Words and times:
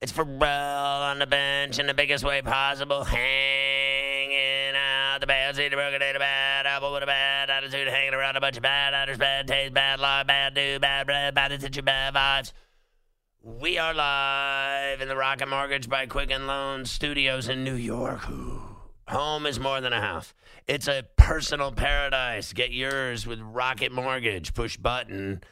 It's 0.00 0.12
Bro 0.12 0.28
on 0.28 1.18
the 1.18 1.26
bench 1.26 1.80
in 1.80 1.88
the 1.88 1.94
biggest 1.94 2.22
way 2.22 2.40
possible, 2.40 3.02
hanging 3.02 4.76
out 4.76 5.18
the 5.20 5.26
bad 5.26 5.56
seed, 5.56 5.72
the 5.72 5.76
broken 5.76 5.98
day, 5.98 6.12
the 6.12 6.20
bad 6.20 6.66
apple 6.66 6.92
with 6.92 7.02
a 7.02 7.06
bad 7.06 7.50
attitude, 7.50 7.88
hanging 7.88 8.14
around 8.14 8.36
a 8.36 8.40
bunch 8.40 8.56
of 8.56 8.62
bad 8.62 8.94
actors, 8.94 9.18
bad 9.18 9.48
taste, 9.48 9.74
bad 9.74 9.98
lie, 9.98 10.22
bad 10.22 10.54
do, 10.54 10.78
bad 10.78 11.04
bread, 11.04 11.34
bad 11.34 11.50
attention, 11.50 11.84
bad 11.84 12.14
vibes. 12.14 12.52
We 13.42 13.76
are 13.78 13.92
live 13.92 15.00
in 15.00 15.08
the 15.08 15.16
Rocket 15.16 15.48
Mortgage 15.48 15.88
by 15.88 16.06
Quicken 16.06 16.46
Loans 16.46 16.92
studios 16.92 17.48
in 17.48 17.64
New 17.64 17.74
York. 17.74 18.20
Home 19.08 19.46
is 19.46 19.58
more 19.58 19.80
than 19.80 19.92
a 19.92 20.00
house. 20.00 20.32
It's 20.68 20.86
a 20.86 21.06
personal 21.16 21.72
paradise. 21.72 22.52
Get 22.52 22.70
yours 22.70 23.26
with 23.26 23.40
Rocket 23.40 23.90
Mortgage. 23.90 24.54
Push 24.54 24.76
button, 24.76 25.42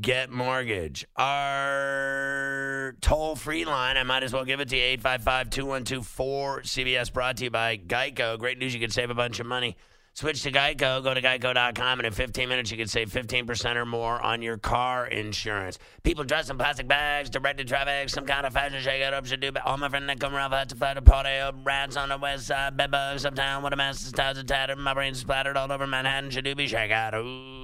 get 0.00 0.30
mortgage. 0.30 1.06
Our 1.16 2.96
toll 3.00 3.36
free 3.36 3.64
line, 3.64 3.96
I 3.96 4.02
might 4.02 4.22
as 4.22 4.32
well 4.32 4.44
give 4.44 4.60
it 4.60 4.68
to 4.70 4.76
you 4.76 4.82
855 4.82 5.50
212 5.50 6.16
4CBS, 6.16 7.12
brought 7.12 7.36
to 7.38 7.44
you 7.44 7.50
by 7.50 7.76
Geico. 7.76 8.38
Great 8.38 8.58
news, 8.58 8.74
you 8.74 8.80
can 8.80 8.90
save 8.90 9.10
a 9.10 9.14
bunch 9.14 9.40
of 9.40 9.46
money. 9.46 9.76
Switch 10.16 10.42
to 10.42 10.52
Geico, 10.52 11.02
go 11.02 11.12
to 11.12 11.20
geico.com, 11.20 11.98
and 11.98 12.06
in 12.06 12.12
15 12.12 12.48
minutes, 12.48 12.70
you 12.70 12.76
can 12.76 12.86
save 12.86 13.10
15% 13.10 13.74
or 13.74 13.84
more 13.84 14.22
on 14.22 14.42
your 14.42 14.56
car 14.56 15.08
insurance. 15.08 15.80
People 16.04 16.22
dressed 16.22 16.50
in 16.50 16.56
plastic 16.56 16.86
bags, 16.86 17.28
directed 17.30 17.66
traffic, 17.66 18.08
some 18.08 18.24
kind 18.24 18.46
of 18.46 18.52
fashion 18.52 18.80
shake 18.80 19.02
it 19.02 19.12
up 19.12 19.26
should 19.26 19.40
do. 19.40 19.50
All 19.64 19.76
my 19.76 19.88
friends 19.88 20.06
that 20.06 20.20
come 20.20 20.32
around 20.32 20.54
I 20.54 20.60
had 20.60 20.68
to 20.68 20.76
fight 20.76 20.96
a 20.96 21.02
party 21.02 21.30
rats 21.64 21.96
on 21.96 22.10
the 22.10 22.18
west 22.18 22.46
side, 22.46 22.76
bed 22.76 22.92
bugs 22.92 23.24
uptown 23.24 23.64
with 23.64 23.72
a 23.72 23.76
mess, 23.76 24.12
ties 24.12 24.38
are 24.38 24.44
tattered, 24.44 24.78
my 24.78 24.94
brain's 24.94 25.18
splattered 25.18 25.56
all 25.56 25.72
over 25.72 25.84
Manhattan, 25.84 26.30
should 26.30 26.44
do 26.44 26.54
be 26.54 26.68
shake 26.68 26.92
out. 26.92 27.14
Ooh. 27.14 27.63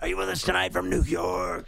Are 0.00 0.08
you 0.08 0.16
with 0.16 0.30
us 0.30 0.40
tonight 0.40 0.72
from 0.72 0.88
New 0.88 1.02
York? 1.02 1.66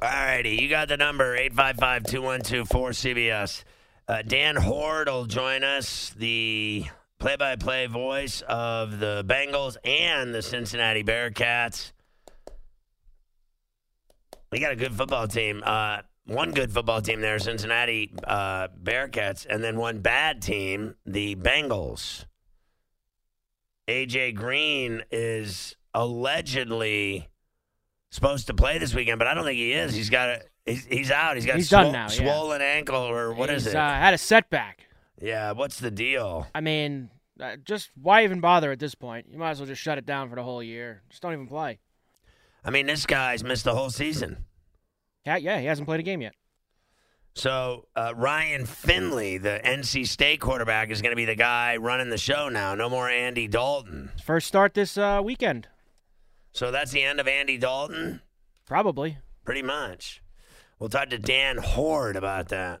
All 0.00 0.08
righty, 0.08 0.56
you 0.56 0.70
got 0.70 0.88
the 0.88 0.96
number 0.96 1.36
855 1.36 2.04
212 2.04 2.66
4CBS. 2.66 3.64
Uh, 4.08 4.22
Dan 4.22 4.56
Hoard 4.56 5.08
will 5.08 5.26
join 5.26 5.62
us, 5.62 6.08
the 6.16 6.86
play 7.18 7.36
by 7.36 7.56
play 7.56 7.84
voice 7.84 8.42
of 8.48 8.98
the 8.98 9.22
Bengals 9.28 9.76
and 9.84 10.34
the 10.34 10.40
Cincinnati 10.40 11.04
Bearcats. 11.04 11.92
We 14.50 14.58
got 14.58 14.72
a 14.72 14.76
good 14.76 14.94
football 14.94 15.28
team. 15.28 15.62
Uh, 15.66 15.98
one 16.24 16.52
good 16.52 16.72
football 16.72 17.02
team 17.02 17.20
there, 17.20 17.38
Cincinnati 17.38 18.14
uh, 18.26 18.68
Bearcats, 18.82 19.44
and 19.46 19.62
then 19.62 19.76
one 19.76 19.98
bad 19.98 20.40
team, 20.40 20.94
the 21.04 21.36
Bengals. 21.36 22.24
AJ 23.86 24.34
Green 24.34 25.02
is 25.10 25.76
allegedly 25.92 27.28
supposed 28.14 28.46
to 28.46 28.54
play 28.54 28.78
this 28.78 28.94
weekend, 28.94 29.18
but 29.18 29.26
I 29.26 29.34
don't 29.34 29.44
think 29.44 29.58
he 29.58 29.72
is. 29.72 29.94
He's 29.94 30.08
got 30.10 30.28
a 30.28 30.42
he's, 30.64 30.84
he's 30.86 31.10
out. 31.10 31.34
He's 31.36 31.44
got 31.46 31.56
He's 31.56 31.68
swol- 31.68 31.82
done 31.84 31.92
now, 31.92 32.02
yeah. 32.02 32.06
swollen 32.08 32.62
ankle 32.62 32.96
or 33.02 33.32
what 33.34 33.50
is 33.50 33.64
He's, 33.64 33.74
it? 33.74 33.76
Uh, 33.76 33.88
had 33.88 34.14
a 34.14 34.18
setback. 34.18 34.86
yeah, 35.20 35.50
what's 35.52 35.80
the 35.80 35.90
deal? 35.90 36.46
I 36.54 36.60
mean, 36.60 37.10
uh, 37.40 37.56
just 37.64 37.90
why 38.00 38.22
even 38.24 38.40
bother 38.40 38.70
at 38.70 38.78
this 38.78 38.94
point? 38.94 39.26
You 39.30 39.38
might 39.38 39.50
as 39.50 39.58
well 39.58 39.66
just 39.66 39.82
shut 39.82 39.98
it 39.98 40.06
down 40.06 40.30
for 40.30 40.36
the 40.36 40.42
whole 40.44 40.62
year. 40.62 41.02
Just 41.10 41.22
don't 41.22 41.32
even 41.32 41.48
play. 41.48 41.80
I 42.64 42.70
mean, 42.70 42.86
this 42.86 43.04
guy's 43.04 43.42
missed 43.42 43.64
the 43.64 43.74
whole 43.74 43.90
season. 43.90 44.44
Yeah, 45.26 45.36
yeah, 45.36 45.58
he 45.58 45.66
hasn't 45.66 45.86
played 45.88 46.00
a 46.00 46.04
game 46.04 46.20
yet. 46.22 46.34
So 47.34 47.88
uh, 47.96 48.12
Ryan 48.14 48.64
Finley, 48.64 49.38
the 49.38 49.60
NC 49.64 50.06
State 50.06 50.40
quarterback, 50.40 50.90
is 50.90 51.02
going 51.02 51.10
to 51.10 51.16
be 51.16 51.24
the 51.24 51.34
guy 51.34 51.76
running 51.78 52.08
the 52.10 52.16
show 52.18 52.48
now. 52.48 52.76
No 52.76 52.88
more 52.88 53.08
Andy 53.10 53.48
Dalton. 53.48 54.12
First 54.24 54.46
start 54.46 54.74
this 54.74 54.96
uh, 54.96 55.20
weekend, 55.24 55.66
So 56.54 56.70
that's 56.70 56.92
the 56.92 57.02
end 57.02 57.18
of 57.18 57.26
Andy 57.26 57.58
Dalton, 57.58 58.20
probably. 58.64 59.18
pretty 59.44 59.62
much. 59.62 60.22
We'll 60.78 60.88
talk 60.88 61.10
to 61.10 61.18
Dan 61.18 61.58
Hoard 61.58 62.14
about 62.14 62.48
that. 62.50 62.80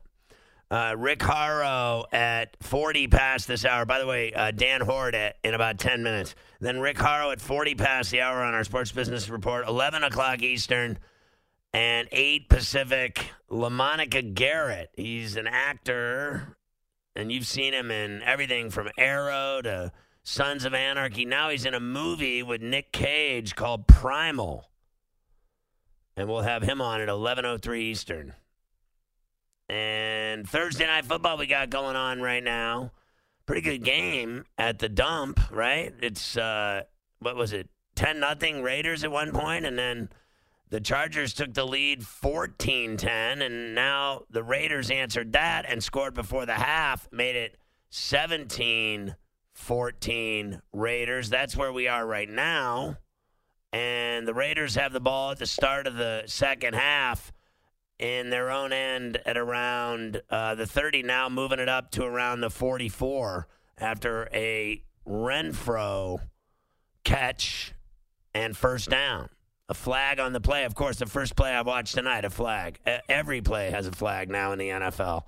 Uh, 0.70 0.94
Rick 0.96 1.18
Horrow 1.20 2.04
at 2.12 2.56
40 2.60 3.08
past 3.08 3.48
this 3.48 3.64
hour. 3.64 3.84
By 3.84 3.98
the 3.98 4.06
way, 4.06 4.32
uh, 4.32 4.52
Dan 4.52 4.80
Hoard 4.80 5.16
at, 5.16 5.36
in 5.42 5.54
about 5.54 5.78
10 5.78 6.04
minutes. 6.04 6.36
Then 6.60 6.78
Rick 6.78 6.98
Horrow 6.98 7.32
at 7.32 7.40
40 7.40 7.74
past 7.74 8.12
the 8.12 8.20
hour 8.20 8.42
on 8.42 8.54
our 8.54 8.62
Sports 8.64 8.92
Business 8.92 9.28
Report, 9.28 9.66
11 9.66 10.04
o'clock 10.04 10.42
Eastern 10.42 10.98
and 11.72 12.08
8 12.12 12.48
Pacific. 12.48 13.28
LaMonica 13.50 14.34
Garrett. 14.34 14.90
He's 14.96 15.36
an 15.36 15.48
actor, 15.48 16.56
and 17.16 17.32
you've 17.32 17.46
seen 17.46 17.74
him 17.74 17.90
in 17.90 18.22
everything 18.22 18.70
from 18.70 18.88
Arrow 18.96 19.60
to 19.62 19.92
Sons 20.24 20.64
of 20.64 20.72
Anarchy. 20.72 21.26
Now 21.26 21.50
he's 21.50 21.66
in 21.66 21.74
a 21.74 21.80
movie 21.80 22.42
with 22.42 22.62
Nick 22.62 22.92
Cage 22.92 23.54
called 23.54 23.86
Primal. 23.86 24.70
And 26.16 26.28
we'll 26.28 26.42
have 26.42 26.62
him 26.62 26.80
on 26.80 27.02
at 27.02 27.08
11.03 27.08 27.78
Eastern. 27.78 28.32
And 29.68 30.48
Thursday 30.48 30.86
Night 30.86 31.04
Football 31.04 31.36
we 31.36 31.46
got 31.46 31.68
going 31.68 31.94
on 31.94 32.22
right 32.22 32.42
now. 32.42 32.92
Pretty 33.44 33.60
good 33.60 33.84
game 33.84 34.46
at 34.56 34.78
the 34.78 34.88
dump, 34.88 35.40
right? 35.50 35.92
It's, 36.00 36.38
uh, 36.38 36.84
what 37.18 37.36
was 37.36 37.52
it, 37.52 37.68
10 37.94 38.18
nothing 38.18 38.62
Raiders 38.62 39.04
at 39.04 39.10
one 39.10 39.30
point, 39.30 39.66
and 39.66 39.78
then 39.78 40.08
the 40.70 40.80
Chargers 40.80 41.34
took 41.34 41.52
the 41.52 41.66
lead 41.66 42.06
14 42.06 42.96
10, 42.96 43.42
and 43.42 43.74
now 43.74 44.22
the 44.30 44.42
Raiders 44.42 44.90
answered 44.90 45.32
that 45.32 45.66
and 45.68 45.84
scored 45.84 46.14
before 46.14 46.46
the 46.46 46.54
half, 46.54 47.06
made 47.12 47.36
it 47.36 47.58
17 47.90 49.14
14 49.54 50.60
Raiders. 50.72 51.30
That's 51.30 51.56
where 51.56 51.72
we 51.72 51.88
are 51.88 52.06
right 52.06 52.28
now. 52.28 52.98
And 53.72 54.28
the 54.28 54.34
Raiders 54.34 54.76
have 54.76 54.92
the 54.92 55.00
ball 55.00 55.32
at 55.32 55.38
the 55.38 55.46
start 55.46 55.86
of 55.86 55.96
the 55.96 56.24
second 56.26 56.74
half 56.74 57.32
in 57.98 58.30
their 58.30 58.50
own 58.50 58.72
end 58.72 59.20
at 59.24 59.36
around 59.36 60.20
uh, 60.30 60.54
the 60.54 60.66
30 60.66 61.02
now, 61.02 61.28
moving 61.28 61.58
it 61.58 61.68
up 61.68 61.90
to 61.92 62.04
around 62.04 62.40
the 62.40 62.50
44 62.50 63.48
after 63.78 64.28
a 64.32 64.82
Renfrow 65.06 66.20
catch 67.04 67.72
and 68.34 68.56
first 68.56 68.90
down. 68.90 69.28
A 69.68 69.74
flag 69.74 70.20
on 70.20 70.32
the 70.32 70.40
play. 70.40 70.64
Of 70.64 70.74
course, 70.74 70.98
the 70.98 71.06
first 71.06 71.36
play 71.36 71.50
I 71.50 71.62
watched 71.62 71.94
tonight, 71.94 72.24
a 72.24 72.30
flag. 72.30 72.78
Every 73.08 73.40
play 73.40 73.70
has 73.70 73.86
a 73.86 73.92
flag 73.92 74.28
now 74.28 74.52
in 74.52 74.58
the 74.58 74.68
NFL. 74.68 75.22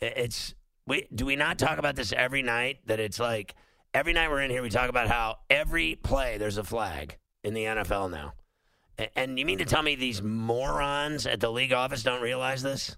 It's 0.00 0.54
we 0.86 1.06
do 1.14 1.26
we 1.26 1.36
not 1.36 1.58
talk 1.58 1.78
about 1.78 1.94
this 1.94 2.12
every 2.12 2.42
night? 2.42 2.78
That 2.86 3.00
it's 3.00 3.20
like 3.20 3.54
every 3.94 4.12
night 4.12 4.30
we're 4.30 4.42
in 4.42 4.50
here, 4.50 4.62
we 4.62 4.70
talk 4.70 4.88
about 4.88 5.08
how 5.08 5.38
every 5.50 5.96
play 5.96 6.38
there's 6.38 6.58
a 6.58 6.64
flag 6.64 7.18
in 7.44 7.54
the 7.54 7.64
NFL 7.64 8.10
now. 8.10 8.34
And 9.16 9.38
you 9.38 9.46
mean 9.46 9.58
to 9.58 9.64
tell 9.64 9.82
me 9.82 9.94
these 9.94 10.22
morons 10.22 11.26
at 11.26 11.40
the 11.40 11.50
league 11.50 11.72
office 11.72 12.02
don't 12.02 12.22
realize 12.22 12.62
this? 12.62 12.96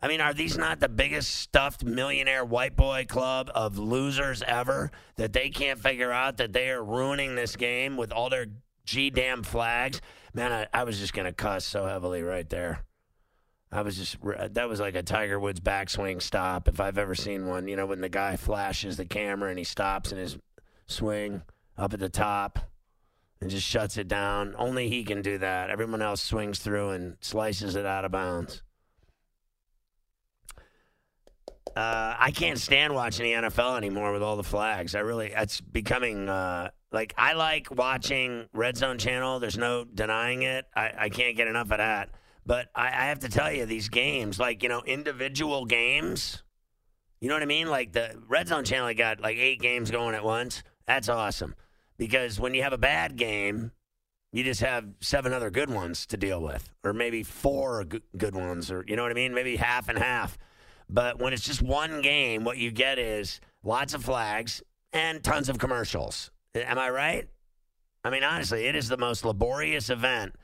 I 0.00 0.06
mean, 0.06 0.20
are 0.20 0.34
these 0.34 0.56
not 0.56 0.78
the 0.78 0.88
biggest 0.88 1.34
stuffed 1.34 1.84
millionaire 1.84 2.44
white 2.44 2.76
boy 2.76 3.06
club 3.08 3.50
of 3.54 3.78
losers 3.78 4.42
ever 4.42 4.90
that 5.16 5.32
they 5.32 5.50
can't 5.50 5.80
figure 5.80 6.12
out 6.12 6.36
that 6.36 6.52
they 6.52 6.70
are 6.70 6.82
ruining 6.82 7.34
this 7.34 7.56
game 7.56 7.96
with 7.96 8.12
all 8.12 8.30
their 8.30 8.46
G 8.84 9.10
damn 9.10 9.42
flags? 9.42 10.00
Man, 10.34 10.52
I, 10.52 10.66
I 10.72 10.84
was 10.84 10.98
just 11.00 11.14
going 11.14 11.26
to 11.26 11.32
cuss 11.32 11.64
so 11.64 11.86
heavily 11.86 12.22
right 12.22 12.48
there. 12.48 12.84
I 13.70 13.82
was 13.82 13.98
just, 13.98 14.16
that 14.54 14.68
was 14.68 14.80
like 14.80 14.94
a 14.94 15.02
Tiger 15.02 15.38
Woods 15.38 15.60
backswing 15.60 16.22
stop 16.22 16.68
if 16.68 16.80
I've 16.80 16.98
ever 16.98 17.14
seen 17.14 17.46
one. 17.46 17.68
You 17.68 17.76
know, 17.76 17.86
when 17.86 18.00
the 18.00 18.08
guy 18.08 18.36
flashes 18.36 18.96
the 18.96 19.04
camera 19.04 19.50
and 19.50 19.58
he 19.58 19.64
stops 19.64 20.10
in 20.10 20.18
his 20.18 20.38
swing 20.86 21.42
up 21.76 21.92
at 21.92 22.00
the 22.00 22.08
top 22.08 22.58
and 23.40 23.50
just 23.50 23.66
shuts 23.66 23.96
it 23.96 24.08
down. 24.08 24.54
Only 24.58 24.88
he 24.88 25.04
can 25.04 25.22
do 25.22 25.38
that. 25.38 25.70
Everyone 25.70 26.02
else 26.02 26.22
swings 26.22 26.58
through 26.58 26.90
and 26.90 27.16
slices 27.20 27.76
it 27.76 27.86
out 27.86 28.04
of 28.04 28.10
bounds. 28.10 28.62
Uh, 31.76 32.16
I 32.18 32.32
can't 32.32 32.58
stand 32.58 32.94
watching 32.94 33.24
the 33.24 33.48
NFL 33.48 33.76
anymore 33.76 34.12
with 34.12 34.22
all 34.22 34.36
the 34.36 34.42
flags. 34.42 34.96
I 34.96 35.00
really, 35.00 35.32
it's 35.36 35.60
becoming 35.60 36.28
uh, 36.28 36.70
like 36.90 37.14
I 37.16 37.34
like 37.34 37.70
watching 37.70 38.48
Red 38.52 38.76
Zone 38.76 38.98
Channel. 38.98 39.38
There's 39.38 39.58
no 39.58 39.84
denying 39.84 40.42
it. 40.42 40.64
I, 40.74 40.92
I 40.98 41.08
can't 41.08 41.36
get 41.36 41.46
enough 41.46 41.70
of 41.70 41.78
that. 41.78 42.10
But 42.48 42.70
I, 42.74 42.86
I 42.86 43.04
have 43.10 43.18
to 43.20 43.28
tell 43.28 43.52
you, 43.52 43.66
these 43.66 43.90
games, 43.90 44.40
like 44.40 44.62
you 44.62 44.70
know, 44.70 44.82
individual 44.86 45.66
games. 45.66 46.42
You 47.20 47.28
know 47.28 47.34
what 47.34 47.42
I 47.42 47.46
mean? 47.46 47.68
Like 47.68 47.92
the 47.92 48.14
Red 48.26 48.48
Zone 48.48 48.64
Channel 48.64 48.94
got 48.94 49.20
like 49.20 49.36
eight 49.36 49.60
games 49.60 49.90
going 49.90 50.14
at 50.14 50.24
once. 50.24 50.62
That's 50.86 51.10
awesome 51.10 51.54
because 51.98 52.40
when 52.40 52.54
you 52.54 52.62
have 52.62 52.72
a 52.72 52.78
bad 52.78 53.16
game, 53.16 53.72
You 54.30 54.44
just 54.44 54.60
have 54.60 54.84
seven 55.00 55.32
other 55.32 55.50
good 55.50 55.70
ones 55.70 56.04
to 56.06 56.18
deal 56.18 56.42
with, 56.42 56.70
or 56.84 56.92
maybe 56.92 57.22
four 57.22 57.84
good 57.84 58.34
ones, 58.34 58.70
or 58.70 58.84
you 58.86 58.94
know 58.94 59.02
what 59.02 59.10
I 59.10 59.14
mean? 59.14 59.32
Maybe 59.32 59.56
half 59.56 59.88
and 59.88 59.98
half. 59.98 60.36
But 60.90 61.18
when 61.18 61.32
it's 61.32 61.44
just 61.44 61.62
one 61.62 62.02
game, 62.02 62.44
what 62.44 62.58
you 62.58 62.70
get 62.70 62.98
is 62.98 63.40
lots 63.62 63.94
of 63.94 64.04
flags 64.04 64.62
and 64.92 65.22
tons 65.22 65.48
of 65.48 65.58
commercials. 65.58 66.30
Am 66.54 66.78
I 66.78 66.90
right? 66.90 67.28
I 68.04 68.10
mean, 68.10 68.22
honestly, 68.22 68.66
it 68.66 68.76
is 68.76 68.88
the 68.88 68.96
most 68.98 69.24
laborious 69.24 69.88
event 69.88 70.34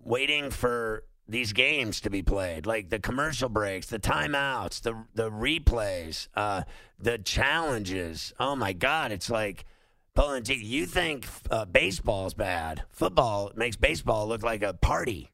waiting 0.00 0.50
for 0.50 1.02
these 1.28 1.52
games 1.52 2.00
to 2.00 2.10
be 2.10 2.22
played, 2.22 2.64
like 2.64 2.88
the 2.88 2.98
commercial 2.98 3.48
breaks, 3.48 3.86
the 3.86 3.98
timeouts, 3.98 4.80
the 4.80 5.04
the 5.14 5.30
replays, 5.30 6.28
uh, 6.34 6.62
the 6.98 7.18
challenges. 7.18 8.32
Oh 8.40 8.56
my 8.56 8.72
God, 8.72 9.12
it's 9.12 9.28
like 9.28 9.66
pulling 10.14 10.42
teeth. 10.42 10.62
You 10.62 10.86
think 10.86 11.26
uh, 11.50 11.66
baseball's 11.66 12.34
bad? 12.34 12.84
Football 12.90 13.52
makes 13.54 13.76
baseball 13.76 14.26
look 14.26 14.42
like 14.42 14.62
a 14.62 14.72
party, 14.72 15.30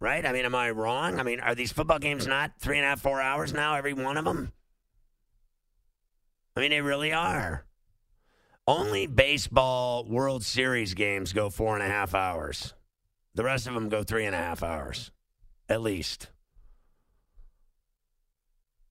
right? 0.00 0.26
I 0.26 0.32
mean, 0.32 0.44
am 0.44 0.56
I 0.56 0.70
wrong? 0.70 1.20
I 1.20 1.22
mean, 1.22 1.38
are 1.38 1.54
these 1.54 1.72
football 1.72 2.00
games 2.00 2.26
not 2.26 2.58
three 2.58 2.78
and 2.78 2.84
a 2.84 2.90
half, 2.90 3.00
four 3.00 3.20
hours 3.20 3.52
now? 3.52 3.76
Every 3.76 3.94
one 3.94 4.16
of 4.16 4.24
them? 4.24 4.52
I 6.56 6.60
mean, 6.60 6.70
they 6.70 6.80
really 6.80 7.12
are. 7.12 7.64
Only 8.66 9.06
baseball 9.06 10.04
World 10.04 10.42
Series 10.42 10.94
games 10.94 11.32
go 11.32 11.50
four 11.50 11.74
and 11.74 11.82
a 11.82 11.88
half 11.88 12.14
hours. 12.14 12.74
The 13.34 13.44
rest 13.44 13.66
of 13.66 13.74
them 13.74 13.88
go 13.88 14.02
three 14.02 14.26
and 14.26 14.34
a 14.34 14.38
half 14.38 14.62
hours, 14.62 15.10
at 15.68 15.80
least. 15.82 16.28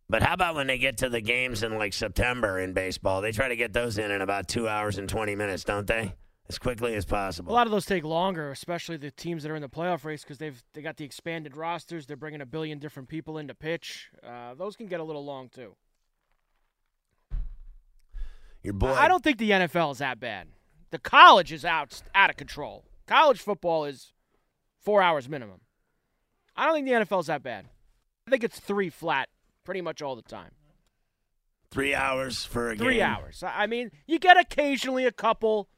But 0.10 0.22
how 0.22 0.34
about 0.34 0.56
when 0.56 0.68
they 0.68 0.78
get 0.78 0.98
to 0.98 1.10
the 1.10 1.22
games 1.22 1.63
in 1.63 1.78
like 1.78 1.94
September 1.94 2.60
in 2.60 2.74
baseball? 2.74 3.22
They 3.22 3.31
try 3.31 3.48
to 3.48 3.56
get 3.56 3.74
those 3.74 3.98
in 3.98 4.12
in 4.12 4.22
about 4.22 4.48
two 4.48 4.68
hours 4.68 4.98
and 4.98 5.07
20 5.07 5.36
minutes, 5.36 5.63
don't 5.63 5.88
they? 5.88 6.13
As 6.50 6.60
quickly 6.60 6.94
as 6.95 7.06
possible. 7.06 7.54
A 7.54 7.56
lot 7.56 7.68
of 7.68 7.72
those 7.72 7.86
take 7.86 8.04
longer, 8.04 8.51
especially 8.51 8.98
the 8.98 9.12
teams 9.12 9.44
that 9.44 9.51
are 9.51 9.56
in 9.56 9.62
the 9.62 9.69
playoff 9.69 10.04
race 10.04 10.24
because 10.24 10.38
they've 10.38 10.62
they 10.74 10.81
got 10.81 10.98
the 10.98 11.06
expanded 11.06 11.56
rosters. 11.56 12.06
They're 12.06 12.18
bringing 12.18 12.42
a 12.42 12.45
billion 12.45 12.80
different 12.80 13.07
people 13.07 13.38
in 13.38 13.48
to 13.48 13.56
pitch. 13.56 14.12
Uh, 14.22 14.54
those 14.54 14.75
can 14.75 14.88
get 14.88 15.00
a 15.00 15.04
little 15.04 15.24
long 15.24 15.48
too. 15.48 15.75
Your 18.62 18.74
boy. 18.74 18.92
I 18.92 19.07
don't 19.07 19.24
think 19.24 19.38
the 19.38 19.51
NFL 19.51 19.94
is 19.94 19.98
that 20.00 20.19
bad. 20.19 20.50
The 20.92 21.00
college 21.00 21.51
is 21.54 21.63
out 21.63 22.04
out 22.13 22.30
of 22.30 22.36
control. 22.36 22.84
College 23.07 23.40
football 23.40 23.86
is 23.86 24.13
four 24.83 25.01
hours 25.01 25.27
minimum. 25.30 25.62
I 26.56 26.65
don't 26.65 26.75
think 26.75 26.88
the 26.88 26.94
NFL 26.94 27.21
is 27.21 27.27
that 27.27 27.44
bad. 27.44 27.65
I 28.27 28.30
think 28.31 28.44
it's 28.44 28.59
three 28.59 28.89
flat 28.89 29.30
pretty 29.63 29.81
much 29.81 30.01
all 30.01 30.15
the 30.15 30.21
time. 30.21 30.51
Three 31.71 31.95
hours 31.95 32.45
for 32.45 32.71
a 32.71 32.75
Three 32.77 32.95
game. 32.95 33.03
hours. 33.03 33.44
I 33.45 33.65
mean, 33.65 33.89
you 34.06 34.19
get 34.19 34.38
occasionally 34.38 35.06
a 35.06 35.12
couple 35.12 35.69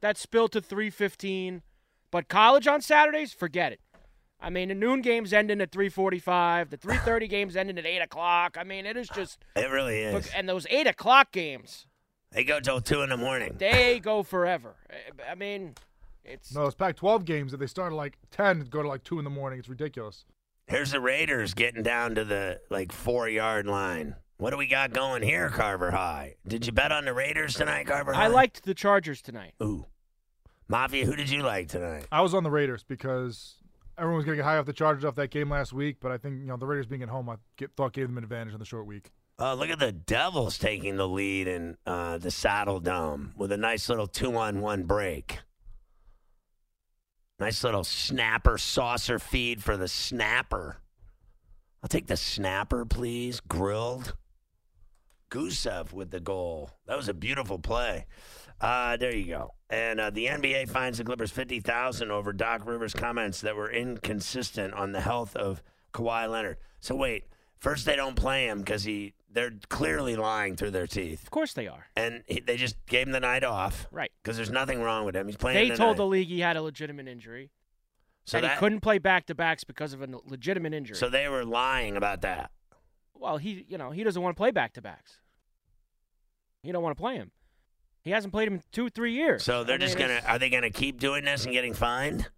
that 0.00 0.18
spill 0.18 0.48
to 0.48 0.60
three 0.60 0.90
fifteen, 0.90 1.62
but 2.10 2.28
college 2.28 2.66
on 2.66 2.80
Saturdays, 2.80 3.32
forget 3.32 3.72
it. 3.72 3.80
I 4.40 4.50
mean, 4.50 4.68
the 4.68 4.74
noon 4.74 5.02
games 5.02 5.32
ending 5.32 5.60
at 5.60 5.70
three 5.70 5.88
forty-five. 5.88 6.70
The 6.70 6.76
three 6.76 6.96
thirty 6.98 7.28
games 7.28 7.56
ending 7.56 7.78
at 7.78 7.86
eight 7.86 8.00
o'clock. 8.02 8.56
I 8.58 8.64
mean, 8.64 8.86
it 8.86 8.96
is 8.96 9.08
just 9.08 9.44
It 9.54 9.70
really 9.70 10.00
is. 10.02 10.14
look, 10.14 10.24
and 10.34 10.48
those 10.48 10.66
eight 10.68 10.88
o'clock 10.88 11.30
games, 11.30 11.86
They 12.32 12.42
go 12.42 12.58
till 12.58 12.80
two 12.80 13.02
in 13.02 13.10
the 13.10 13.16
morning. 13.16 13.54
they 13.58 14.00
go 14.00 14.24
forever. 14.24 14.74
I 15.30 15.36
mean, 15.36 15.74
it's 16.28 16.54
No, 16.54 16.66
it's 16.66 16.74
Pac-12 16.74 17.24
games 17.24 17.52
that 17.52 17.58
they 17.58 17.66
start 17.66 17.92
at 17.92 17.96
like 17.96 18.18
10 18.30 18.66
go 18.70 18.82
to 18.82 18.88
like 18.88 19.04
2 19.04 19.18
in 19.18 19.24
the 19.24 19.30
morning. 19.30 19.58
It's 19.58 19.68
ridiculous. 19.68 20.24
Here's 20.66 20.90
the 20.90 21.00
Raiders 21.00 21.54
getting 21.54 21.82
down 21.82 22.16
to 22.16 22.24
the 22.24 22.60
like 22.70 22.92
four 22.92 23.28
yard 23.28 23.66
line. 23.66 24.16
What 24.38 24.50
do 24.50 24.56
we 24.56 24.66
got 24.66 24.92
going 24.92 25.22
here, 25.22 25.48
Carver 25.48 25.92
High? 25.92 26.34
Did 26.46 26.66
you 26.66 26.72
bet 26.72 26.92
on 26.92 27.04
the 27.04 27.14
Raiders 27.14 27.54
tonight, 27.54 27.86
Carver 27.86 28.12
High? 28.12 28.24
I 28.24 28.26
liked 28.26 28.64
the 28.64 28.74
Chargers 28.74 29.22
tonight. 29.22 29.54
Ooh. 29.62 29.86
Mafia, 30.68 31.06
who 31.06 31.14
did 31.14 31.30
you 31.30 31.42
like 31.42 31.68
tonight? 31.68 32.06
I 32.10 32.20
was 32.20 32.34
on 32.34 32.42
the 32.42 32.50
Raiders 32.50 32.82
because 32.82 33.54
everyone 33.96 34.16
was 34.16 34.24
going 34.24 34.36
to 34.36 34.42
get 34.42 34.46
high 34.46 34.58
off 34.58 34.66
the 34.66 34.72
Chargers 34.72 35.04
off 35.04 35.14
that 35.14 35.30
game 35.30 35.48
last 35.48 35.72
week, 35.72 35.98
but 36.00 36.10
I 36.10 36.18
think 36.18 36.40
you 36.40 36.46
know 36.46 36.56
the 36.56 36.66
Raiders 36.66 36.86
being 36.86 37.02
at 37.02 37.08
home, 37.08 37.30
I 37.30 37.36
get, 37.56 37.70
thought 37.76 37.92
gave 37.92 38.08
them 38.08 38.18
an 38.18 38.24
advantage 38.24 38.52
in 38.52 38.58
the 38.58 38.66
short 38.66 38.86
week. 38.86 39.12
Oh, 39.38 39.54
look 39.54 39.70
at 39.70 39.78
the 39.78 39.92
Devils 39.92 40.58
taking 40.58 40.96
the 40.96 41.06
lead 41.06 41.46
in 41.46 41.76
uh, 41.86 42.18
the 42.18 42.30
Saddledome 42.30 43.36
with 43.36 43.52
a 43.52 43.56
nice 43.56 43.88
little 43.88 44.06
two 44.06 44.36
on 44.36 44.60
one 44.60 44.84
break. 44.84 45.38
Nice 47.38 47.62
little 47.62 47.84
snapper 47.84 48.56
saucer 48.56 49.18
feed 49.18 49.62
for 49.62 49.76
the 49.76 49.88
snapper. 49.88 50.78
I'll 51.82 51.88
take 51.88 52.06
the 52.06 52.16
snapper, 52.16 52.86
please. 52.86 53.40
Grilled. 53.40 54.14
Gusev 55.30 55.92
with 55.92 56.10
the 56.10 56.20
goal. 56.20 56.70
That 56.86 56.96
was 56.96 57.08
a 57.08 57.14
beautiful 57.14 57.58
play. 57.58 58.06
Uh, 58.58 58.96
there 58.96 59.14
you 59.14 59.26
go. 59.26 59.52
And 59.68 60.00
uh, 60.00 60.10
the 60.10 60.26
NBA 60.26 60.70
finds 60.70 60.96
the 60.96 61.04
Clippers 61.04 61.30
fifty 61.30 61.60
thousand 61.60 62.10
over 62.10 62.32
Doc 62.32 62.62
Rivers' 62.64 62.94
comments 62.94 63.42
that 63.42 63.54
were 63.54 63.70
inconsistent 63.70 64.72
on 64.72 64.92
the 64.92 65.00
health 65.00 65.36
of 65.36 65.62
Kawhi 65.92 66.30
Leonard. 66.30 66.56
So 66.80 66.94
wait, 66.94 67.24
first 67.58 67.84
they 67.84 67.96
don't 67.96 68.16
play 68.16 68.46
him 68.46 68.60
because 68.60 68.84
he 68.84 69.12
they're 69.36 69.52
clearly 69.68 70.16
lying 70.16 70.56
through 70.56 70.70
their 70.72 70.86
teeth, 70.86 71.22
Of 71.22 71.30
course 71.30 71.52
they 71.52 71.68
are. 71.68 71.86
and 71.94 72.24
he, 72.26 72.40
they 72.40 72.56
just 72.56 72.76
gave 72.86 73.06
him 73.06 73.12
the 73.12 73.20
night 73.20 73.44
off 73.44 73.86
Right. 73.92 74.10
because 74.22 74.36
there's 74.36 74.50
nothing 74.50 74.80
wrong 74.82 75.04
with 75.04 75.14
him. 75.14 75.26
He's 75.28 75.36
playing. 75.36 75.56
They 75.56 75.64
tonight. 75.74 75.76
told 75.84 75.96
the 75.98 76.06
league 76.06 76.28
he 76.28 76.40
had 76.40 76.56
a 76.56 76.62
legitimate 76.62 77.06
injury. 77.06 77.50
so 78.24 78.38
and 78.38 78.44
that 78.44 78.54
he 78.54 78.58
couldn't 78.58 78.80
play 78.80 78.98
back 78.98 79.26
to 79.26 79.34
backs 79.34 79.62
because 79.64 79.92
of 79.92 80.02
a 80.02 80.08
legitimate 80.26 80.72
injury. 80.74 80.96
so 80.96 81.08
they 81.08 81.28
were 81.28 81.44
lying 81.44 81.96
about 81.96 82.22
that. 82.22 82.50
well, 83.14 83.36
he 83.36 83.64
you 83.68 83.78
know 83.78 83.90
he 83.90 84.02
doesn't 84.02 84.20
want 84.22 84.34
to 84.34 84.38
play 84.40 84.50
back 84.50 84.72
to 84.74 84.82
backs. 84.82 85.18
He 86.62 86.72
don't 86.72 86.82
want 86.82 86.96
to 86.96 87.00
play 87.00 87.16
him. 87.16 87.30
He 88.02 88.10
hasn't 88.10 88.32
played 88.32 88.48
him 88.48 88.54
in 88.54 88.62
two 88.72 88.88
three 88.88 89.12
years. 89.12 89.42
So 89.44 89.62
they're 89.64 89.76
I 89.76 89.78
just 89.78 89.98
gonna 89.98 90.20
are 90.26 90.38
they 90.38 90.50
gonna 90.50 90.70
keep 90.70 90.98
doing 90.98 91.24
this 91.24 91.44
and 91.44 91.52
getting 91.52 91.74
fined? 91.74 92.30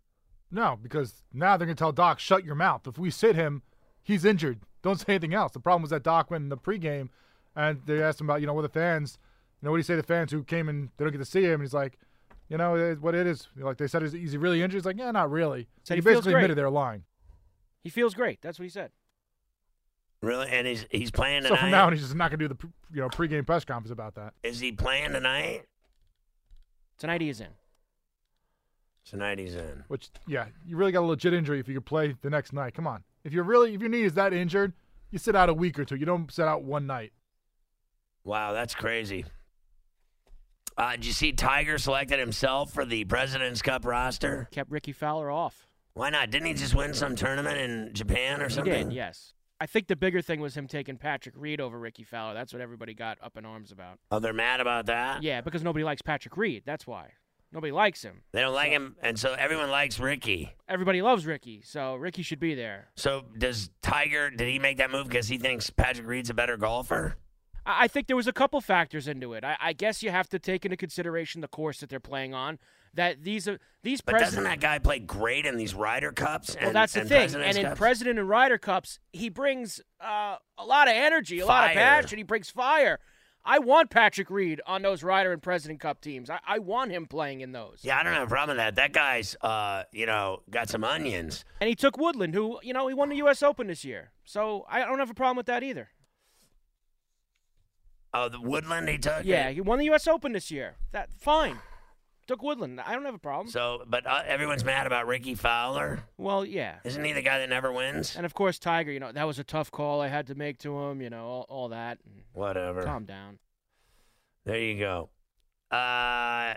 No, 0.51 0.79
because 0.83 1.23
now 1.33 1.59
they're 1.59 1.67
going 1.67 1.77
to 1.77 1.79
tell 1.79 1.93
Doc, 1.93 2.19
shut 2.19 2.43
your 2.43 2.55
mouth. 2.55 2.87
If 2.87 2.97
we 2.97 3.11
sit 3.11 3.37
him, 3.37 3.61
he's 4.03 4.25
injured. 4.25 4.61
Don't 4.83 4.99
say 4.99 5.05
anything 5.15 5.35
else. 5.35 5.53
The 5.53 5.61
problem 5.61 5.83
was 5.83 5.91
that 5.91 6.03
Doc 6.03 6.31
went 6.31 6.43
in 6.43 6.49
the 6.49 6.57
pregame 6.57 7.09
and 7.57 7.81
they 7.87 8.03
asked 8.03 8.21
him 8.21 8.27
about, 8.29 8.41
you 8.41 8.47
know, 8.47 8.55
what 8.55 8.63
the 8.63 8.69
fans, 8.69 9.19
you 9.61 9.67
know, 9.67 9.73
what 9.73 9.77
do 9.77 9.81
you 9.81 9.85
say 9.85 9.95
to 9.95 10.03
the 10.03 10.07
fans 10.07 10.31
who 10.33 10.45
came 10.45 10.69
and 10.69 10.91
they 10.97 11.05
don't 11.05 11.13
get 11.13 11.19
to 11.19 11.25
see 11.25 11.43
him? 11.45 11.55
And 11.55 11.63
he's 11.63 11.75
like, 11.75 11.99
you 12.49 12.57
know, 12.57 12.77
it- 12.77 13.01
what 13.01 13.15
it 13.15 13.27
is. 13.27 13.49
Like 13.57 13.77
they 13.79 13.89
said, 13.89 14.03
is, 14.03 14.15
is 14.15 14.33
he 14.33 14.39
really 14.39 14.63
injured? 14.63 14.79
He's 14.81 14.87
like, 14.87 14.99
yeah, 14.99 15.11
not 15.11 15.31
really. 15.31 15.69
So 15.83 15.95
he 15.95 15.99
he 15.99 16.03
basically 16.03 16.33
great. 16.33 16.43
admitted 16.45 16.59
they're 16.59 16.71
lying. 16.71 17.05
he 17.83 17.91
feels 17.91 18.15
great. 18.15 18.41
That's 18.41 18.59
what 18.59 18.65
he 18.65 18.71
said. 18.71 18.91
Really? 20.23 20.49
And 20.49 20.67
he's 20.67 20.85
he's 20.91 21.11
playing 21.13 21.43
tonight. 21.43 21.57
So 21.57 21.61
from 21.61 21.71
now 21.71 21.87
on, 21.87 21.93
he's 21.93 22.03
just 22.03 22.15
not 22.15 22.31
going 22.31 22.41
to 22.41 22.49
do 22.49 22.55
the, 22.55 22.69
you 22.93 23.01
know, 23.01 23.09
pregame 23.09 23.47
press 23.47 23.65
conference 23.65 23.93
about 23.93 24.15
that. 24.17 24.35
Is 24.43 24.59
he 24.61 24.73
playing 24.73 25.13
tonight? 25.13 25.63
Tonight 26.99 27.21
he 27.21 27.29
is 27.29 27.41
in. 27.41 27.49
Tonight 29.05 29.39
he's 29.39 29.55
in. 29.55 29.85
Which, 29.89 30.11
yeah, 30.27 30.47
you 30.67 30.77
really 30.77 30.93
got 30.93 31.01
a 31.01 31.07
legit 31.07 31.33
injury 31.33 31.61
if 31.61 31.69
you 31.69 31.75
could 31.75 31.87
play 31.87 32.15
the 32.21 32.31
next 32.31 32.53
night. 32.53 32.75
Come 32.75 32.87
on. 32.87 33.05
If 33.29 33.35
you're 33.35 33.45
really, 33.45 33.75
if 33.75 33.81
your 33.83 33.91
knee 33.91 34.05
is 34.05 34.15
that 34.15 34.33
injured, 34.33 34.73
you 35.11 35.19
sit 35.19 35.37
out 35.37 35.51
a 35.51 35.53
week 35.53 35.79
or 35.79 35.85
two. 35.85 35.97
You 35.97 36.07
don't 36.07 36.33
sit 36.33 36.49
out 36.49 36.63
one 36.65 36.87
night. 36.87 37.13
Wow, 38.25 38.55
that's 38.55 38.75
crazy. 38.75 39.27
Uh, 40.79 40.93
did 40.93 41.05
you 41.05 41.13
see 41.13 41.33
Tiger 41.33 41.77
selected 41.77 42.19
himself 42.19 42.73
for 42.73 42.87
the 42.87 43.05
President's 43.05 43.61
Cup 43.61 43.85
roster? 43.85 44.49
Kept 44.51 44.71
Rickie 44.71 44.93
Fowler 44.93 45.31
off. 45.31 45.67
Why 45.93 46.09
not? 46.09 46.31
Didn't 46.31 46.47
he 46.49 46.55
just 46.55 46.75
win 46.75 46.95
some 46.95 47.17
tournament 47.17 47.59
in 47.59 47.91
Japan 47.93 48.41
or 48.41 48.49
He 48.49 48.55
something? 48.55 48.89
did, 48.89 48.93
yes. 48.95 49.35
I 49.61 49.67
think 49.67 49.89
the 49.89 49.97
bigger 49.97 50.23
thing 50.23 50.41
was 50.41 50.57
him 50.57 50.67
taking 50.67 50.97
Patrick 50.97 51.35
Reed 51.37 51.61
over 51.61 51.79
Rickie 51.79 52.05
Fowler. 52.05 52.33
That's 52.33 52.55
what 52.55 52.63
everybody 52.63 52.95
got 52.95 53.19
up 53.23 53.37
in 53.37 53.45
arms 53.45 53.73
about. 53.73 53.99
Oh, 54.11 54.21
they're 54.21 54.33
mad 54.33 54.61
about 54.61 54.87
that? 54.87 55.23
Yeah, 55.23 55.43
because 55.43 55.63
nobody 55.63 55.85
likes 55.85 56.01
Patrick 56.01 56.35
Reed. 56.39 56.63
That's 56.65 56.87
why. 56.87 57.11
Nobody 57.53 57.73
likes 57.73 58.03
him. 58.03 58.23
They 58.33 58.41
don't 58.43 58.55
like 58.55 58.71
him, 58.71 58.97
and 59.03 59.19
so 59.19 59.33
everyone 59.33 59.71
likes 59.71 59.99
Ricky. 59.99 60.53
Everybody 60.69 61.01
loves 61.01 61.25
Ricky, 61.25 61.63
so 61.65 61.95
Ricky 61.95 62.23
should 62.23 62.41
be 62.41 62.55
there. 62.55 62.89
So 62.95 63.25
does 63.39 63.71
Tiger, 63.81 64.29
did 64.31 64.49
he 64.49 64.59
make 64.59 64.77
that 64.79 64.91
move 64.91 65.09
because 65.09 65.29
he 65.29 65.39
thinks 65.39 65.71
Patrick 65.71 66.07
Reed's 66.07 66.29
a 66.29 66.35
better 66.35 66.57
golfer? 66.59 67.17
I 67.65 67.85
I 67.85 67.89
think 67.89 68.07
there 68.07 68.17
was 68.17 68.27
a 68.29 68.33
couple 68.33 68.61
factors 68.61 69.09
into 69.09 69.33
it. 69.33 69.45
I, 69.45 69.57
I 69.61 69.73
guess 69.73 70.03
you 70.03 70.11
have 70.11 70.29
to 70.31 70.39
take 70.39 70.65
into 70.67 70.77
consideration 70.77 71.41
the 71.41 71.49
course 71.49 71.81
that 71.81 71.89
they're 71.89 72.01
playing 72.01 72.35
on. 72.35 72.59
That 72.95 73.23
these 73.23 73.47
are 73.47 73.59
these 73.83 74.01
But 74.01 74.13
doesn't 74.13 74.43
presidents. 74.43 74.49
that 74.49 74.61
guy 74.61 74.79
play 74.79 74.99
great 74.99 75.45
in 75.47 75.57
these 75.59 75.75
Ryder 75.75 76.11
Cups? 76.13 76.55
And, 76.55 76.65
Well, 76.65 76.73
that's 76.73 76.95
the 76.95 77.01
and 77.01 77.09
thing. 77.09 77.19
President's 77.21 77.57
And 77.57 77.65
in 77.65 77.71
Cups? 77.71 77.79
President 77.79 78.19
and 78.19 78.29
Ryder 78.29 78.59
Cups, 78.59 78.99
he 79.13 79.29
brings 79.29 79.81
uh, 80.01 80.37
a 80.57 80.65
lot 80.65 80.89
of 80.89 80.95
energy, 80.95 81.39
a 81.41 81.47
lot 81.47 81.65
of 81.65 81.75
Fire. 81.75 81.75
passion. 82.03 82.17
He 82.19 82.25
brings 82.25 82.49
fire. 82.51 82.99
I 83.49 83.61
want 83.61 83.89
Patrick 83.89 84.29
Reed 84.29 84.61
on 84.67 84.83
those 84.83 85.03
Ryder 85.03 85.33
and 85.33 85.43
President 85.43 85.81
Cup 85.81 86.03
teams. 86.03 86.29
I, 86.29 86.39
I 86.47 86.59
want 86.59 86.91
him 86.91 87.07
playing 87.07 87.41
in 87.41 87.53
those. 87.53 87.81
Yeah, 87.81 87.99
I 87.99 88.03
don't 88.03 88.13
have 88.13 88.25
a 88.25 88.31
problem 88.31 88.59
with 88.59 88.65
that. 88.65 88.75
That 88.77 88.93
guy's, 88.93 89.37
uh, 89.41 89.85
you 89.91 90.05
know, 90.05 90.43
got 90.51 90.69
some 90.69 90.85
onions. 90.85 91.47
And 91.59 91.67
he 91.67 91.75
took 91.75 91.97
Woodland, 91.97 92.35
who, 92.35 92.61
you 92.63 92.75
know, 92.75 92.87
he 92.89 92.95
won 92.95 93.09
the 93.09 93.17
U.S. 93.17 93.43
Open 93.43 93.69
this 93.69 93.87
year. 93.87 94.13
So 94.23 94.67
I 94.69 94.81
don't 94.81 94.99
have 94.99 95.09
a 95.09 95.15
problem 95.15 95.39
with 95.39 95.47
that 95.47 95.63
either. 95.63 95.89
Oh, 98.13 98.29
the 98.29 98.39
Woodland 98.41 98.87
he 98.91 98.99
took. 98.99 99.25
Yeah, 99.25 99.49
he 99.49 99.63
won 99.63 99.79
the 99.79 99.87
U.S. 99.87 100.07
Open 100.07 100.33
this 100.33 100.51
year. 100.51 100.77
That 100.93 101.09
Fine. 101.19 101.59
Took 102.29 102.43
Woodland. 102.43 102.79
I 102.79 102.93
don't 102.93 103.07
have 103.07 103.15
a 103.15 103.19
problem. 103.19 103.49
So, 103.49 103.83
but 103.87 104.07
uh, 104.07 104.21
everyone's 104.27 104.63
mad 104.63 104.87
about 104.87 105.07
Rickie 105.07 105.35
Fowler. 105.35 106.05
well, 106.19 106.45
yeah. 106.45 106.77
Isn't 106.85 107.03
he 107.03 107.15
the 107.15 107.23
guy 107.23 107.39
that 107.39 107.49
never 107.49 107.73
wins? 107.73 108.17
And 108.17 108.27
of 108.27 108.35
course, 108.35 108.59
Tiger, 108.59 108.93
you 108.93 109.01
know, 109.01 109.11
that 109.13 109.27
was 109.27 109.39
a 109.39 109.45
tough 109.45 109.71
call 109.71 110.03
I 110.03 110.09
had 110.09 110.27
to 110.27 110.35
make 110.35 110.59
to 110.59 110.79
him, 110.79 111.01
you 111.01 111.09
know, 111.09 111.25
all, 111.25 111.47
all 111.49 111.69
that. 111.71 111.99
Whatever. 112.35 112.83
Calm 112.83 113.07
down. 113.07 113.39
There 114.45 114.59
you 114.59 114.79
go. 114.79 115.09
Uh, 115.71 116.55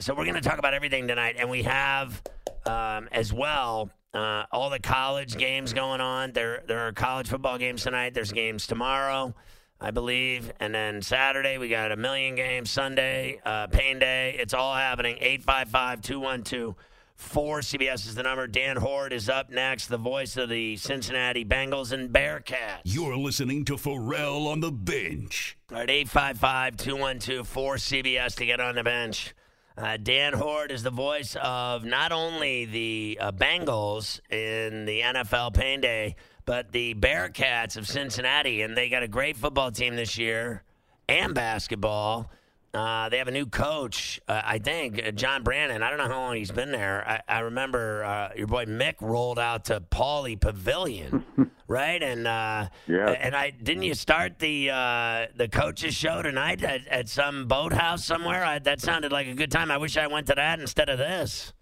so 0.00 0.14
we're 0.14 0.24
going 0.24 0.34
to 0.34 0.40
talk 0.40 0.58
about 0.58 0.72
everything 0.72 1.06
tonight, 1.06 1.36
and 1.38 1.50
we 1.50 1.62
have 1.64 2.22
um, 2.64 3.08
as 3.12 3.34
well 3.34 3.90
uh, 4.14 4.44
all 4.50 4.70
the 4.70 4.80
college 4.80 5.36
games 5.36 5.74
going 5.74 6.00
on. 6.00 6.32
There, 6.32 6.62
there 6.66 6.80
are 6.80 6.92
college 6.92 7.28
football 7.28 7.58
games 7.58 7.82
tonight. 7.82 8.14
There's 8.14 8.32
games 8.32 8.66
tomorrow, 8.66 9.34
I 9.82 9.90
believe, 9.90 10.52
and 10.60 10.72
then 10.72 11.02
Saturday 11.02 11.58
we 11.58 11.68
got 11.68 11.90
a 11.90 11.96
million 11.96 12.36
games. 12.36 12.70
Sunday, 12.70 13.40
uh, 13.44 13.66
Pain 13.66 13.98
Day. 13.98 14.36
It's 14.38 14.54
all 14.54 14.76
happening. 14.76 15.16
855-212. 15.16 16.76
Four 17.16 17.60
CBS 17.60 18.06
is 18.06 18.14
the 18.14 18.22
number. 18.22 18.46
Dan 18.46 18.76
Hoard 18.76 19.12
is 19.12 19.28
up 19.28 19.50
next, 19.50 19.88
the 19.88 19.96
voice 19.96 20.36
of 20.36 20.48
the 20.48 20.76
Cincinnati 20.76 21.44
Bengals 21.44 21.92
and 21.92 22.10
Bearcats. 22.10 22.80
You're 22.84 23.16
listening 23.16 23.64
to 23.66 23.76
Ferrall 23.76 24.46
on 24.48 24.60
the 24.60 24.70
bench. 24.72 25.56
All 25.70 25.78
right, 25.78 25.90
855 25.90 26.76
212 26.76 27.52
4CBS 27.52 28.36
to 28.36 28.46
get 28.46 28.60
on 28.60 28.76
the 28.76 28.84
bench. 28.84 29.34
Uh, 29.76 29.96
Dan 29.96 30.34
Hoard 30.34 30.70
is 30.70 30.82
the 30.82 30.90
voice 30.90 31.36
of 31.42 31.84
not 31.84 32.12
only 32.12 32.66
the 32.66 33.18
uh, 33.20 33.32
Bengals 33.32 34.20
in 34.30 34.84
the 34.84 35.00
NFL 35.00 35.54
Pain 35.54 35.80
Day, 35.80 36.16
but 36.44 36.72
the 36.72 36.94
Bearcats 36.94 37.76
of 37.76 37.86
Cincinnati. 37.86 38.62
And 38.62 38.76
they 38.76 38.88
got 38.88 39.02
a 39.02 39.08
great 39.08 39.36
football 39.36 39.70
team 39.70 39.96
this 39.96 40.18
year 40.18 40.62
and 41.08 41.34
basketball. 41.34 42.30
Uh, 42.74 43.10
they 43.10 43.18
have 43.18 43.28
a 43.28 43.32
new 43.32 43.44
coach, 43.44 44.18
uh, 44.28 44.40
I 44.42 44.58
think, 44.58 44.98
uh, 45.06 45.10
John 45.10 45.42
Brannen. 45.42 45.82
I 45.82 45.90
don't 45.90 45.98
know 45.98 46.08
how 46.08 46.20
long 46.20 46.36
he's 46.36 46.50
been 46.50 46.72
there. 46.72 47.06
I, 47.06 47.36
I 47.36 47.40
remember 47.40 48.02
uh, 48.02 48.30
your 48.34 48.46
boy 48.46 48.64
Mick 48.64 48.94
rolled 49.02 49.38
out 49.38 49.66
to 49.66 49.82
Pauley 49.82 50.40
Pavilion, 50.40 51.22
right? 51.68 52.02
And 52.02 52.26
uh, 52.26 52.68
Yeah. 52.86 53.10
and 53.10 53.36
I 53.36 53.50
didn't 53.50 53.82
you 53.82 53.92
start 53.92 54.38
the 54.38 54.70
uh, 54.70 55.26
the 55.36 55.48
coaches 55.48 55.94
show 55.94 56.22
tonight 56.22 56.62
at, 56.62 56.86
at 56.86 57.10
some 57.10 57.46
boathouse 57.46 58.06
somewhere? 58.06 58.42
I, 58.42 58.58
that 58.60 58.80
sounded 58.80 59.12
like 59.12 59.26
a 59.26 59.34
good 59.34 59.50
time. 59.50 59.70
I 59.70 59.76
wish 59.76 59.98
I 59.98 60.06
went 60.06 60.28
to 60.28 60.34
that 60.34 60.58
instead 60.58 60.88
of 60.88 60.96
this. 60.96 61.52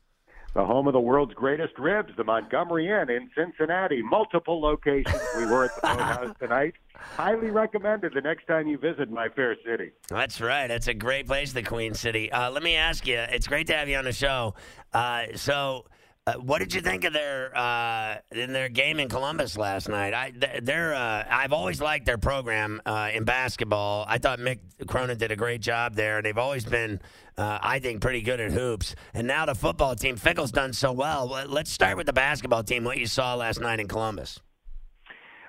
The 0.54 0.64
home 0.64 0.88
of 0.88 0.92
the 0.92 1.00
world's 1.00 1.34
greatest 1.34 1.78
ribs, 1.78 2.12
the 2.16 2.24
Montgomery 2.24 2.88
Inn 2.88 3.08
in 3.08 3.30
Cincinnati. 3.36 4.02
Multiple 4.02 4.60
locations. 4.60 5.20
We 5.38 5.46
were 5.46 5.66
at 5.66 5.74
the 5.76 5.80
Boathouse 5.82 6.36
tonight. 6.40 6.74
Highly 6.96 7.50
recommended 7.50 8.14
the 8.14 8.20
next 8.20 8.46
time 8.46 8.66
you 8.66 8.76
visit 8.76 9.10
my 9.10 9.28
fair 9.28 9.56
city. 9.64 9.92
That's 10.08 10.40
right. 10.40 10.66
That's 10.66 10.88
a 10.88 10.94
great 10.94 11.26
place, 11.26 11.52
the 11.52 11.62
Queen 11.62 11.94
City. 11.94 12.32
Uh, 12.32 12.50
let 12.50 12.64
me 12.64 12.74
ask 12.74 13.06
you. 13.06 13.16
It's 13.16 13.46
great 13.46 13.68
to 13.68 13.74
have 13.74 13.88
you 13.88 13.96
on 13.96 14.04
the 14.04 14.12
show. 14.12 14.54
Uh, 14.92 15.26
so, 15.36 15.86
uh, 16.26 16.34
what 16.34 16.58
did 16.58 16.74
you 16.74 16.80
think 16.80 17.04
of 17.04 17.12
their 17.12 17.56
uh, 17.56 18.16
in 18.32 18.52
their 18.52 18.68
game 18.68 19.00
in 19.00 19.08
Columbus 19.08 19.56
last 19.56 19.88
night? 19.88 20.12
I 20.12 20.32
they're 20.62 20.94
uh, 20.94 21.24
I've 21.28 21.52
always 21.52 21.80
liked 21.80 22.04
their 22.06 22.18
program 22.18 22.80
uh, 22.84 23.10
in 23.12 23.24
basketball. 23.24 24.04
I 24.06 24.18
thought 24.18 24.38
Mick 24.38 24.58
Cronin 24.86 25.16
did 25.18 25.30
a 25.32 25.36
great 25.36 25.60
job 25.62 25.94
there. 25.94 26.18
and 26.18 26.26
They've 26.26 26.36
always 26.36 26.64
been, 26.64 27.00
uh, 27.38 27.58
I 27.62 27.78
think, 27.78 28.00
pretty 28.02 28.20
good 28.20 28.38
at 28.40 28.52
hoops. 28.52 28.94
And 29.14 29.26
now 29.26 29.46
the 29.46 29.54
football 29.54 29.94
team, 29.96 30.16
Fickell's 30.16 30.52
done 30.52 30.72
so 30.72 30.92
well. 30.92 31.26
Let- 31.26 31.50
Let's 31.50 31.70
start 31.70 31.96
with 31.96 32.06
the 32.06 32.12
basketball 32.12 32.62
team. 32.64 32.84
What 32.84 32.98
you 32.98 33.06
saw 33.06 33.34
last 33.34 33.60
night 33.60 33.80
in 33.80 33.88
Columbus. 33.88 34.40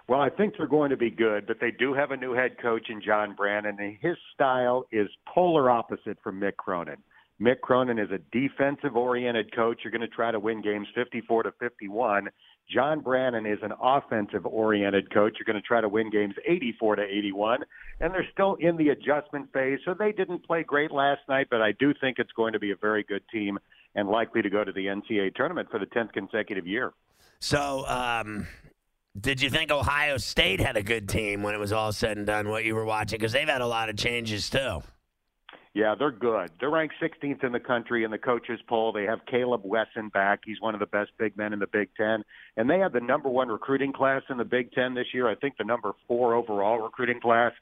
Well, 0.07 0.19
I 0.19 0.29
think 0.29 0.55
they're 0.57 0.67
going 0.67 0.89
to 0.89 0.97
be 0.97 1.09
good, 1.09 1.47
but 1.47 1.59
they 1.61 1.71
do 1.71 1.93
have 1.93 2.11
a 2.11 2.17
new 2.17 2.33
head 2.33 2.57
coach 2.61 2.89
in 2.89 3.01
John 3.01 3.33
Brannen, 3.33 3.77
and 3.79 3.97
his 4.01 4.17
style 4.33 4.85
is 4.91 5.07
polar 5.27 5.69
opposite 5.69 6.17
from 6.23 6.39
Mick 6.39 6.57
Cronin. 6.57 6.97
Mick 7.41 7.61
Cronin 7.61 7.97
is 7.97 8.11
a 8.11 8.19
defensive 8.31 8.95
oriented 8.95 9.53
coach. 9.55 9.79
You're 9.83 9.91
going 9.91 10.01
to 10.01 10.07
try 10.07 10.31
to 10.31 10.39
win 10.39 10.61
games 10.61 10.87
54 10.93 11.43
to 11.43 11.51
51. 11.59 12.29
John 12.71 13.01
Brannen 13.01 13.47
is 13.47 13.57
an 13.63 13.73
offensive 13.81 14.45
oriented 14.45 15.11
coach. 15.11 15.37
You're 15.39 15.51
going 15.51 15.61
to 15.61 15.67
try 15.67 15.81
to 15.81 15.89
win 15.89 16.11
games 16.11 16.35
84 16.47 16.97
to 16.97 17.03
81. 17.03 17.61
And 17.99 18.13
they're 18.13 18.27
still 18.31 18.55
in 18.59 18.77
the 18.77 18.89
adjustment 18.89 19.51
phase, 19.51 19.79
so 19.83 19.95
they 19.97 20.11
didn't 20.11 20.45
play 20.45 20.63
great 20.63 20.91
last 20.91 21.21
night, 21.27 21.47
but 21.49 21.61
I 21.61 21.71
do 21.73 21.93
think 21.99 22.19
it's 22.19 22.31
going 22.33 22.53
to 22.53 22.59
be 22.59 22.71
a 22.71 22.75
very 22.75 23.03
good 23.03 23.23
team 23.33 23.57
and 23.95 24.07
likely 24.07 24.41
to 24.43 24.49
go 24.49 24.63
to 24.63 24.71
the 24.71 24.85
NCAA 24.85 25.33
tournament 25.35 25.69
for 25.71 25.79
the 25.79 25.87
10th 25.87 26.13
consecutive 26.13 26.67
year. 26.67 26.93
So, 27.39 27.85
um, 27.87 28.47
did 29.19 29.41
you 29.41 29.49
think 29.49 29.71
Ohio 29.71 30.17
State 30.17 30.61
had 30.61 30.77
a 30.77 30.83
good 30.83 31.09
team 31.09 31.41
when 31.41 31.55
it 31.55 31.59
was 31.59 31.73
all 31.73 31.91
said 31.91 32.17
and 32.17 32.25
done? 32.25 32.49
What 32.49 32.63
you 32.63 32.75
were 32.75 32.85
watching 32.85 33.17
because 33.17 33.33
they've 33.33 33.49
had 33.49 33.61
a 33.61 33.67
lot 33.67 33.89
of 33.89 33.97
changes 33.97 34.49
too. 34.49 34.81
Yeah, 35.73 35.95
they're 35.97 36.11
good. 36.11 36.51
They're 36.59 36.69
ranked 36.69 36.95
16th 37.01 37.45
in 37.45 37.53
the 37.53 37.59
country 37.59 38.03
in 38.03 38.11
the 38.11 38.17
coaches 38.17 38.59
poll. 38.67 38.91
They 38.91 39.03
have 39.03 39.19
Kaleb 39.31 39.63
Wesson 39.63 40.09
back. 40.09 40.41
He's 40.45 40.59
one 40.59 40.73
of 40.73 40.81
the 40.81 40.85
best 40.85 41.11
big 41.17 41.37
men 41.37 41.53
in 41.53 41.59
the 41.59 41.67
Big 41.67 41.89
Ten. 41.95 42.23
And 42.57 42.69
they 42.69 42.79
have 42.79 42.91
the 42.91 42.99
number 42.99 43.29
one 43.29 43.47
recruiting 43.47 43.93
class 43.93 44.21
in 44.29 44.37
the 44.37 44.43
Big 44.43 44.73
Ten 44.73 44.93
this 44.93 45.07
year. 45.13 45.29
I 45.29 45.35
think 45.35 45.55
the 45.57 45.63
number 45.63 45.93
four 46.09 46.33
overall 46.33 46.79
recruiting 46.79 47.21
class. 47.21 47.53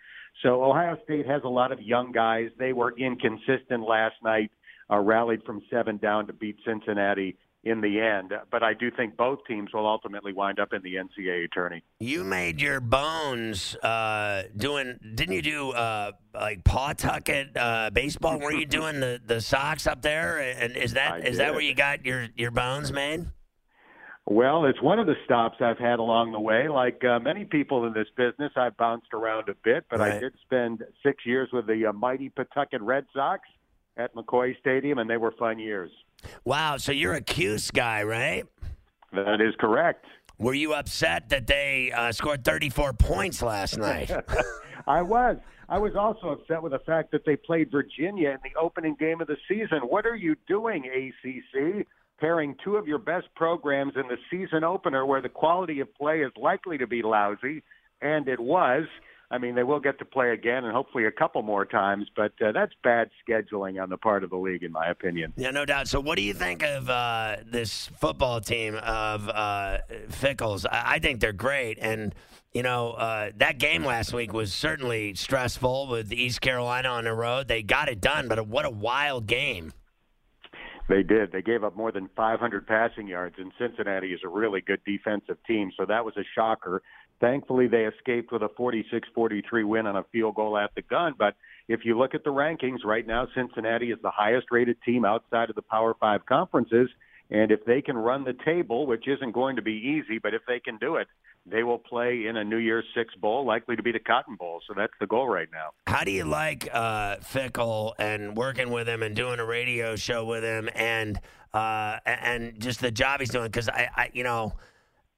So 0.41 0.63
Ohio 0.63 0.97
State 1.03 1.27
has 1.27 1.43
a 1.43 1.49
lot 1.49 1.71
of 1.71 1.81
young 1.81 2.11
guys. 2.11 2.49
They 2.57 2.73
were 2.73 2.97
inconsistent 2.97 3.87
last 3.87 4.15
night, 4.23 4.51
uh, 4.89 4.97
rallied 4.97 5.43
from 5.43 5.61
seven 5.69 5.97
down 5.97 6.25
to 6.27 6.33
beat 6.33 6.57
Cincinnati 6.65 7.37
in 7.63 7.81
the 7.81 7.99
end. 7.99 8.33
But 8.51 8.63
I 8.63 8.73
do 8.73 8.89
think 8.91 9.17
both 9.17 9.39
teams 9.47 9.73
will 9.73 9.87
ultimately 9.87 10.33
wind 10.33 10.59
up 10.59 10.73
in 10.73 10.81
the 10.81 10.95
NCAA 10.95 11.47
tourney. 11.53 11.83
You 11.99 12.23
made 12.23 12.61
your 12.61 12.79
bones 12.79 13.75
uh, 13.77 14.43
doing. 14.55 14.97
Didn't 15.15 15.35
you 15.35 15.41
do 15.41 15.71
uh, 15.71 16.11
like 16.33 16.63
Pawtucket 16.63 17.55
uh, 17.57 17.89
baseball? 17.91 18.39
Were 18.39 18.53
you 18.53 18.65
doing 18.65 18.99
the, 18.99 19.21
the 19.25 19.41
Sox 19.41 19.87
up 19.87 20.01
there? 20.01 20.39
And 20.39 20.75
is 20.77 20.93
that 20.93 21.13
I 21.13 21.17
is 21.19 21.37
that 21.37 21.51
where 21.51 21.61
you 21.61 21.75
got 21.75 22.05
your 22.05 22.27
your 22.35 22.51
bones 22.51 22.91
made? 22.91 23.25
Well, 24.25 24.65
it's 24.65 24.81
one 24.81 24.99
of 24.99 25.07
the 25.07 25.15
stops 25.25 25.57
I've 25.59 25.79
had 25.79 25.97
along 25.97 26.33
the 26.33 26.39
way. 26.39 26.67
Like 26.69 27.03
uh, 27.03 27.19
many 27.19 27.45
people 27.45 27.87
in 27.87 27.93
this 27.93 28.07
business, 28.15 28.51
I've 28.55 28.77
bounced 28.77 29.11
around 29.11 29.49
a 29.49 29.55
bit, 29.63 29.85
but 29.89 29.99
Right. 29.99 30.13
I 30.13 30.19
did 30.19 30.33
spend 30.43 30.83
six 31.01 31.25
years 31.25 31.49
with 31.51 31.65
the 31.65 31.87
uh, 31.87 31.93
mighty 31.93 32.29
Pawtucket 32.29 32.79
Red 32.81 33.05
Sox 33.11 33.41
at 33.97 34.13
McCoy 34.13 34.57
Stadium, 34.59 34.99
and 34.99 35.09
they 35.09 35.17
were 35.17 35.31
fun 35.31 35.57
years. 35.57 35.89
Wow. 36.45 36.77
So 36.77 36.91
you're 36.91 37.13
a 37.13 37.21
Cuse 37.21 37.71
guy, 37.71 38.03
right? 38.03 38.45
That 39.11 39.41
is 39.41 39.53
correct. 39.59 40.05
Were 40.37 40.53
you 40.53 40.73
upset 40.73 41.29
that 41.29 41.47
they 41.47 41.91
uh, 41.91 42.11
scored 42.13 42.45
34 42.45 42.93
points 42.93 43.41
last 43.41 43.77
night? 43.77 44.09
I 44.87 45.01
was. 45.01 45.37
I 45.67 45.77
was 45.77 45.95
also 45.95 46.29
upset 46.29 46.63
with 46.63 46.71
the 46.71 46.79
fact 46.79 47.11
that 47.11 47.25
they 47.25 47.35
played 47.35 47.69
Virginia 47.71 48.31
in 48.31 48.37
the 48.43 48.59
opening 48.59 48.95
game 48.99 49.21
of 49.21 49.27
the 49.27 49.37
season. 49.47 49.79
What 49.83 50.05
are 50.05 50.15
you 50.15 50.35
doing, 50.47 50.85
ACC? 50.85 51.85
Pairing 52.19 52.55
two 52.63 52.75
of 52.75 52.87
your 52.87 52.97
best 52.97 53.27
programs 53.35 53.93
in 53.95 54.07
the 54.07 54.17
season 54.31 54.63
opener 54.63 55.05
where 55.05 55.21
the 55.21 55.29
quality 55.29 55.79
of 55.79 55.93
play 55.93 56.21
is 56.21 56.31
likely 56.35 56.77
to 56.79 56.87
be 56.87 57.01
lousy, 57.01 57.63
and 58.01 58.27
it 58.27 58.39
was. 58.39 58.85
I 59.31 59.37
mean, 59.37 59.53
they 59.53 59.63
will 59.63 59.79
get 59.79 59.99
to 59.99 60.05
play 60.05 60.31
again 60.31 60.63
and 60.63 60.73
hopefully 60.73 61.05
a 61.05 61.11
couple 61.11 61.43
more 61.43 61.63
times, 61.63 62.07
but 62.15 62.31
uh, 62.41 62.51
that's 62.51 62.73
bad 62.83 63.11
scheduling 63.27 63.81
on 63.81 63.89
the 63.89 63.97
part 63.97 64.23
of 64.23 64.31
the 64.31 64.37
league, 64.37 64.63
in 64.63 64.71
my 64.71 64.87
opinion. 64.87 65.33
Yeah, 65.37 65.51
no 65.51 65.65
doubt. 65.65 65.87
So, 65.87 65.99
what 65.99 66.15
do 66.15 66.23
you 66.23 66.33
think 66.33 66.63
of 66.63 66.89
uh, 66.89 67.37
this 67.45 67.87
football 67.99 68.41
team 68.41 68.75
of 68.75 69.29
uh, 69.29 69.79
Fickells? 70.09 70.65
I-, 70.65 70.95
I 70.95 70.99
think 70.99 71.19
they're 71.19 71.31
great, 71.31 71.77
and 71.79 72.15
you 72.53 72.63
know 72.63 72.91
uh, 72.91 73.29
that 73.37 73.59
game 73.59 73.85
last 73.85 74.13
week 74.13 74.33
was 74.33 74.51
certainly 74.51 75.13
stressful 75.13 75.87
with 75.87 76.11
East 76.11 76.41
Carolina 76.41 76.89
on 76.89 77.03
the 77.03 77.13
road. 77.13 77.47
They 77.47 77.61
got 77.61 77.87
it 77.87 78.01
done, 78.01 78.27
but 78.27 78.47
what 78.47 78.65
a 78.65 78.71
wild 78.71 79.27
game! 79.27 79.73
They 80.89 81.03
did. 81.03 81.31
They 81.31 81.43
gave 81.43 81.63
up 81.63 81.77
more 81.77 81.91
than 81.91 82.09
500 82.15 82.65
passing 82.65 83.07
yards, 83.07 83.35
and 83.37 83.51
Cincinnati 83.59 84.11
is 84.11 84.21
a 84.25 84.27
really 84.27 84.59
good 84.59 84.81
defensive 84.85 85.37
team, 85.45 85.71
so 85.77 85.85
that 85.85 86.03
was 86.03 86.17
a 86.17 86.23
shocker. 86.33 86.81
Thankfully, 87.21 87.67
they 87.67 87.85
escaped 87.85 88.31
with 88.31 88.41
a 88.41 88.49
46-43 88.49 89.67
win 89.67 89.85
on 89.85 89.97
a 89.97 90.03
field 90.11 90.35
goal 90.35 90.57
at 90.57 90.71
the 90.75 90.81
gun. 90.81 91.13
But 91.17 91.35
if 91.67 91.81
you 91.85 91.95
look 91.95 92.15
at 92.15 92.23
the 92.23 92.31
rankings 92.31 92.83
right 92.83 93.05
now, 93.05 93.27
Cincinnati 93.35 93.91
is 93.91 93.99
the 94.01 94.09
highest-rated 94.09 94.81
team 94.81 95.05
outside 95.05 95.51
of 95.51 95.55
the 95.55 95.61
Power 95.61 95.95
Five 95.99 96.25
conferences. 96.25 96.89
And 97.29 97.51
if 97.51 97.63
they 97.65 97.83
can 97.83 97.95
run 97.95 98.23
the 98.23 98.35
table, 98.43 98.87
which 98.87 99.07
isn't 99.07 99.33
going 99.33 99.57
to 99.57 99.61
be 99.61 99.73
easy, 99.73 100.17
but 100.17 100.33
if 100.33 100.41
they 100.47 100.59
can 100.59 100.77
do 100.77 100.95
it, 100.95 101.07
they 101.51 101.63
will 101.63 101.77
play 101.77 102.27
in 102.27 102.37
a 102.37 102.43
New 102.43 102.57
Year's 102.57 102.85
Six 102.95 103.13
bowl, 103.15 103.45
likely 103.45 103.75
to 103.75 103.83
be 103.83 103.91
the 103.91 103.99
Cotton 103.99 104.35
Bowl. 104.35 104.61
So 104.67 104.73
that's 104.75 104.93
the 104.99 105.07
goal 105.07 105.27
right 105.27 105.47
now. 105.51 105.71
How 105.87 106.03
do 106.03 106.11
you 106.11 106.25
like 106.25 106.67
uh, 106.71 107.17
Fickell 107.17 107.93
and 107.99 108.35
working 108.35 108.69
with 108.69 108.87
him 108.87 109.03
and 109.03 109.15
doing 109.15 109.39
a 109.39 109.45
radio 109.45 109.95
show 109.95 110.25
with 110.25 110.43
him 110.43 110.69
and 110.75 111.19
uh, 111.53 111.97
and 112.05 112.59
just 112.59 112.81
the 112.81 112.91
job 112.91 113.19
he's 113.19 113.29
doing? 113.29 113.45
Because 113.45 113.69
I, 113.69 113.89
I, 113.95 114.09
you 114.13 114.23
know, 114.23 114.53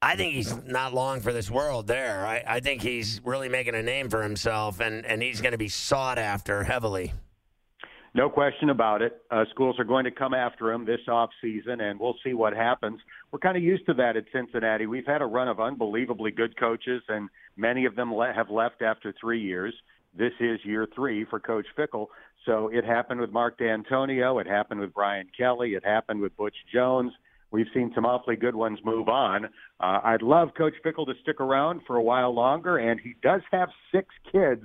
I 0.02 0.16
think 0.16 0.34
he's 0.34 0.56
not 0.66 0.94
long 0.94 1.22
for 1.22 1.32
this 1.32 1.52
world. 1.52 1.88
There, 1.88 2.26
I, 2.26 2.44
I 2.48 2.60
think 2.60 2.82
he's 2.82 3.22
really 3.24 3.50
making 3.50 3.76
a 3.76 3.84
name 3.84 4.10
for 4.10 4.24
himself, 4.24 4.80
and 4.80 5.06
and 5.06 5.22
he's 5.22 5.42
going 5.42 5.52
to 5.52 5.58
be 5.58 5.70
sought 5.70 6.18
after 6.18 6.64
heavily. 6.64 7.14
No 8.14 8.30
question 8.30 8.70
about 8.70 9.02
it. 9.02 9.22
Uh, 9.32 9.46
schools 9.52 9.78
are 9.80 9.86
going 9.86 10.04
to 10.04 10.12
come 10.12 10.34
after 10.34 10.72
him 10.72 10.86
this 10.86 11.00
off 11.08 11.30
season, 11.42 11.80
and 11.80 11.98
we'll 11.98 12.18
see 12.24 12.34
what 12.34 12.54
happens. 12.54 13.00
We're 13.32 13.40
kind 13.40 13.56
of 13.56 13.64
used 13.64 13.86
to 13.86 13.94
that 13.94 14.18
at 14.18 14.26
Cincinnati. 14.34 14.86
We've 14.86 15.06
had 15.06 15.22
a 15.22 15.26
run 15.26 15.48
of 15.48 15.62
unbelievably 15.62 16.32
good 16.32 16.60
coaches, 16.60 17.02
and 17.08 17.30
many 17.56 17.86
of 17.86 17.96
them 17.96 18.14
le- 18.14 18.34
have 18.34 18.50
left 18.50 18.82
after 18.82 19.14
three 19.20 19.42
years. 19.42 19.74
This 20.18 20.34
is 20.42 20.60
year 20.66 20.88
three 20.94 21.24
for 21.24 21.40
Coach 21.40 21.68
Fickell. 21.78 22.08
So 22.46 22.68
it 22.68 22.84
happened 22.84 23.22
with 23.22 23.32
Mark 23.32 23.58
Dantonio. 23.58 24.42
It 24.42 24.48
happened 24.48 24.82
with 24.82 24.94
Brian 24.94 25.28
Kelly. 25.38 25.76
It 25.76 25.86
happened 25.86 26.20
with 26.20 26.36
Butch 26.36 26.56
Jones. 26.74 27.14
We've 27.52 27.68
seen 27.74 27.92
some 27.96 28.06
awfully 28.06 28.36
good 28.36 28.56
ones 28.56 28.80
move 28.84 29.08
on. 29.08 29.46
Uh, 29.80 30.00
I'd 30.04 30.22
love 30.22 30.50
Coach 30.58 30.74
Fickell 30.86 31.06
to 31.06 31.14
stick 31.22 31.40
around 31.40 31.82
for 31.88 31.96
a 31.96 32.02
while 32.02 32.34
longer, 32.34 32.78
and 32.78 33.00
he 33.00 33.16
does 33.22 33.42
have 33.52 33.70
six 33.94 34.08
kids 34.32 34.64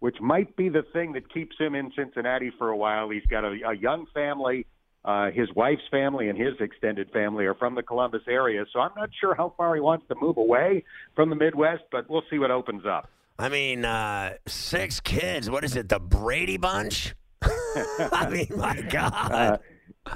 which 0.00 0.20
might 0.20 0.54
be 0.56 0.68
the 0.68 0.82
thing 0.92 1.12
that 1.12 1.32
keeps 1.32 1.56
him 1.58 1.74
in 1.74 1.92
Cincinnati 1.96 2.50
for 2.58 2.68
a 2.70 2.76
while. 2.76 3.10
He's 3.10 3.26
got 3.30 3.44
a, 3.44 3.56
a 3.68 3.74
young 3.76 4.06
family 4.14 4.66
Uh, 5.04 5.30
his 5.30 5.48
wife's 5.54 5.88
family 5.90 6.28
and 6.28 6.36
his 6.38 6.54
extended 6.60 7.08
family 7.12 7.46
are 7.46 7.54
from 7.54 7.74
the 7.74 7.82
Columbus 7.82 8.22
area, 8.28 8.64
so 8.72 8.80
I'm 8.80 8.90
not 8.96 9.10
sure 9.20 9.34
how 9.34 9.54
far 9.56 9.74
he 9.74 9.80
wants 9.80 10.06
to 10.08 10.14
move 10.20 10.36
away 10.36 10.84
from 11.14 11.30
the 11.30 11.36
Midwest, 11.36 11.84
but 11.90 12.10
we'll 12.10 12.24
see 12.28 12.38
what 12.38 12.50
opens 12.50 12.84
up. 12.84 13.08
I 13.38 13.48
mean, 13.48 13.84
uh, 13.84 14.34
six 14.46 15.00
kids. 15.00 15.48
What 15.48 15.62
is 15.64 15.76
it? 15.76 15.88
The 15.88 16.00
Brady 16.00 16.56
Bunch? 16.58 17.14
I 17.42 18.28
mean, 18.30 18.48
my 18.56 18.80
God. 18.90 19.32
Uh, 19.32 19.58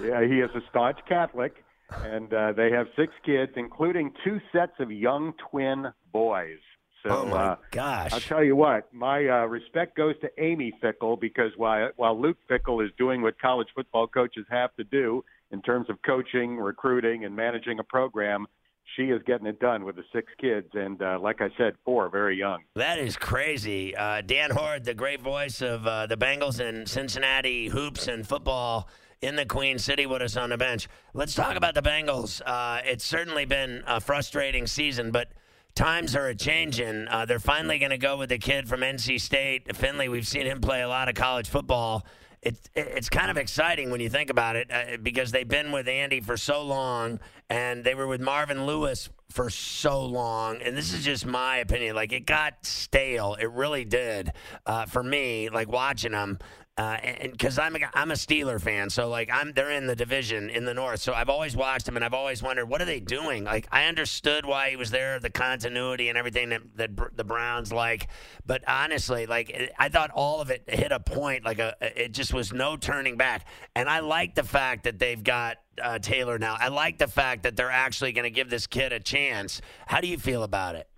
yeah, 0.03 0.27
he 0.27 0.41
is 0.41 0.51
a 0.57 0.61
staunch 0.69 0.99
Catholic, 1.09 1.65
and 2.05 2.35
uh, 2.35 2.53
they 2.53 2.71
have 2.73 2.89
six 2.97 3.15
kids, 3.25 3.53
including 3.57 4.13
two 4.25 4.41
sets 4.53 4.73
of 4.81 4.91
young 4.91 5.33
twin 5.51 5.93
boys. 6.13 6.59
So, 7.03 7.11
oh 7.11 7.27
my 7.27 7.37
uh, 7.37 7.57
gosh! 7.71 8.13
I'll 8.13 8.21
tell 8.21 8.45
you 8.45 8.55
what, 8.55 8.93
my 8.93 9.27
uh, 9.27 9.47
respect 9.47 9.97
goes 9.97 10.15
to 10.21 10.31
Amy 10.39 10.73
Fickell 10.83 11.21
because 11.21 11.51
while 11.57 11.91
while 11.97 12.21
Luke 12.21 12.37
Fickell 12.49 12.85
is 12.85 12.93
doing 12.97 13.23
what 13.23 13.41
college 13.41 13.69
football 13.75 14.07
coaches 14.07 14.47
have 14.51 14.75
to 14.77 14.85
do 14.85 15.25
in 15.51 15.63
terms 15.63 15.91
of 15.91 16.01
coaching, 16.03 16.57
recruiting, 16.57 17.25
and 17.25 17.35
managing 17.35 17.81
a 17.81 17.85
program, 17.85 18.47
she 18.97 19.05
is 19.05 19.21
getting 19.27 19.47
it 19.47 19.59
done 19.59 19.85
with 19.85 19.97
the 19.97 20.05
six 20.13 20.33
kids, 20.41 20.69
and 20.75 21.03
uh, 21.03 21.19
like 21.21 21.41
I 21.41 21.49
said, 21.57 21.75
four 21.85 22.09
very 22.09 22.39
young. 22.39 22.63
That 22.77 22.99
is 22.99 23.17
crazy. 23.17 23.97
Uh, 23.97 24.21
Dan 24.21 24.51
Hoard, 24.51 24.85
the 24.85 24.95
great 24.95 25.21
voice 25.21 25.61
of 25.61 25.87
uh, 25.87 26.07
the 26.07 26.17
Bengals 26.17 26.61
and 26.61 26.89
Cincinnati 26.89 27.69
hoops 27.69 28.07
and 28.07 28.27
football 28.27 28.89
in 29.21 29.37
the 29.37 29.47
Queen 29.47 29.79
City 29.79 30.05
with 30.05 30.21
us 30.21 30.37
on 30.37 30.51
the 30.51 30.59
bench. 30.59 30.89
Let's 31.15 31.35
talk 31.35 31.57
about 31.57 31.75
the 31.75 31.83
Bengals. 31.83 32.43
Uh, 32.45 32.81
it's 32.85 33.05
certainly 33.05 33.45
been 33.45 33.83
a 33.87 34.01
frustrating 34.01 34.67
season, 34.67 35.11
but 35.11 35.33
times 35.75 36.15
are 36.15 36.29
a 36.29 36.35
changing. 36.35 37.07
Uh, 37.09 37.25
they're 37.25 37.39
finally 37.39 37.79
going 37.79 37.91
to 37.91 37.99
go 37.99 38.17
with 38.17 38.29
the 38.29 38.39
kid 38.39 38.69
from 38.69 38.81
NC 38.81 39.21
State, 39.21 39.75
Finley. 39.77 40.09
We've 40.09 40.27
seen 40.27 40.47
him 40.47 40.61
play 40.61 40.83
a 40.83 40.89
lot 40.89 41.09
of 41.09 41.15
college 41.15 41.49
football. 41.49 42.07
It's 42.43 42.69
it's 42.75 43.09
kind 43.09 43.31
of 43.31 43.37
exciting 43.37 43.93
when 43.93 44.01
you 44.01 44.11
think 44.11 44.29
about 44.29 44.57
it 44.57 44.69
uh, 44.69 44.97
because 45.01 45.31
they've 45.31 45.47
been 45.47 45.71
with 45.71 45.87
Andy 45.87 46.21
for 46.21 46.37
so 46.37 46.63
long, 46.63 47.21
and 47.49 47.85
they 47.85 47.95
were 47.95 48.09
with 48.09 48.21
Marvin 48.21 48.67
Lewis 48.67 49.09
for 49.31 49.49
so 49.49 50.05
long. 50.05 50.61
And 50.61 50.77
this 50.77 50.93
is 50.93 51.05
just 51.05 51.25
my 51.25 51.59
opinion. 51.59 51.95
Like 51.95 52.13
it 52.13 52.27
got 52.27 52.67
stale. 52.67 53.37
It 53.41 53.51
really 53.51 53.85
did 53.85 54.33
uh, 54.67 54.87
for 54.87 55.05
me. 55.05 55.51
Like 55.51 55.69
watching 55.69 56.13
them 56.13 56.41
uh, 56.79 56.97
and 57.03 57.33
because 57.33 57.59
I'm 57.59 57.77
a, 57.77 57.81
I'm 57.93 58.11
a 58.11 58.15
Steeler 58.15 58.59
fan, 58.59 58.89
so 58.89 59.07
like 59.07 59.29
I'm 59.31 59.53
they're 59.53 59.71
in 59.71 59.87
the 59.87 59.95
division 59.95 60.49
in 60.49 60.65
the 60.65 60.73
North, 60.73 61.01
so 61.01 61.13
I've 61.13 61.29
always 61.29 61.55
watched 61.55 61.85
them 61.85 61.97
and 61.97 62.05
I've 62.05 62.15
always 62.15 62.43
wondered 62.43 62.67
what 62.67 62.81
are 62.81 62.87
they 62.87 62.99
doing. 62.99 63.45
Like 63.45 63.69
I 63.71 63.85
understood 63.85 64.47
why 64.47 64.71
he 64.71 64.77
was 64.77 64.91
there, 64.91 65.21
the 65.21 65.29
continuity 65.29 66.09
and 66.09 66.17
everything 66.17 66.49
that, 66.49 66.63
that 66.77 66.91
the 67.15 67.25
Browns 67.25 67.75
like, 67.75 68.09
but 68.47 68.67
honestly, 68.67 69.27
like 69.27 69.73
I 69.79 69.91
thought 69.91 70.11
all 70.15 70.41
of 70.41 70.51
it 70.51 70.65
hit 70.67 70.93
a 70.93 71.01
point, 71.01 71.45
like 71.45 71.59
a 71.59 71.77
it 71.81 72.13
just 72.13 72.33
was 72.33 72.55
no 72.55 72.79
turning 72.79 73.19
back. 73.19 73.47
And 73.77 73.87
I 73.87 74.01
like 74.01 74.35
the 74.35 74.45
fact 74.45 74.85
that 74.85 74.99
they've 74.99 75.23
got 75.23 75.59
uh, 75.83 75.99
Taylor 75.99 76.39
now. 76.39 76.57
I 76.59 76.69
like 76.69 76.97
the 76.97 77.09
fact 77.09 77.43
that 77.43 77.55
they're 77.55 77.71
actually 77.71 78.13
going 78.13 78.25
to 78.25 78.31
give 78.31 78.49
this 78.49 78.67
kid 78.67 78.93
a 78.95 79.01
chance. 79.01 79.61
How 79.87 80.01
do 80.01 80.09
you 80.09 80.17
feel 80.17 80.43
about 80.43 80.77
it? 80.77 80.89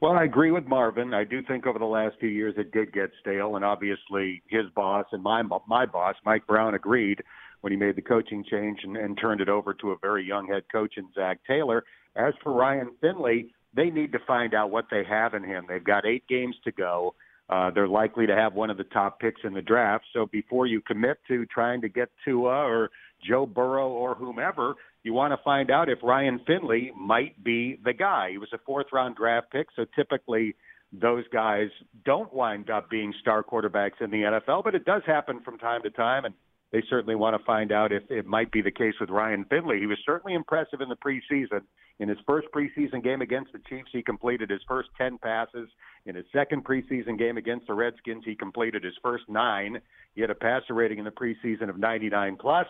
Well, 0.00 0.12
I 0.12 0.24
agree 0.24 0.50
with 0.50 0.66
Marvin. 0.66 1.12
I 1.12 1.24
do 1.24 1.42
think 1.42 1.66
over 1.66 1.78
the 1.78 1.84
last 1.84 2.16
few 2.18 2.30
years 2.30 2.54
it 2.56 2.72
did 2.72 2.92
get 2.92 3.10
stale, 3.20 3.56
and 3.56 3.64
obviously 3.64 4.42
his 4.48 4.64
boss 4.74 5.04
and 5.12 5.22
my 5.22 5.42
my 5.68 5.84
boss, 5.84 6.16
Mike 6.24 6.46
Brown, 6.46 6.74
agreed 6.74 7.22
when 7.60 7.70
he 7.70 7.76
made 7.78 7.96
the 7.96 8.02
coaching 8.02 8.42
change 8.50 8.80
and, 8.82 8.96
and 8.96 9.18
turned 9.20 9.42
it 9.42 9.50
over 9.50 9.74
to 9.74 9.90
a 9.90 9.96
very 10.00 10.26
young 10.26 10.46
head 10.46 10.62
coach 10.72 10.94
in 10.96 11.06
Zac 11.14 11.40
Taylor. 11.46 11.84
As 12.16 12.32
for 12.42 12.54
Ryan 12.54 12.92
Finley, 13.02 13.52
they 13.74 13.90
need 13.90 14.12
to 14.12 14.18
find 14.26 14.54
out 14.54 14.70
what 14.70 14.86
they 14.90 15.04
have 15.04 15.34
in 15.34 15.44
him. 15.44 15.66
They've 15.68 15.84
got 15.84 16.06
eight 16.06 16.26
games 16.28 16.56
to 16.64 16.72
go. 16.72 17.14
Uh, 17.50 17.70
they're 17.70 17.88
likely 17.88 18.26
to 18.26 18.34
have 18.34 18.54
one 18.54 18.70
of 18.70 18.76
the 18.76 18.84
top 18.84 19.18
picks 19.18 19.40
in 19.42 19.52
the 19.52 19.62
draft. 19.62 20.04
So 20.12 20.26
before 20.26 20.66
you 20.66 20.80
commit 20.80 21.18
to 21.28 21.44
trying 21.46 21.80
to 21.80 21.88
get 21.88 22.08
Tua 22.24 22.64
or 22.64 22.90
Joe 23.28 23.44
Burrow 23.44 23.88
or 23.88 24.14
whomever, 24.14 24.74
you 25.02 25.12
want 25.12 25.32
to 25.32 25.42
find 25.42 25.70
out 25.70 25.88
if 25.88 25.98
Ryan 26.02 26.40
Finley 26.46 26.92
might 26.96 27.42
be 27.42 27.80
the 27.84 27.92
guy. 27.92 28.30
He 28.30 28.38
was 28.38 28.50
a 28.52 28.58
fourth 28.58 28.86
round 28.92 29.16
draft 29.16 29.50
pick, 29.50 29.66
so 29.74 29.84
typically 29.96 30.54
those 30.92 31.24
guys 31.32 31.68
don't 32.04 32.32
wind 32.32 32.70
up 32.70 32.88
being 32.88 33.12
star 33.20 33.42
quarterbacks 33.42 34.00
in 34.00 34.10
the 34.10 34.22
NFL, 34.22 34.62
but 34.62 34.74
it 34.74 34.84
does 34.84 35.02
happen 35.06 35.40
from 35.40 35.58
time 35.58 35.82
to 35.82 35.90
time, 35.90 36.24
and 36.24 36.34
they 36.72 36.82
certainly 36.88 37.16
want 37.16 37.36
to 37.36 37.44
find 37.44 37.72
out 37.72 37.92
if 37.92 38.08
it 38.10 38.26
might 38.26 38.52
be 38.52 38.62
the 38.62 38.70
case 38.70 38.94
with 39.00 39.10
Ryan 39.10 39.44
Finley. 39.44 39.78
He 39.78 39.86
was 39.86 39.98
certainly 40.06 40.34
impressive 40.34 40.80
in 40.80 40.88
the 40.88 40.96
preseason. 40.96 41.62
In 41.98 42.08
his 42.08 42.18
first 42.26 42.48
preseason 42.54 43.02
game 43.02 43.20
against 43.20 43.52
the 43.52 43.60
Chiefs, 43.68 43.90
he 43.92 44.02
completed 44.02 44.50
his 44.50 44.62
first 44.66 44.88
10 44.96 45.18
passes. 45.18 45.68
In 46.06 46.14
his 46.14 46.24
second 46.32 46.64
preseason 46.64 47.18
game 47.18 47.36
against 47.36 47.66
the 47.66 47.74
Redskins, 47.74 48.24
he 48.24 48.34
completed 48.34 48.84
his 48.84 48.94
first 49.02 49.24
nine. 49.28 49.80
He 50.14 50.20
had 50.20 50.30
a 50.30 50.34
passer 50.34 50.74
rating 50.74 50.98
in 50.98 51.04
the 51.04 51.10
preseason 51.10 51.68
of 51.68 51.78
99 51.78 52.36
plus 52.40 52.66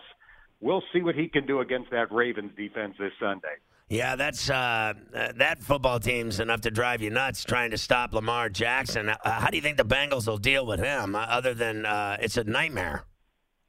we'll 0.61 0.83
see 0.93 1.01
what 1.01 1.15
he 1.15 1.27
can 1.27 1.45
do 1.45 1.59
against 1.59 1.91
that 1.91 2.11
Ravens 2.11 2.51
defense 2.55 2.95
this 2.97 3.11
Sunday. 3.19 3.55
Yeah, 3.89 4.15
that's 4.15 4.49
uh, 4.49 4.93
that 5.35 5.61
football 5.61 5.99
team's 5.99 6.39
enough 6.39 6.61
to 6.61 6.71
drive 6.71 7.01
you 7.01 7.09
nuts 7.09 7.43
trying 7.43 7.71
to 7.71 7.77
stop 7.77 8.13
Lamar 8.13 8.47
Jackson. 8.47 9.09
Uh, 9.09 9.17
how 9.25 9.49
do 9.49 9.57
you 9.57 9.61
think 9.61 9.75
the 9.75 9.83
Bengals 9.83 10.27
will 10.27 10.37
deal 10.37 10.65
with 10.65 10.79
him? 10.79 11.13
Uh, 11.13 11.19
other 11.19 11.53
than 11.53 11.85
uh, 11.85 12.15
it's 12.21 12.37
a 12.37 12.45
nightmare. 12.45 13.03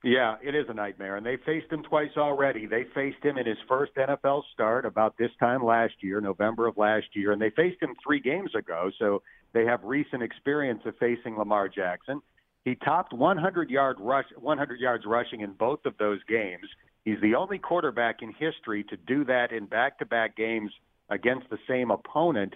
Yeah, 0.05 0.35
it 0.43 0.57
is 0.57 0.67
a 0.69 0.75
nightmare, 0.75 1.17
and 1.17 1.25
they 1.25 1.37
faced 1.47 1.71
him 1.71 1.85
twice 1.85 2.11
already. 2.17 2.67
They 2.67 2.85
faced 2.93 3.25
him 3.25 3.38
in 3.38 3.47
his 3.47 3.59
first 3.69 3.95
NFL 3.95 4.43
start 4.53 4.85
about 4.85 5.17
this 5.17 5.31
time 5.38 5.65
last 5.65 5.95
year, 6.01 6.21
November 6.21 6.67
of 6.67 6.77
last 6.77 7.07
year, 7.15 7.31
and 7.31 7.41
they 7.41 7.51
faced 7.51 7.81
him 7.81 7.95
three 8.05 8.19
games 8.19 8.53
ago. 8.57 8.91
So 8.99 9.23
they 9.53 9.65
have 9.65 9.85
recent 9.85 10.23
experience 10.23 10.83
of 10.87 10.97
facing 10.99 11.37
Lamar 11.37 11.69
Jackson. 11.69 12.21
He 12.65 12.75
topped 12.75 13.12
100 13.12 13.71
yard 13.71 13.99
rush, 14.01 14.27
100 14.37 14.81
yards 14.81 15.05
rushing 15.07 15.41
in 15.41 15.53
both 15.53 15.87
of 15.87 15.97
those 15.99 16.21
games. 16.29 16.67
He's 17.05 17.21
the 17.21 17.37
only 17.37 17.59
quarterback 17.59 18.23
in 18.23 18.33
history 18.33 18.85
to 18.85 18.97
do 18.97 19.25
that 19.27 19.53
in 19.53 19.67
back-to-back 19.67 20.37
games 20.37 20.73
against 21.11 21.49
the 21.51 21.59
same 21.69 21.91
opponent, 21.91 22.55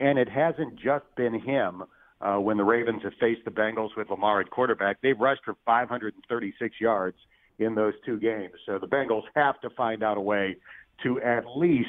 and 0.00 0.18
it 0.18 0.28
hasn't 0.28 0.76
just 0.76 1.04
been 1.16 1.38
him. 1.40 1.84
Uh, 2.20 2.36
when 2.36 2.56
the 2.56 2.64
Ravens 2.64 3.02
have 3.04 3.12
faced 3.20 3.44
the 3.44 3.50
Bengals 3.50 3.90
with 3.96 4.10
Lamar 4.10 4.40
at 4.40 4.50
quarterback, 4.50 5.00
they've 5.02 5.18
rushed 5.18 5.44
for 5.44 5.54
536 5.64 6.74
yards 6.80 7.16
in 7.58 7.74
those 7.74 7.94
two 8.04 8.18
games. 8.18 8.54
So 8.66 8.78
the 8.78 8.88
Bengals 8.88 9.22
have 9.34 9.60
to 9.60 9.70
find 9.70 10.02
out 10.02 10.16
a 10.16 10.20
way 10.20 10.56
to 11.04 11.20
at 11.20 11.44
least 11.56 11.88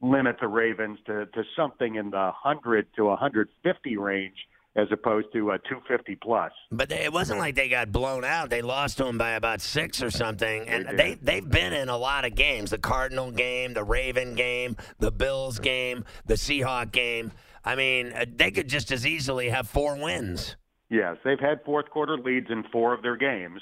limit 0.00 0.36
the 0.40 0.48
Ravens 0.48 0.98
to, 1.06 1.26
to 1.26 1.42
something 1.56 1.96
in 1.96 2.10
the 2.10 2.16
100 2.16 2.86
to 2.96 3.04
150 3.04 3.96
range 3.96 4.36
as 4.76 4.86
opposed 4.92 5.26
to 5.32 5.50
a 5.50 5.58
250 5.58 6.16
plus. 6.16 6.52
But 6.70 6.88
they, 6.88 7.04
it 7.04 7.12
wasn't 7.12 7.40
like 7.40 7.56
they 7.56 7.68
got 7.68 7.90
blown 7.90 8.24
out. 8.24 8.48
They 8.48 8.62
lost 8.62 8.98
to 8.98 9.04
them 9.04 9.18
by 9.18 9.32
about 9.32 9.60
six 9.60 10.02
or 10.02 10.10
something. 10.10 10.68
And 10.68 10.86
they, 10.86 11.14
they 11.14 11.14
they've 11.14 11.48
been 11.48 11.72
in 11.72 11.88
a 11.88 11.96
lot 11.96 12.24
of 12.24 12.34
games: 12.36 12.70
the 12.70 12.78
Cardinal 12.78 13.32
game, 13.32 13.74
the 13.74 13.82
Raven 13.82 14.34
game, 14.34 14.76
the 15.00 15.10
Bills 15.10 15.58
game, 15.58 16.04
the 16.26 16.34
Seahawk 16.34 16.92
game. 16.92 17.32
I 17.68 17.74
mean, 17.74 18.14
uh, 18.14 18.24
they 18.34 18.50
could 18.50 18.66
just 18.66 18.90
as 18.90 19.06
easily 19.06 19.50
have 19.50 19.68
four 19.68 19.94
wins. 19.94 20.56
Yes, 20.88 21.18
they've 21.22 21.38
had 21.38 21.62
fourth 21.66 21.90
quarter 21.90 22.16
leads 22.16 22.46
in 22.48 22.64
four 22.72 22.94
of 22.94 23.02
their 23.02 23.16
games. 23.16 23.60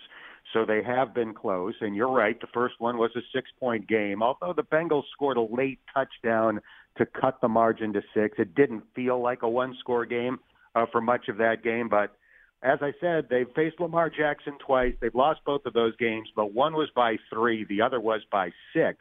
So 0.52 0.64
they 0.64 0.80
have 0.84 1.12
been 1.12 1.34
close. 1.34 1.74
And 1.80 1.96
you're 1.96 2.12
right, 2.12 2.40
the 2.40 2.46
first 2.54 2.76
one 2.78 2.98
was 2.98 3.10
a 3.16 3.20
six 3.34 3.50
point 3.58 3.88
game. 3.88 4.22
Although 4.22 4.52
the 4.52 4.62
Bengals 4.62 5.02
scored 5.12 5.38
a 5.38 5.40
late 5.40 5.80
touchdown 5.92 6.60
to 6.98 7.04
cut 7.04 7.40
the 7.40 7.48
margin 7.48 7.92
to 7.94 8.02
six, 8.14 8.38
it 8.38 8.54
didn't 8.54 8.84
feel 8.94 9.20
like 9.20 9.42
a 9.42 9.48
one 9.48 9.74
score 9.80 10.06
game 10.06 10.38
uh, 10.76 10.86
for 10.92 11.00
much 11.00 11.26
of 11.28 11.38
that 11.38 11.64
game. 11.64 11.88
But 11.88 12.14
as 12.62 12.78
I 12.82 12.92
said, 13.00 13.26
they've 13.28 13.50
faced 13.56 13.80
Lamar 13.80 14.08
Jackson 14.08 14.56
twice. 14.64 14.94
They've 15.00 15.12
lost 15.16 15.40
both 15.44 15.66
of 15.66 15.72
those 15.72 15.96
games, 15.96 16.28
but 16.36 16.54
one 16.54 16.74
was 16.74 16.90
by 16.94 17.16
three, 17.28 17.64
the 17.64 17.82
other 17.82 18.00
was 18.00 18.20
by 18.30 18.50
six. 18.72 18.98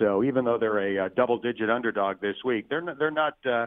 So 0.00 0.24
even 0.24 0.44
though 0.44 0.58
they're 0.58 0.98
a, 0.98 1.06
a 1.06 1.10
double-digit 1.10 1.70
underdog 1.70 2.20
this 2.20 2.36
week, 2.44 2.68
they're 2.68 2.80
not, 2.80 2.98
they're 2.98 3.12
not 3.12 3.34
uh, 3.46 3.66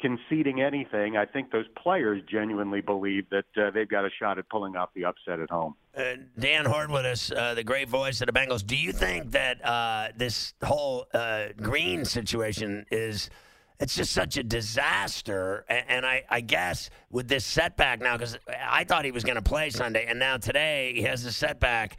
conceding 0.00 0.60
anything. 0.60 1.16
I 1.16 1.26
think 1.26 1.50
those 1.50 1.66
players 1.82 2.22
genuinely 2.30 2.80
believe 2.80 3.28
that 3.30 3.44
uh, 3.56 3.70
they've 3.70 3.88
got 3.88 4.04
a 4.04 4.10
shot 4.18 4.38
at 4.38 4.48
pulling 4.48 4.76
off 4.76 4.90
the 4.94 5.04
upset 5.04 5.40
at 5.40 5.50
home. 5.50 5.74
Uh, 5.96 6.14
Dan 6.38 6.66
Hoard 6.66 6.90
with 6.90 7.04
us, 7.04 7.30
uh, 7.30 7.54
the 7.54 7.64
great 7.64 7.88
voice 7.88 8.20
of 8.20 8.26
the 8.26 8.32
Bengals. 8.32 8.66
Do 8.66 8.76
you 8.76 8.92
think 8.92 9.32
that 9.32 9.64
uh, 9.64 10.08
this 10.16 10.54
whole 10.62 11.06
uh, 11.12 11.48
Green 11.60 12.04
situation 12.04 12.86
is– 12.90 13.30
it's 13.80 13.96
just 13.96 14.12
such 14.12 14.36
a 14.36 14.42
disaster. 14.42 15.64
And, 15.68 15.84
and 15.88 16.06
I, 16.06 16.24
I, 16.28 16.40
guess 16.42 16.90
with 17.10 17.28
this 17.28 17.44
setback 17.44 18.00
now, 18.00 18.16
because 18.16 18.38
I 18.48 18.84
thought 18.84 19.04
he 19.04 19.10
was 19.10 19.24
going 19.24 19.36
to 19.36 19.42
play 19.42 19.70
Sunday, 19.70 20.04
and 20.06 20.18
now 20.18 20.36
today 20.36 20.92
he 20.94 21.02
has 21.02 21.24
a 21.24 21.32
setback. 21.32 21.96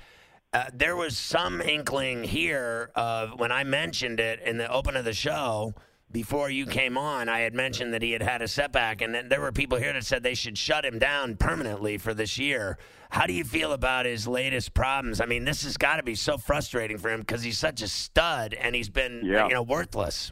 Uh, 0.53 0.65
there 0.73 0.95
was 0.95 1.17
some 1.17 1.59
inkling 1.61 2.23
here 2.23 2.91
of 2.95 3.39
when 3.39 3.51
I 3.51 3.63
mentioned 3.63 4.19
it 4.19 4.41
in 4.41 4.57
the 4.57 4.71
open 4.71 4.95
of 4.95 5.05
the 5.05 5.13
show 5.13 5.73
before 6.11 6.49
you 6.49 6.65
came 6.65 6.97
on. 6.97 7.29
I 7.29 7.39
had 7.39 7.53
mentioned 7.53 7.93
that 7.93 8.01
he 8.01 8.11
had 8.11 8.21
had 8.21 8.41
a 8.41 8.47
setback, 8.47 9.01
and 9.01 9.13
then 9.13 9.29
there 9.29 9.41
were 9.41 9.51
people 9.51 9.77
here 9.77 9.93
that 9.93 10.05
said 10.05 10.23
they 10.23 10.33
should 10.33 10.57
shut 10.57 10.85
him 10.85 10.99
down 10.99 11.35
permanently 11.35 11.97
for 11.97 12.13
this 12.13 12.37
year. 12.37 12.77
How 13.09 13.25
do 13.25 13.33
you 13.33 13.43
feel 13.43 13.73
about 13.73 14.05
his 14.05 14.27
latest 14.27 14.73
problems? 14.73 15.21
I 15.21 15.25
mean, 15.25 15.45
this 15.45 15.63
has 15.63 15.77
got 15.77 15.97
to 15.97 16.03
be 16.03 16.15
so 16.15 16.37
frustrating 16.37 16.97
for 16.97 17.09
him 17.09 17.21
because 17.21 17.43
he's 17.43 17.57
such 17.57 17.81
a 17.81 17.87
stud 17.87 18.53
and 18.53 18.75
he's 18.75 18.89
been, 18.89 19.21
uh, 19.23 19.27
yeah. 19.27 19.47
you 19.47 19.53
know, 19.53 19.63
worthless 19.63 20.31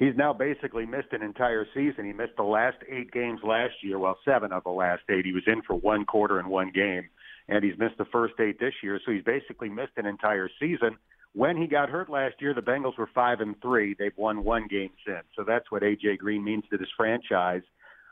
he's 0.00 0.16
now 0.16 0.32
basically 0.32 0.86
missed 0.86 1.12
an 1.12 1.22
entire 1.22 1.66
season. 1.72 2.06
He 2.06 2.12
missed 2.12 2.36
the 2.36 2.42
last 2.42 2.78
eight 2.90 3.12
games 3.12 3.40
last 3.44 3.74
year, 3.82 3.98
well, 4.00 4.18
seven 4.24 4.50
of 4.50 4.64
the 4.64 4.70
last 4.70 5.02
eight. 5.08 5.24
He 5.24 5.32
was 5.32 5.44
in 5.46 5.62
for 5.62 5.74
one 5.76 6.04
quarter 6.04 6.40
and 6.40 6.48
one 6.48 6.72
game. 6.74 7.08
and 7.48 7.64
he's 7.64 7.78
missed 7.78 7.98
the 7.98 8.04
first 8.06 8.34
eight 8.38 8.58
this 8.60 8.74
year, 8.82 9.00
so 9.04 9.12
he's 9.12 9.24
basically 9.24 9.68
missed 9.68 9.92
an 9.96 10.06
entire 10.06 10.48
season. 10.60 10.96
When 11.32 11.56
he 11.56 11.66
got 11.66 11.90
hurt 11.90 12.10
last 12.10 12.34
year, 12.40 12.54
the 12.54 12.60
Bengals 12.60 12.98
were 12.98 13.08
five 13.14 13.40
and 13.40 13.54
three. 13.62 13.94
They've 13.98 14.16
won 14.16 14.42
one 14.42 14.66
game 14.66 14.90
since, 15.06 15.24
so 15.36 15.44
that's 15.46 15.70
what 15.70 15.82
AJ 15.82 16.18
Green 16.18 16.42
means 16.42 16.64
to 16.70 16.78
this 16.78 16.88
franchise. 16.96 17.62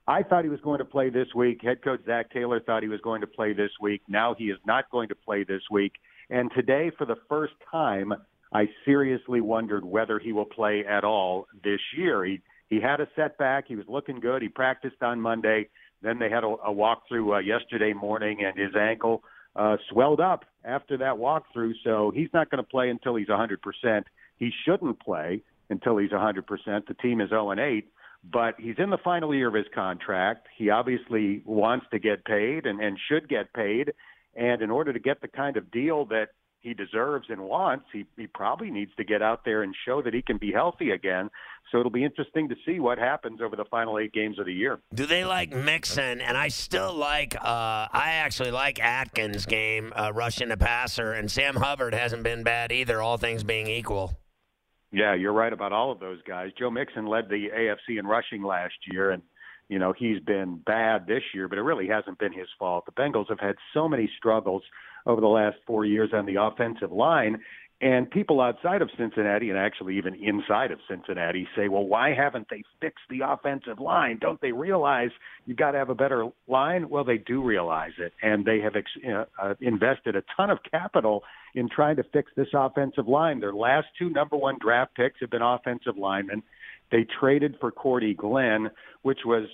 I 0.07 0.23
thought 0.23 0.45
he 0.45 0.51
was 0.51 0.61
going 0.61 0.79
to 0.79 0.85
play 0.85 1.11
this 1.11 1.29
week. 1.35 1.61
Head 1.63 1.83
coach 1.83 2.01
Zac 2.07 2.31
Taylor 2.33 2.61
thought 2.61 2.83
he 2.83 2.89
was 2.89 3.01
going 3.03 3.21
to 3.21 3.27
play 3.27 3.53
this 3.53 3.73
week. 3.81 4.03
Now 4.09 4.35
he 4.39 4.45
is 4.45 4.59
not 4.67 4.91
going 4.91 5.09
to 5.09 5.15
play 5.15 5.45
this 5.45 5.63
week. 5.71 5.93
And 6.31 6.51
today, 6.55 6.91
for 6.97 7.05
the 7.07 7.17
first 7.29 7.53
time, 7.71 8.15
I 8.53 8.69
seriously 8.85 9.41
wondered 9.41 9.85
whether 9.85 10.19
he 10.19 10.33
will 10.33 10.47
play 10.47 10.85
at 10.89 11.05
all 11.05 11.47
this 11.63 11.81
year. 11.97 12.25
He 12.25 12.41
he 12.69 12.81
had 12.81 13.01
a 13.01 13.09
setback. 13.17 13.65
He 13.67 13.77
was 13.77 13.87
looking 13.89 14.21
good. 14.21 14.43
He 14.43 14.49
practiced 14.49 15.03
on 15.03 15.21
Monday. 15.21 15.69
Then 16.03 16.19
they 16.19 16.31
had 16.31 16.45
a, 16.45 16.49
a 16.49 16.73
walkthrough 16.73 17.37
uh, 17.37 17.39
yesterday 17.39 17.93
morning, 17.93 18.45
and 18.45 18.59
his 18.59 18.75
ankle 18.79 19.23
uh, 19.57 19.77
swelled 19.91 20.21
up 20.21 20.45
after 20.65 20.97
that 20.99 21.15
walkthrough. 21.15 21.73
So 21.85 22.13
he's 22.15 22.29
not 22.33 22.51
going 22.51 22.63
to 22.63 22.69
play 22.69 22.91
until 22.91 23.17
he's 23.17 23.29
100%. 23.29 24.05
He 24.37 24.51
shouldn't 24.65 25.01
play 25.01 25.43
until 25.71 25.97
he's 25.97 26.11
100%. 26.11 26.45
The 26.87 26.95
team 26.95 27.21
is 27.21 27.31
0 27.31 27.51
and 27.51 27.61
8, 27.61 27.91
but 28.33 28.55
he's 28.59 28.77
in 28.79 28.91
the 28.91 28.99
final 28.99 29.35
year 29.35 29.49
of 29.49 29.55
his 29.55 29.67
contract. 29.75 30.47
He 30.57 30.71
obviously 30.71 31.43
wants 31.45 31.87
to 31.91 31.99
get 31.99 32.25
paid 32.25 32.67
and, 32.67 32.81
and 32.81 32.99
should 33.09 33.29
get 33.29 33.53
paid. 33.53 33.93
And 34.35 34.63
in 34.63 34.71
order 34.71 34.93
to 34.93 35.01
get 35.01 35.21
the 35.21 35.29
kind 35.29 35.57
of 35.57 35.71
deal 35.71 36.05
that 36.07 36.29
he 36.61 36.75
deserves 36.75 37.27
and 37.29 37.41
wants, 37.43 37.87
he, 37.93 38.05
he 38.17 38.27
probably 38.27 38.71
needs 38.71 38.91
to 38.97 39.05
get 39.05 39.23
out 39.23 39.45
there 39.45 39.63
and 39.63 39.75
show 39.87 40.03
that 40.03 40.13
he 40.13 40.23
can 40.23 40.39
be 40.39 40.53
healthy 40.53 40.91
again. 40.91 41.31
So 41.71 41.79
it'll 41.79 41.91
be 41.91 42.05
interesting 42.05 42.49
to 42.49 42.57
see 42.67 42.81
what 42.81 42.99
happens 42.99 43.41
over 43.43 43.55
the 43.55 43.65
final 43.67 43.99
eight 43.99 44.13
games 44.13 44.39
of 44.39 44.47
the 44.47 44.53
year. 44.53 44.79
Do 44.95 45.07
they 45.07 45.25
like 45.25 45.51
Mixon? 45.51 46.21
And 46.21 46.37
I 46.37 46.49
still 46.49 46.95
like, 46.95 47.37
uh, 47.37 47.89
I 47.93 48.21
actually 48.23 48.51
like 48.51 48.81
Atkins' 48.81 49.47
game, 49.47 49.93
uh, 49.95 50.13
rushing 50.15 50.49
the 50.49 50.57
passer, 50.57 51.13
and 51.13 51.31
Sam 51.31 51.57
Hubbard 51.57 51.95
hasn't 51.95 52.23
been 52.23 52.43
bad 52.43 52.73
either, 52.73 53.03
all 53.03 53.19
things 53.19 53.45
being 53.45 53.67
equal. 53.67 54.19
Yeah, 54.91 55.15
you're 55.15 55.35
right 55.35 55.53
about 55.53 55.73
all 55.73 55.93
of 55.93 56.01
those 56.01 56.21
guys. 56.27 56.51
Joe 56.59 56.71
Mixon 56.71 57.07
led 57.07 57.29
the 57.29 57.49
AFC 57.55 57.99
in 57.99 58.07
rushing 58.07 58.43
last 58.43 58.75
year, 58.91 59.11
and 59.11 59.23
you 59.69 59.79
know 59.79 59.93
he's 59.97 60.21
been 60.21 60.61
bad 60.65 61.07
this 61.07 61.23
year, 61.35 61.49
but 61.49 61.59
it 61.59 61.63
really 61.63 61.89
hasn't 61.89 62.19
been 62.19 62.33
his 62.33 62.49
fault. 62.59 62.87
The 62.87 62.93
Bengals 62.93 63.29
have 63.29 63.41
had 63.41 63.57
so 63.75 63.89
many 63.89 64.11
struggles 64.19 64.63
over 65.07 65.21
the 65.21 65.27
last 65.27 65.57
four 65.67 65.85
years 65.85 66.11
on 66.13 66.27
the 66.27 66.41
offensive 66.41 66.93
line. 66.93 67.39
And 67.81 68.11
people 68.11 68.41
outside 68.41 68.83
of 68.83 68.91
Cincinnati 68.99 69.51
and 69.51 69.59
actually 69.59 69.99
even 69.99 70.15
inside 70.17 70.73
of 70.73 70.81
Cincinnati 70.91 71.47
say, 71.57 71.69
well, 71.69 71.87
why 71.87 72.13
haven't 72.13 72.49
they 72.51 72.65
fixed 72.81 73.05
the 73.09 73.21
offensive 73.25 73.79
line? 73.79 74.19
Don't 74.21 74.41
they 74.41 74.51
realize 74.51 75.11
you've 75.47 75.59
got 75.59 75.73
to 75.73 75.79
have 75.79 75.89
a 75.89 75.95
better 75.95 76.29
line? 76.49 76.89
Well, 76.89 77.05
they 77.05 77.19
do 77.19 77.41
realize 77.41 77.93
it. 77.99 78.13
And 78.21 78.45
they 78.45 78.59
have 78.61 78.75
ex- 78.75 79.25
uh, 79.41 79.55
invested 79.61 80.17
a 80.17 80.25
ton 80.37 80.51
of 80.51 80.59
capital 80.69 81.23
in 81.55 81.69
trying 81.69 81.95
to 81.97 82.03
fix 82.13 82.33
this 82.37 82.49
offensive 82.53 83.07
line. 83.07 83.39
Their 83.39 83.55
last 83.55 83.87
two 83.97 84.11
number 84.11 84.37
one 84.37 84.57
draft 84.61 84.97
picks 84.97 85.21
have 85.21 85.31
been 85.31 85.43
offensive 85.43 85.97
linemen. 85.97 86.43
They 86.91 87.07
traded 87.21 87.57
for 87.61 87.71
Cordy 87.71 88.15
Glenn, 88.15 88.71
which 89.03 89.21
was 89.25 89.47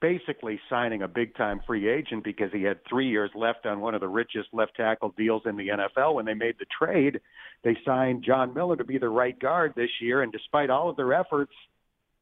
basically 0.00 0.60
signing 0.68 1.02
a 1.02 1.08
big 1.08 1.34
time 1.34 1.60
free 1.66 1.88
agent 1.88 2.22
because 2.22 2.50
he 2.52 2.62
had 2.62 2.78
three 2.88 3.08
years 3.08 3.30
left 3.34 3.64
on 3.64 3.80
one 3.80 3.94
of 3.94 4.00
the 4.00 4.08
richest 4.08 4.48
left 4.52 4.76
tackle 4.76 5.14
deals 5.16 5.42
in 5.46 5.56
the 5.56 5.68
NFL. 5.68 6.14
When 6.14 6.26
they 6.26 6.34
made 6.34 6.56
the 6.58 6.66
trade, 6.66 7.20
they 7.64 7.76
signed 7.86 8.22
John 8.24 8.52
Miller 8.52 8.76
to 8.76 8.84
be 8.84 8.98
the 8.98 9.08
right 9.08 9.38
guard 9.38 9.72
this 9.76 9.90
year, 10.00 10.22
and 10.22 10.30
despite 10.30 10.70
all 10.70 10.90
of 10.90 10.96
their 10.96 11.14
efforts, 11.14 11.52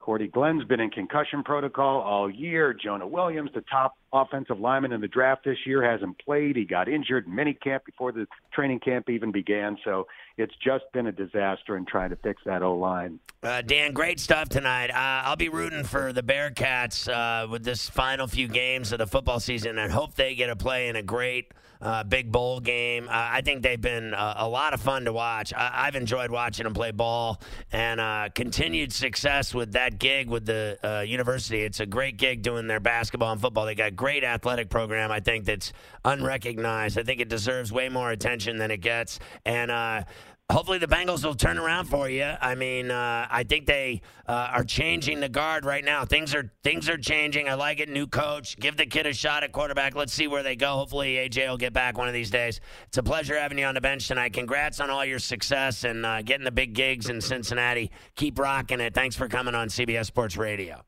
Cordy 0.07 0.29
Glenn's 0.29 0.63
been 0.63 0.79
in 0.79 0.91
concussion 0.91 1.43
protocol 1.43 2.01
all 2.01 2.31
year. 2.31 2.73
Jonah 2.73 3.09
Williams, 3.09 3.51
the 3.57 3.63
top 3.63 3.97
offensive 4.13 4.61
lineman 4.61 4.93
in 4.93 5.01
the 5.01 5.09
draft 5.09 5.43
this 5.45 5.59
year, 5.67 5.83
hasn't 5.83 6.17
played. 6.25 6.55
He 6.55 6.65
got 6.65 6.89
injured 6.89 7.27
in 7.27 7.33
minicamp 7.33 7.85
before 7.85 8.13
the 8.13 8.29
training 8.53 8.79
camp 8.79 9.11
even 9.11 9.33
began. 9.33 9.77
So 9.85 10.07
it's 10.39 10.55
just 10.65 10.85
been 10.93 11.09
a 11.09 11.13
disaster 11.13 11.77
in 11.77 11.87
trying 11.87 12.11
to 12.11 12.17
fix 12.17 12.41
that 12.47 12.63
O 12.63 12.77
line. 12.77 13.19
Uh, 13.43 13.63
Dan, 13.63 13.93
great 13.95 14.21
stuff 14.21 14.49
tonight. 14.49 14.91
Uh, 14.91 15.27
I'll 15.27 15.35
be 15.35 15.49
rooting 15.49 15.83
for 15.83 16.13
the 16.13 16.23
Bearcats 16.23 17.09
uh, 17.13 17.49
with 17.49 17.65
this 17.65 17.89
final 17.89 18.29
few 18.29 18.47
games 18.47 18.93
of 18.93 18.99
the 18.99 19.09
football 19.09 19.41
season 19.41 19.77
and 19.77 19.91
hope 19.91 20.15
they 20.15 20.37
get 20.37 20.51
a 20.51 20.55
play 20.55 20.87
in 20.87 20.95
a 20.95 21.03
great– 21.03 21.53
uh, 21.81 22.05
big 22.05 22.33
bowl 22.33 22.61
game. 22.61 23.09
Uh, 23.09 23.13
I 23.13 23.41
think 23.43 23.63
they've 23.63 23.81
been 23.81 24.15
uh, 24.15 24.35
a 24.39 24.49
lot 24.49 24.75
of 24.75 24.81
fun 24.81 25.05
to 25.05 25.13
watch. 25.13 25.53
I- 25.55 25.85
have 25.87 25.95
enjoyed 25.97 26.31
watching 26.31 26.65
them 26.65 26.75
play 26.75 26.91
ball 26.91 27.41
and 27.71 28.01
uh, 28.01 28.29
continued 28.35 28.93
success 28.93 29.55
with 29.55 29.73
that 29.73 29.99
gig 29.99 30.29
with 30.29 30.47
the 30.47 30.79
uh, 30.83 31.01
university. 31.03 31.63
It's 31.63 31.81
a 31.81 31.87
great 31.87 32.17
gig 32.17 32.43
doing 32.43 32.67
their 32.67 32.81
basketball 32.81 33.33
and 33.33 33.41
football. 33.41 33.67
They 33.67 33.75
got 33.75 33.89
a 33.89 33.93
great 33.93 34.25
athletic 34.25 34.69
program. 34.69 35.13
I 35.13 35.21
think 35.21 35.45
that's 35.45 35.73
unrecognized. 36.05 36.99
I 36.99 37.03
think 37.03 37.21
it 37.21 37.29
deserves 37.29 37.73
way 37.73 37.89
more 37.89 38.11
attention 38.11 38.59
than 38.59 38.71
it 38.71 38.79
gets. 38.79 39.19
And 39.45 39.71
uh, 39.71 40.03
hopefully 40.51 40.79
the 40.79 40.87
Bengals 40.87 41.25
will 41.25 41.35
turn 41.35 41.59
around 41.59 41.87
for 41.87 42.09
you. 42.09 42.25
I 42.25 42.55
mean, 42.55 42.91
uh, 42.91 43.27
I 43.31 43.45
think 43.45 43.67
they 43.67 44.01
uh, 44.27 44.51
are 44.53 44.65
changing 44.65 45.21
the 45.21 45.29
guard 45.29 45.65
right 45.65 45.85
now. 45.85 46.05
Things 46.05 46.35
are 46.35 46.51
things 46.63 46.89
are 46.89 46.99
changing. 46.99 47.49
I 47.49 47.55
like 47.55 47.81
it. 47.81 47.89
New 47.89 48.07
coach, 48.07 48.57
give 48.57 48.77
the 48.77 48.87
kid 48.87 49.07
a 49.07 49.13
shot 49.13 49.45
at 49.45 49.53
quarterback. 49.53 49.95
Let's 49.95 50.13
see 50.13 50.29
where 50.29 50.43
they 50.43 50.57
go. 50.57 50.75
Hopefully 50.75 51.15
AJ 51.15 51.49
will 51.49 51.57
get 51.57 51.73
back 51.73 51.99
one 51.99 52.09
of 52.09 52.15
these 52.15 52.31
days. 52.31 52.61
It's 52.87 52.99
a 52.99 53.03
pleasure 53.03 53.39
having 53.39 53.59
you 53.59 53.67
on 53.67 53.75
the 53.75 53.81
bench 53.81 54.09
tonight. 54.09 54.33
Congrats 54.33 54.81
on 54.81 54.91
all 54.91 55.05
your 55.05 55.19
success 55.19 55.85
and 55.85 56.07
uh, 56.07 56.23
getting 56.23 56.45
the 56.45 56.51
big 56.51 56.75
gigs 56.75 57.09
in 57.09 57.21
Cincinnati. 57.21 57.91
Keep 58.15 58.39
rocking 58.39 58.81
it. 58.81 58.95
Thanks 58.95 59.17
for 59.17 59.29
coming 59.29 59.55
on 59.55 59.69
CBS 59.69 60.07
Sports 60.07 60.37
Radio. 60.37 60.83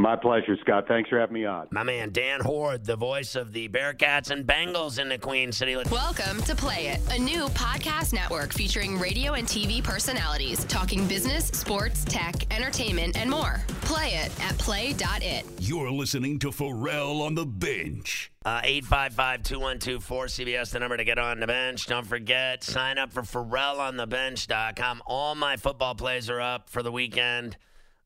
My 0.00 0.16
pleasure, 0.16 0.56
Scott. 0.62 0.88
Thanks 0.88 1.10
for 1.10 1.20
having 1.20 1.34
me 1.34 1.44
on. 1.44 1.68
My 1.70 1.82
man, 1.82 2.10
Dan 2.10 2.40
Hoard, 2.40 2.86
the 2.86 2.96
voice 2.96 3.36
of 3.36 3.52
the 3.52 3.68
Bearcats 3.68 4.30
and 4.30 4.46
Bengals 4.46 4.98
in 4.98 5.10
the 5.10 5.18
Queen 5.18 5.52
City. 5.52 5.76
Welcome 5.90 6.40
to 6.44 6.56
Play 6.56 6.86
It, 6.86 7.00
a 7.14 7.18
new 7.18 7.48
podcast 7.48 8.14
network 8.14 8.54
featuring 8.54 8.98
radio 8.98 9.34
and 9.34 9.46
TV 9.46 9.84
personalities 9.84 10.64
talking 10.64 11.06
business, 11.06 11.48
sports, 11.48 12.02
tech, 12.06 12.50
entertainment, 12.50 13.14
and 13.14 13.28
more. 13.28 13.60
Play 13.82 14.14
it 14.14 14.32
at 14.40 14.56
play.it. 14.56 15.44
You're 15.58 15.92
listening 15.92 16.38
to 16.38 16.50
Ferrall 16.50 17.20
on 17.20 17.34
the 17.34 17.44
Bench. 17.44 18.32
Uh, 18.42 18.62
855 18.64 19.42
212 19.42 20.02
4CBS, 20.02 20.70
the 20.70 20.78
number 20.78 20.96
to 20.96 21.04
get 21.04 21.18
on 21.18 21.40
the 21.40 21.46
bench. 21.46 21.84
Don't 21.84 22.06
forget, 22.06 22.64
sign 22.64 22.96
up 22.96 23.12
for 23.12 23.20
FerrallOnTheBench.com. 23.20 25.02
All 25.04 25.34
my 25.34 25.58
football 25.58 25.94
plays 25.94 26.30
are 26.30 26.40
up 26.40 26.70
for 26.70 26.82
the 26.82 26.90
weekend 26.90 27.58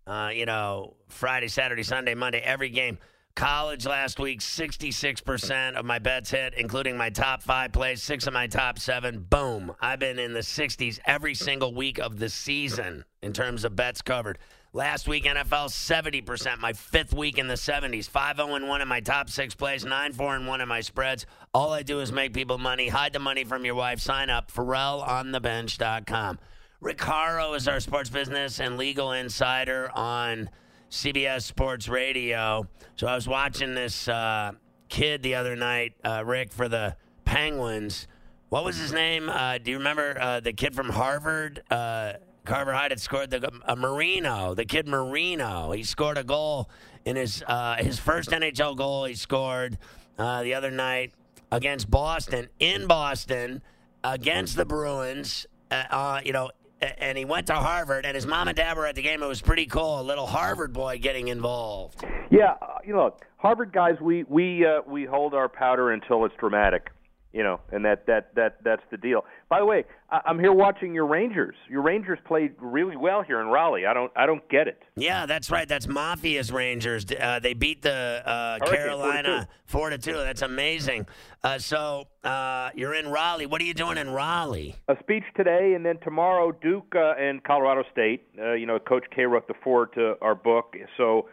uh, 0.06 0.30
you 0.32 0.46
know, 0.46 0.94
Friday, 1.08 1.48
Saturday, 1.48 1.82
Sunday, 1.82 2.14
Monday, 2.14 2.40
every 2.40 2.70
game. 2.70 2.98
College 3.34 3.84
last 3.84 4.20
week, 4.20 4.38
66% 4.38 5.74
of 5.74 5.84
my 5.84 5.98
bets 5.98 6.30
hit, 6.30 6.54
including 6.54 6.96
my 6.96 7.10
top 7.10 7.42
five 7.42 7.72
plays, 7.72 8.00
six 8.00 8.28
of 8.28 8.32
my 8.32 8.46
top 8.46 8.78
seven. 8.78 9.26
Boom. 9.28 9.74
I've 9.80 9.98
been 9.98 10.20
in 10.20 10.32
the 10.32 10.40
60s 10.40 11.00
every 11.04 11.34
single 11.34 11.74
week 11.74 11.98
of 11.98 12.20
the 12.20 12.28
season 12.28 13.04
in 13.22 13.32
terms 13.32 13.64
of 13.64 13.74
bets 13.74 14.02
covered. 14.02 14.38
Last 14.72 15.08
week, 15.08 15.24
NFL, 15.24 15.68
70%. 15.68 16.58
My 16.58 16.72
fifth 16.72 17.12
week 17.12 17.38
in 17.38 17.48
the 17.48 17.54
70s. 17.54 18.08
5 18.08 18.36
0 18.36 18.66
1 18.66 18.80
in 18.80 18.88
my 18.88 19.00
top 19.00 19.30
six 19.30 19.54
plays, 19.54 19.84
9 19.84 20.12
4 20.12 20.40
1 20.40 20.60
in 20.60 20.68
my 20.68 20.80
spreads. 20.80 21.26
All 21.52 21.72
I 21.72 21.82
do 21.82 22.00
is 22.00 22.12
make 22.12 22.34
people 22.34 22.58
money. 22.58 22.88
Hide 22.88 23.12
the 23.12 23.20
money 23.20 23.44
from 23.44 23.64
your 23.64 23.74
wife. 23.76 24.00
Sign 24.00 24.30
up, 24.30 24.50
FerrallOnTheBench.com. 24.52 26.38
Rick 26.80 27.00
Horrow 27.00 27.54
is 27.54 27.66
our 27.66 27.80
sports 27.80 28.10
business 28.10 28.60
and 28.60 28.76
legal 28.76 29.12
insider 29.12 29.90
on 29.94 30.50
CBS 30.90 31.42
Sports 31.42 31.88
Radio. 31.88 32.68
So 32.96 33.06
I 33.06 33.14
was 33.14 33.26
watching 33.26 33.74
this 33.74 34.06
uh, 34.06 34.52
kid 34.88 35.22
the 35.22 35.34
other 35.34 35.56
night, 35.56 35.94
uh, 36.04 36.22
Rick, 36.24 36.52
for 36.52 36.68
the 36.68 36.96
Penguins. 37.24 38.06
What 38.50 38.64
was 38.64 38.76
his 38.76 38.92
name? 38.92 39.28
Uh, 39.28 39.58
do 39.58 39.70
you 39.70 39.78
remember 39.78 40.18
uh, 40.20 40.40
the 40.40 40.52
kid 40.52 40.74
from 40.74 40.90
Harvard? 40.90 41.62
Uh, 41.70 42.14
Carver 42.44 42.74
High 42.74 42.88
had 42.88 43.00
scored 43.00 43.30
the 43.30 43.50
uh, 43.64 43.74
Marino, 43.74 44.54
the 44.54 44.66
kid 44.66 44.86
Marino. 44.86 45.72
He 45.72 45.82
scored 45.82 46.18
a 46.18 46.24
goal 46.24 46.68
in 47.06 47.16
his 47.16 47.42
his 47.78 47.98
first 47.98 48.30
NHL 48.30 48.76
goal. 48.76 49.06
He 49.06 49.14
scored 49.14 49.78
the 50.18 50.54
other 50.54 50.70
night 50.70 51.12
against 51.50 51.90
Boston 51.90 52.48
in 52.58 52.86
Boston 52.86 53.62
against 54.02 54.56
the 54.56 54.66
Bruins. 54.66 55.46
Uh, 55.70 56.20
you 56.24 56.32
know, 56.32 56.50
and 56.98 57.18
he 57.18 57.24
went 57.24 57.46
to 57.48 57.54
Harvard, 57.54 58.06
and 58.06 58.14
his 58.14 58.26
mom 58.26 58.48
and 58.48 58.56
dad 58.56 58.76
were 58.76 58.86
at 58.86 58.94
the 58.94 59.02
game. 59.02 59.22
It 59.22 59.26
was 59.26 59.42
pretty 59.42 59.66
cool. 59.66 60.00
A 60.00 60.02
little 60.02 60.26
Harvard 60.26 60.72
boy 60.72 60.98
getting 60.98 61.28
involved. 61.28 62.04
Yeah, 62.30 62.54
uh, 62.60 62.78
you 62.84 62.94
know, 62.94 63.14
Harvard 63.36 63.72
guys, 63.72 63.94
we 64.00 64.24
we 64.24 64.64
uh, 64.66 64.80
we 64.86 65.04
hold 65.04 65.34
our 65.34 65.48
powder 65.48 65.92
until 65.92 66.24
it's 66.24 66.34
dramatic 66.38 66.90
you 67.34 67.42
know, 67.42 67.60
and 67.72 67.84
that 67.84 68.06
that 68.06 68.32
that 68.36 68.58
that's 68.62 68.82
the 68.92 68.96
deal. 68.96 69.24
By 69.48 69.58
the 69.58 69.66
way, 69.66 69.84
I, 70.08 70.20
I'm 70.24 70.38
here 70.38 70.52
watching 70.52 70.94
your 70.94 71.06
Rangers. 71.06 71.56
Your 71.68 71.82
Rangers 71.82 72.20
played 72.24 72.52
really 72.60 72.96
well 72.96 73.22
here 73.22 73.40
in 73.40 73.48
Raleigh. 73.48 73.86
I 73.86 73.92
don't 73.92 74.12
I 74.14 74.24
don't 74.24 74.48
get 74.48 74.68
it. 74.68 74.80
Yeah, 74.94 75.26
that's 75.26 75.50
right. 75.50 75.68
That's 75.68 75.86
Mafia's 75.86 76.52
Rangers. 76.52 77.04
Uh, 77.10 77.40
they 77.40 77.52
beat 77.52 77.82
the 77.82 78.22
uh, 78.24 78.64
Carolina 78.64 79.48
four 79.66 79.90
to 79.90 79.98
two. 79.98 80.12
That's 80.12 80.42
amazing. 80.42 81.06
Uh, 81.42 81.58
so 81.58 82.04
uh, 82.22 82.70
you're 82.76 82.94
in 82.94 83.08
Raleigh. 83.08 83.46
What 83.46 83.60
are 83.60 83.64
you 83.64 83.74
doing 83.74 83.98
in 83.98 84.10
Raleigh? 84.10 84.76
A 84.86 84.96
speech 85.00 85.24
today, 85.36 85.74
and 85.74 85.84
then 85.84 85.98
tomorrow, 86.04 86.52
Duke 86.52 86.94
uh, 86.94 87.14
and 87.18 87.42
Colorado 87.42 87.82
State. 87.90 88.28
Uh, 88.38 88.52
you 88.52 88.66
know, 88.66 88.78
Coach 88.78 89.06
K 89.14 89.24
wrote 89.24 89.48
the 89.48 89.54
forward 89.64 89.92
to 89.94 90.14
our 90.22 90.36
book, 90.36 90.76
so 90.96 91.28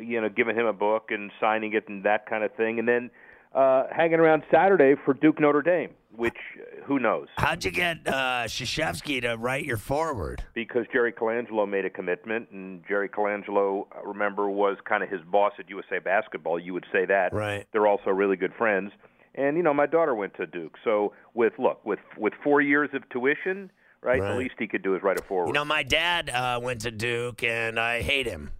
you 0.00 0.20
know, 0.20 0.28
giving 0.28 0.56
him 0.56 0.66
a 0.66 0.72
book 0.72 1.10
and 1.10 1.30
signing 1.40 1.74
it 1.74 1.88
and 1.88 2.02
that 2.04 2.28
kind 2.28 2.42
of 2.42 2.52
thing, 2.56 2.80
and 2.80 2.88
then 2.88 3.10
uh, 3.54 3.84
hanging 3.90 4.20
around 4.20 4.42
Saturday 4.50 4.94
for 5.04 5.14
Duke 5.14 5.40
Notre 5.40 5.62
Dame, 5.62 5.90
which 6.16 6.36
uh, 6.58 6.84
who 6.84 6.98
knows? 6.98 7.28
How'd 7.36 7.64
you 7.64 7.70
get 7.70 7.98
uh, 8.06 8.44
Krzyzewski 8.46 9.22
to 9.22 9.36
write 9.36 9.64
your 9.64 9.76
forward? 9.76 10.42
Because 10.54 10.86
Jerry 10.92 11.12
Colangelo 11.12 11.68
made 11.68 11.84
a 11.84 11.90
commitment, 11.90 12.50
and 12.50 12.82
Jerry 12.88 13.08
Colangelo, 13.08 13.86
uh, 13.96 14.06
remember, 14.06 14.48
was 14.50 14.76
kind 14.88 15.02
of 15.02 15.08
his 15.08 15.20
boss 15.30 15.52
at 15.58 15.70
USA 15.70 15.98
Basketball. 15.98 16.58
You 16.58 16.72
would 16.74 16.86
say 16.92 17.06
that. 17.06 17.32
Right. 17.32 17.66
They're 17.72 17.86
also 17.86 18.10
really 18.10 18.36
good 18.36 18.52
friends. 18.58 18.92
And 19.36 19.56
you 19.56 19.62
know, 19.62 19.74
my 19.74 19.86
daughter 19.86 20.14
went 20.14 20.34
to 20.36 20.46
Duke, 20.46 20.76
so 20.84 21.12
with 21.34 21.54
look 21.58 21.84
with 21.84 21.98
with 22.16 22.32
four 22.44 22.60
years 22.60 22.90
of 22.92 23.02
tuition, 23.10 23.70
right? 24.00 24.20
Right. 24.20 24.32
The 24.32 24.38
least 24.38 24.54
he 24.58 24.68
could 24.68 24.82
do 24.82 24.94
is 24.94 25.02
write 25.02 25.18
a 25.18 25.22
forward. 25.22 25.48
You 25.48 25.52
know, 25.54 25.64
my 25.64 25.82
dad 25.82 26.30
uh, 26.30 26.60
went 26.62 26.82
to 26.82 26.92
Duke, 26.92 27.42
and 27.42 27.80
I 27.80 28.00
hate 28.02 28.26
him. 28.26 28.52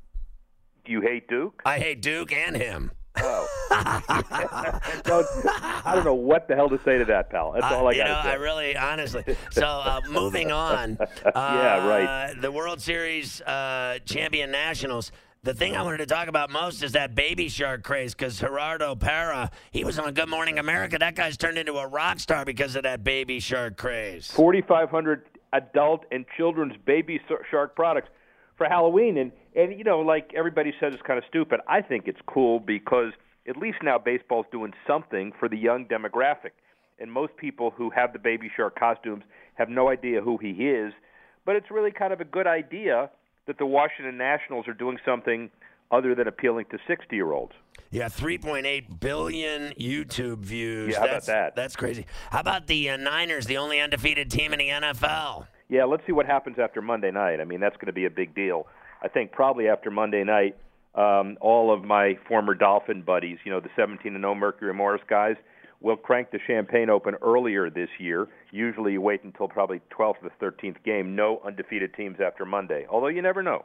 do 0.85 0.91
you 0.91 1.01
hate 1.01 1.29
Duke? 1.29 1.63
I 1.65 1.79
hate 1.79 2.03
Duke 2.03 2.33
and 2.33 2.57
him. 2.57 2.91
Oh. 3.17 3.49
don't, 5.05 5.27
I 5.87 5.93
don't 5.95 6.05
know 6.05 6.15
what 6.15 6.49
the 6.49 6.55
hell 6.55 6.69
to 6.69 6.81
say 6.83 6.99
to 6.99 7.05
that, 7.07 7.31
pal. 7.31 7.53
That's 7.53 7.65
all 7.67 7.89
I 7.89 7.93
you 7.93 7.99
got 7.99 8.09
know, 8.09 8.23
say. 8.23 8.31
I 8.31 8.35
really, 8.35 8.77
honestly. 8.77 9.25
So, 9.51 9.67
uh, 9.67 10.01
moving 10.11 10.51
on. 10.51 10.99
Uh, 11.25 11.31
Yeah, 11.35 11.89
right. 11.89 12.41
The 12.41 12.51
World 12.51 12.81
Series 12.81 13.41
uh, 13.43 13.99
champion 14.05 14.51
Nationals. 14.51 15.13
The 15.43 15.55
thing 15.55 15.77
I 15.77 15.83
wanted 15.83 15.99
to 15.99 16.07
talk 16.07 16.29
about 16.29 16.51
most 16.51 16.83
is 16.83 16.93
that 16.93 17.15
baby 17.15 17.49
shark 17.49 17.83
craze 17.83 18.15
because 18.15 18.39
Gerardo 18.39 18.95
Parra, 18.95 19.51
he 19.71 19.85
was 19.85 19.99
on 19.99 20.13
Good 20.15 20.29
Morning 20.29 20.59
America. 20.59 20.99
That 20.99 21.15
guy's 21.15 21.37
turned 21.37 21.59
into 21.59 21.75
a 21.75 21.87
rock 21.87 22.19
star 22.21 22.45
because 22.45 22.77
of 22.77 22.85
that 22.85 23.05
baby 23.05 23.41
shark 23.41 23.77
craze. 23.77 24.31
4,500 24.31 25.27
adult 25.53 26.05
and 26.11 26.25
children's 26.37 26.77
baby 26.85 27.21
shark 27.51 27.77
products 27.77 28.09
for 28.57 28.67
Halloween. 28.69 29.19
And, 29.19 29.33
and, 29.55 29.77
you 29.77 29.85
know, 29.85 30.01
like 30.01 30.33
everybody 30.37 30.73
says, 30.81 30.93
it's 30.95 31.03
kind 31.03 31.19
of 31.19 31.25
stupid. 31.29 31.61
I 31.69 31.81
think 31.81 32.05
it's 32.07 32.21
cool 32.27 32.61
because 32.61 33.13
at 33.49 33.57
least 33.57 33.79
now 33.83 33.99
baseball's 33.99 34.47
doing 34.51 34.73
something 34.87 35.33
for 35.39 35.49
the 35.49 35.57
young 35.57 35.87
demographic. 35.87 36.53
And 36.99 37.11
most 37.11 37.37
people 37.37 37.71
who 37.71 37.91
have 37.91 38.13
the 38.13 38.19
baby 38.19 38.51
shark 38.57 38.79
costumes 38.79 39.25
have 39.55 39.69
no 39.69 39.89
idea 39.89 40.21
who 40.21 40.39
he 40.39 40.51
is. 40.51 40.93
But 41.45 41.57
it's 41.57 41.71
really 41.71 41.91
kind 41.91 42.13
of 42.13 42.21
a 42.21 42.25
good 42.25 42.47
idea 42.47 43.11
that 43.47 43.59
the 43.59 43.67
Washington 43.67 44.17
Nationals 44.17 44.67
are 44.69 44.75
doing 44.75 44.99
something 45.05 45.51
other 45.91 46.15
than 46.15 46.27
appealing 46.27 46.67
to 46.71 46.79
60 46.87 47.15
year 47.15 47.33
olds. 47.33 47.53
Yeah, 47.91 48.07
3.8 48.07 49.01
billion 49.01 49.73
YouTube 49.73 50.39
views. 50.39 50.93
Yeah, 50.93 50.99
how 50.99 51.05
about 51.05 51.13
that's, 51.13 51.27
that? 51.27 51.57
That's 51.57 51.77
crazy. 51.77 52.07
How 52.31 52.41
about 52.41 52.67
the 52.67 52.91
uh, 52.91 52.97
Niners, 52.97 53.47
the 53.47 53.59
only 53.59 53.81
undefeated 53.81 54.31
team 54.31 54.53
in 54.53 54.59
the 54.59 54.69
NFL? 54.69 55.47
Yeah, 55.75 55.87
let's 55.87 56.07
see 56.07 56.13
what 56.13 56.27
happens 56.27 56.57
after 56.63 56.81
Monday 56.81 57.11
night. 57.11 57.41
I 57.41 57.45
mean, 57.45 57.59
that's 57.59 57.75
going 57.75 57.89
to 57.89 57.93
be 57.93 58.05
a 58.05 58.11
big 58.11 58.33
deal. 58.33 58.69
I 59.03 59.09
think 59.09 59.33
probably 59.33 59.67
after 59.67 59.91
Monday 59.91 60.23
night, 60.23 60.57
um, 60.95 61.37
all 61.41 61.75
of 61.75 61.83
my 61.83 62.17
former 62.29 62.55
Dolphin 62.55 63.03
buddies, 63.03 63.39
you 63.45 63.51
know, 63.51 63.59
the 63.59 63.71
17 63.75 64.15
and 64.15 64.23
0 64.23 64.37
Mercury 64.37 64.73
Morris 64.73 65.03
guys, 65.11 65.35
will 65.81 65.97
crank 65.97 66.31
the 66.31 66.39
champagne 66.47 66.91
open 66.91 67.17
earlier 67.23 67.71
this 67.71 67.89
year. 67.99 68.29
Usually, 68.53 68.93
you 68.93 69.01
wait 69.01 69.25
until 69.25 69.49
probably 69.49 69.81
12th 69.91 70.23
or 70.23 70.31
13th 70.41 70.77
game. 70.85 71.17
No 71.17 71.43
undefeated 71.45 71.93
teams 71.95 72.19
after 72.25 72.45
Monday. 72.45 72.87
Although 72.89 73.09
you 73.09 73.21
never 73.21 73.43
know. 73.43 73.65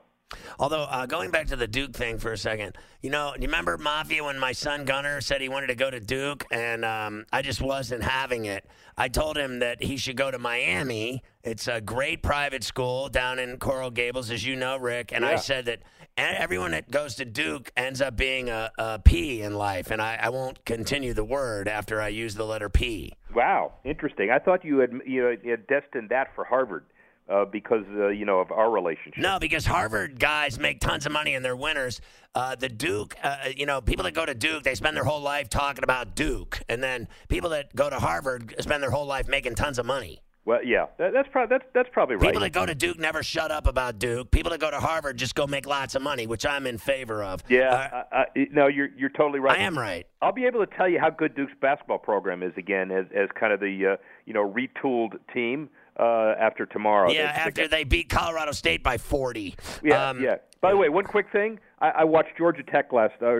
Although, 0.59 0.83
uh, 0.83 1.05
going 1.05 1.31
back 1.31 1.47
to 1.47 1.55
the 1.55 1.67
Duke 1.67 1.93
thing 1.93 2.17
for 2.17 2.31
a 2.31 2.37
second, 2.37 2.77
you 3.01 3.09
know, 3.09 3.33
you 3.35 3.47
remember 3.47 3.77
Mafia 3.77 4.23
when 4.23 4.37
my 4.37 4.51
son 4.51 4.85
Gunner 4.85 5.21
said 5.21 5.41
he 5.41 5.49
wanted 5.49 5.67
to 5.67 5.75
go 5.75 5.89
to 5.89 5.99
Duke, 5.99 6.45
and 6.51 6.83
um, 6.83 7.25
I 7.31 7.41
just 7.41 7.61
wasn't 7.61 8.03
having 8.03 8.45
it. 8.45 8.65
I 8.97 9.07
told 9.07 9.37
him 9.37 9.59
that 9.59 9.81
he 9.81 9.97
should 9.97 10.17
go 10.17 10.29
to 10.29 10.37
Miami. 10.37 11.23
It's 11.43 11.67
a 11.67 11.79
great 11.79 12.21
private 12.21 12.63
school 12.63 13.07
down 13.07 13.39
in 13.39 13.57
Coral 13.57 13.89
Gables, 13.89 14.29
as 14.29 14.45
you 14.45 14.55
know, 14.55 14.77
Rick. 14.77 15.13
And 15.13 15.25
I 15.25 15.37
said 15.37 15.65
that 15.65 15.79
everyone 16.17 16.71
that 16.71 16.91
goes 16.91 17.15
to 17.15 17.25
Duke 17.25 17.71
ends 17.77 18.01
up 18.01 18.17
being 18.17 18.49
a, 18.49 18.69
a 18.77 18.99
P 18.99 19.41
in 19.41 19.55
life, 19.55 19.89
and 19.91 20.01
I, 20.01 20.19
I 20.21 20.29
won't 20.29 20.63
continue 20.65 21.13
the 21.13 21.23
word 21.23 21.67
after 21.67 22.01
I 22.01 22.09
use 22.09 22.35
the 22.35 22.45
letter 22.45 22.69
P. 22.69 23.13
Wow, 23.33 23.73
interesting. 23.85 24.29
I 24.29 24.39
thought 24.39 24.65
you 24.65 24.79
had 24.79 24.91
you 25.05 25.21
know, 25.21 25.35
you 25.41 25.51
had 25.51 25.65
destined 25.67 26.09
that 26.09 26.35
for 26.35 26.43
Harvard 26.43 26.85
uh, 27.29 27.45
because 27.45 27.85
uh, 27.95 28.07
you 28.07 28.25
know 28.25 28.39
of 28.39 28.51
our 28.51 28.69
relationship. 28.69 29.21
No, 29.21 29.39
because 29.39 29.65
Harvard 29.65 30.19
guys 30.19 30.59
make 30.59 30.79
tons 30.79 31.05
of 31.05 31.11
money 31.11 31.35
and 31.35 31.43
they're 31.43 31.55
winners. 31.55 32.01
Uh, 32.35 32.55
the 32.55 32.69
Duke, 32.69 33.15
uh, 33.23 33.49
you 33.55 33.65
know, 33.65 33.81
people 33.81 34.03
that 34.03 34.13
go 34.13 34.25
to 34.25 34.35
Duke, 34.35 34.63
they 34.63 34.75
spend 34.75 34.95
their 34.95 35.03
whole 35.03 35.21
life 35.21 35.49
talking 35.49 35.83
about 35.83 36.15
Duke, 36.15 36.61
and 36.69 36.81
then 36.83 37.07
people 37.27 37.49
that 37.51 37.75
go 37.75 37.89
to 37.89 37.97
Harvard 37.97 38.55
spend 38.59 38.83
their 38.83 38.91
whole 38.91 39.05
life 39.05 39.27
making 39.27 39.55
tons 39.55 39.79
of 39.79 39.85
money. 39.85 40.21
Well, 40.45 40.63
yeah, 40.65 40.87
that, 40.97 41.13
that's 41.13 41.27
probably 41.31 41.57
that's 41.57 41.69
that's 41.75 41.89
probably 41.91 42.15
right. 42.15 42.23
People 42.23 42.41
that 42.41 42.53
go 42.53 42.65
to 42.65 42.73
Duke 42.73 42.97
never 42.97 43.21
shut 43.21 43.51
up 43.51 43.67
about 43.67 43.99
Duke. 43.99 44.31
People 44.31 44.49
that 44.51 44.59
go 44.59 44.71
to 44.71 44.79
Harvard 44.79 45.17
just 45.17 45.35
go 45.35 45.45
make 45.45 45.67
lots 45.67 45.93
of 45.93 46.01
money, 46.01 46.25
which 46.25 46.43
I'm 46.43 46.65
in 46.65 46.79
favor 46.79 47.23
of. 47.23 47.43
Yeah, 47.49 48.03
uh, 48.11 48.15
uh, 48.15 48.23
no, 48.51 48.67
you're 48.67 48.89
you're 48.97 49.11
totally 49.11 49.39
right. 49.39 49.59
I 49.59 49.61
am 49.61 49.77
right. 49.77 50.07
I'll 50.23 50.31
be 50.31 50.45
able 50.45 50.65
to 50.65 50.75
tell 50.75 50.89
you 50.89 50.99
how 50.99 51.11
good 51.11 51.35
Duke's 51.35 51.53
basketball 51.61 51.99
program 51.99 52.41
is 52.41 52.53
again 52.57 52.89
as 52.89 53.05
as 53.15 53.29
kind 53.39 53.53
of 53.53 53.59
the 53.59 53.93
uh, 53.93 53.97
you 54.25 54.33
know 54.33 54.51
retooled 54.51 55.19
team 55.33 55.69
uh, 55.99 56.35
after 56.39 56.65
tomorrow. 56.65 57.11
yeah, 57.11 57.33
after 57.35 57.67
they 57.67 57.83
beat 57.83 58.09
Colorado 58.09 58.51
State 58.51 58.83
by 58.83 58.97
40. 58.97 59.55
Yeah, 59.83 60.09
Um, 60.09 60.21
yeah. 60.21 60.35
By 60.61 60.71
the 60.71 60.77
way, 60.77 60.89
one 60.89 61.05
quick 61.05 61.27
thing: 61.31 61.57
I, 61.79 61.89
I 61.89 62.03
watched 62.03 62.35
Georgia 62.37 62.63
Tech 62.63 62.91
last, 62.91 63.13
uh, 63.21 63.35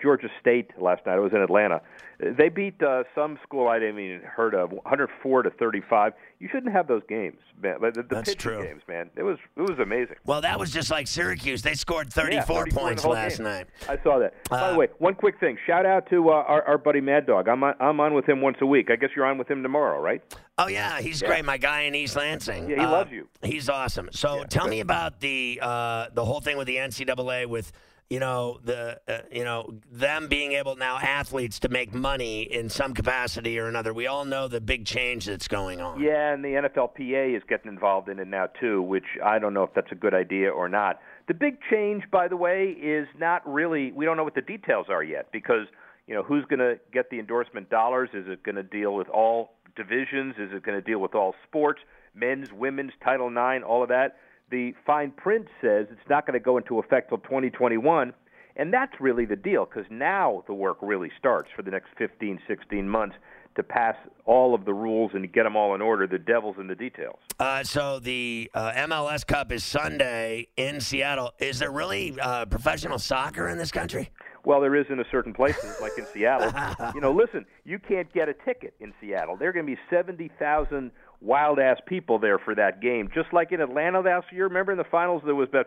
Georgia, 0.00 0.28
State 0.40 0.70
last 0.80 1.04
night. 1.06 1.14
I 1.16 1.18
was 1.18 1.32
in 1.32 1.40
Atlanta. 1.42 1.80
They 2.20 2.50
beat 2.50 2.80
uh, 2.80 3.02
some 3.16 3.36
school 3.42 3.66
I 3.66 3.80
didn't 3.80 3.98
even 3.98 4.20
heard 4.20 4.54
of, 4.54 4.70
104 4.70 5.42
to 5.42 5.50
35. 5.50 6.12
You 6.38 6.48
shouldn't 6.52 6.72
have 6.72 6.86
those 6.86 7.02
games, 7.08 7.38
man. 7.60 7.78
The, 7.80 7.90
the 7.90 8.02
That's 8.08 8.36
true. 8.36 8.62
games, 8.62 8.82
man. 8.86 9.10
It 9.16 9.24
was 9.24 9.38
it 9.56 9.62
was 9.62 9.80
amazing. 9.80 10.14
Well, 10.24 10.40
that 10.42 10.60
was 10.60 10.70
just 10.70 10.88
like 10.88 11.08
Syracuse. 11.08 11.62
They 11.62 11.74
scored 11.74 12.12
Yeah, 12.16 12.42
34 12.44 12.46
34 12.46 12.62
in 12.62 12.68
the 12.68 12.80
points 12.80 13.04
last 13.06 13.36
game. 13.38 13.44
night. 13.44 13.66
I 13.88 13.98
saw 14.04 14.20
that. 14.20 14.34
By 14.48 14.60
Uh, 14.60 14.72
the 14.74 14.78
way, 14.78 14.88
one 14.98 15.14
quick 15.14 15.40
thing: 15.40 15.58
shout 15.66 15.84
out 15.84 16.08
to 16.10 16.28
uh, 16.30 16.34
our, 16.34 16.62
our 16.62 16.78
buddy 16.78 17.00
Mad 17.00 17.26
Dog. 17.26 17.48
I'm 17.48 17.64
on, 17.64 17.74
I'm 17.80 17.98
on 17.98 18.14
with 18.14 18.28
him 18.28 18.40
once 18.40 18.58
a 18.60 18.66
week. 18.66 18.88
I 18.92 18.94
guess 18.94 19.10
you're 19.16 19.26
on 19.26 19.36
with 19.36 19.50
him 19.50 19.64
tomorrow, 19.64 20.00
right? 20.00 20.22
Oh 20.62 20.68
yeah, 20.68 21.00
he's 21.00 21.20
Yeah. 21.20 21.28
great. 21.28 21.44
My 21.44 21.58
guy 21.58 21.82
in 21.82 21.94
East 21.94 22.16
Lansing. 22.16 22.68
Yeah, 22.70 22.76
he 22.76 22.82
Uh, 22.84 22.90
loves 22.90 23.10
you. 23.12 23.28
He's 23.42 23.68
awesome. 23.68 24.08
So 24.12 24.44
tell 24.44 24.68
me 24.68 24.80
about 24.80 25.20
the 25.20 25.58
uh, 25.62 26.06
the 26.12 26.24
whole 26.24 26.40
thing 26.40 26.56
with 26.56 26.66
the 26.66 26.76
NCAA 26.76 27.46
with 27.46 27.72
you 28.10 28.20
know 28.20 28.58
the 28.62 29.00
uh, 29.08 29.18
you 29.30 29.42
know 29.44 29.72
them 29.90 30.28
being 30.28 30.52
able 30.52 30.76
now 30.76 30.98
athletes 30.98 31.58
to 31.60 31.68
make 31.68 31.94
money 31.94 32.42
in 32.42 32.68
some 32.68 32.94
capacity 32.94 33.58
or 33.58 33.66
another. 33.66 33.92
We 33.92 34.06
all 34.06 34.24
know 34.24 34.48
the 34.48 34.60
big 34.60 34.84
change 34.84 35.26
that's 35.26 35.48
going 35.48 35.80
on. 35.80 36.00
Yeah, 36.00 36.32
and 36.32 36.44
the 36.44 36.50
NFLPA 36.54 37.34
is 37.36 37.42
getting 37.48 37.72
involved 37.72 38.08
in 38.08 38.18
it 38.18 38.28
now 38.28 38.46
too, 38.60 38.82
which 38.82 39.06
I 39.24 39.38
don't 39.38 39.54
know 39.54 39.62
if 39.64 39.74
that's 39.74 39.90
a 39.92 39.96
good 39.96 40.14
idea 40.14 40.50
or 40.50 40.68
not. 40.68 41.00
The 41.28 41.34
big 41.34 41.58
change, 41.70 42.04
by 42.10 42.28
the 42.28 42.36
way, 42.36 42.76
is 42.80 43.08
not 43.18 43.40
really. 43.50 43.92
We 43.92 44.04
don't 44.04 44.16
know 44.16 44.24
what 44.24 44.34
the 44.34 44.42
details 44.42 44.86
are 44.90 45.02
yet 45.02 45.32
because 45.32 45.66
you 46.06 46.14
know 46.14 46.22
who's 46.22 46.44
going 46.46 46.58
to 46.58 46.78
get 46.92 47.08
the 47.10 47.18
endorsement 47.18 47.70
dollars. 47.70 48.10
Is 48.12 48.26
it 48.28 48.42
going 48.42 48.56
to 48.56 48.62
deal 48.62 48.94
with 48.94 49.08
all 49.08 49.54
divisions? 49.76 50.34
Is 50.38 50.50
it 50.52 50.62
going 50.62 50.78
to 50.78 50.82
deal 50.82 50.98
with 50.98 51.14
all 51.14 51.34
sports, 51.46 51.80
men's, 52.14 52.48
women's, 52.52 52.92
Title 53.04 53.28
IX, 53.28 53.64
all 53.64 53.82
of 53.82 53.88
that? 53.88 54.16
The 54.50 54.74
fine 54.86 55.12
print 55.12 55.46
says 55.60 55.86
it's 55.90 56.08
not 56.10 56.26
going 56.26 56.38
to 56.38 56.44
go 56.44 56.58
into 56.58 56.78
effect 56.78 57.08
till 57.08 57.18
2021. 57.18 58.12
And 58.56 58.72
that's 58.72 58.92
really 59.00 59.24
the 59.24 59.36
deal 59.36 59.64
because 59.64 59.90
now 59.90 60.44
the 60.46 60.52
work 60.52 60.78
really 60.82 61.10
starts 61.18 61.48
for 61.56 61.62
the 61.62 61.70
next 61.70 61.88
15, 61.96 62.38
16 62.46 62.88
months 62.88 63.16
to 63.54 63.62
pass 63.62 63.96
all 64.24 64.54
of 64.54 64.64
the 64.64 64.72
rules 64.72 65.12
and 65.14 65.30
get 65.32 65.44
them 65.44 65.56
all 65.56 65.74
in 65.74 65.82
order. 65.82 66.06
The 66.06 66.18
devil's 66.18 66.56
in 66.58 66.66
the 66.66 66.74
details. 66.74 67.18
Uh, 67.38 67.62
so 67.62 67.98
the 67.98 68.50
uh, 68.54 68.72
MLS 68.72 69.26
Cup 69.26 69.52
is 69.52 69.64
Sunday 69.64 70.48
in 70.56 70.80
Seattle. 70.80 71.32
Is 71.38 71.58
there 71.58 71.70
really 71.70 72.18
uh, 72.20 72.46
professional 72.46 72.98
soccer 72.98 73.48
in 73.48 73.58
this 73.58 73.70
country? 73.70 74.10
Well, 74.44 74.60
there 74.60 74.74
is 74.74 74.86
in 74.90 74.98
a 74.98 75.04
certain 75.10 75.32
places, 75.32 75.80
like 75.80 75.92
in 75.98 76.06
Seattle. 76.12 76.52
You 76.94 77.00
know, 77.00 77.12
listen, 77.12 77.46
you 77.64 77.78
can't 77.78 78.12
get 78.12 78.28
a 78.28 78.34
ticket 78.34 78.74
in 78.80 78.92
Seattle. 79.00 79.36
There 79.36 79.48
are 79.48 79.52
going 79.52 79.66
to 79.66 79.72
be 79.72 79.80
70,000 79.88 80.90
wild 81.20 81.58
ass 81.60 81.78
people 81.86 82.18
there 82.18 82.38
for 82.38 82.54
that 82.56 82.80
game. 82.80 83.08
Just 83.14 83.32
like 83.32 83.52
in 83.52 83.60
Atlanta 83.60 84.00
last 84.00 84.26
year. 84.32 84.44
Remember 84.48 84.72
in 84.72 84.78
the 84.78 84.84
finals, 84.90 85.22
there 85.24 85.36
was 85.36 85.48
about 85.48 85.66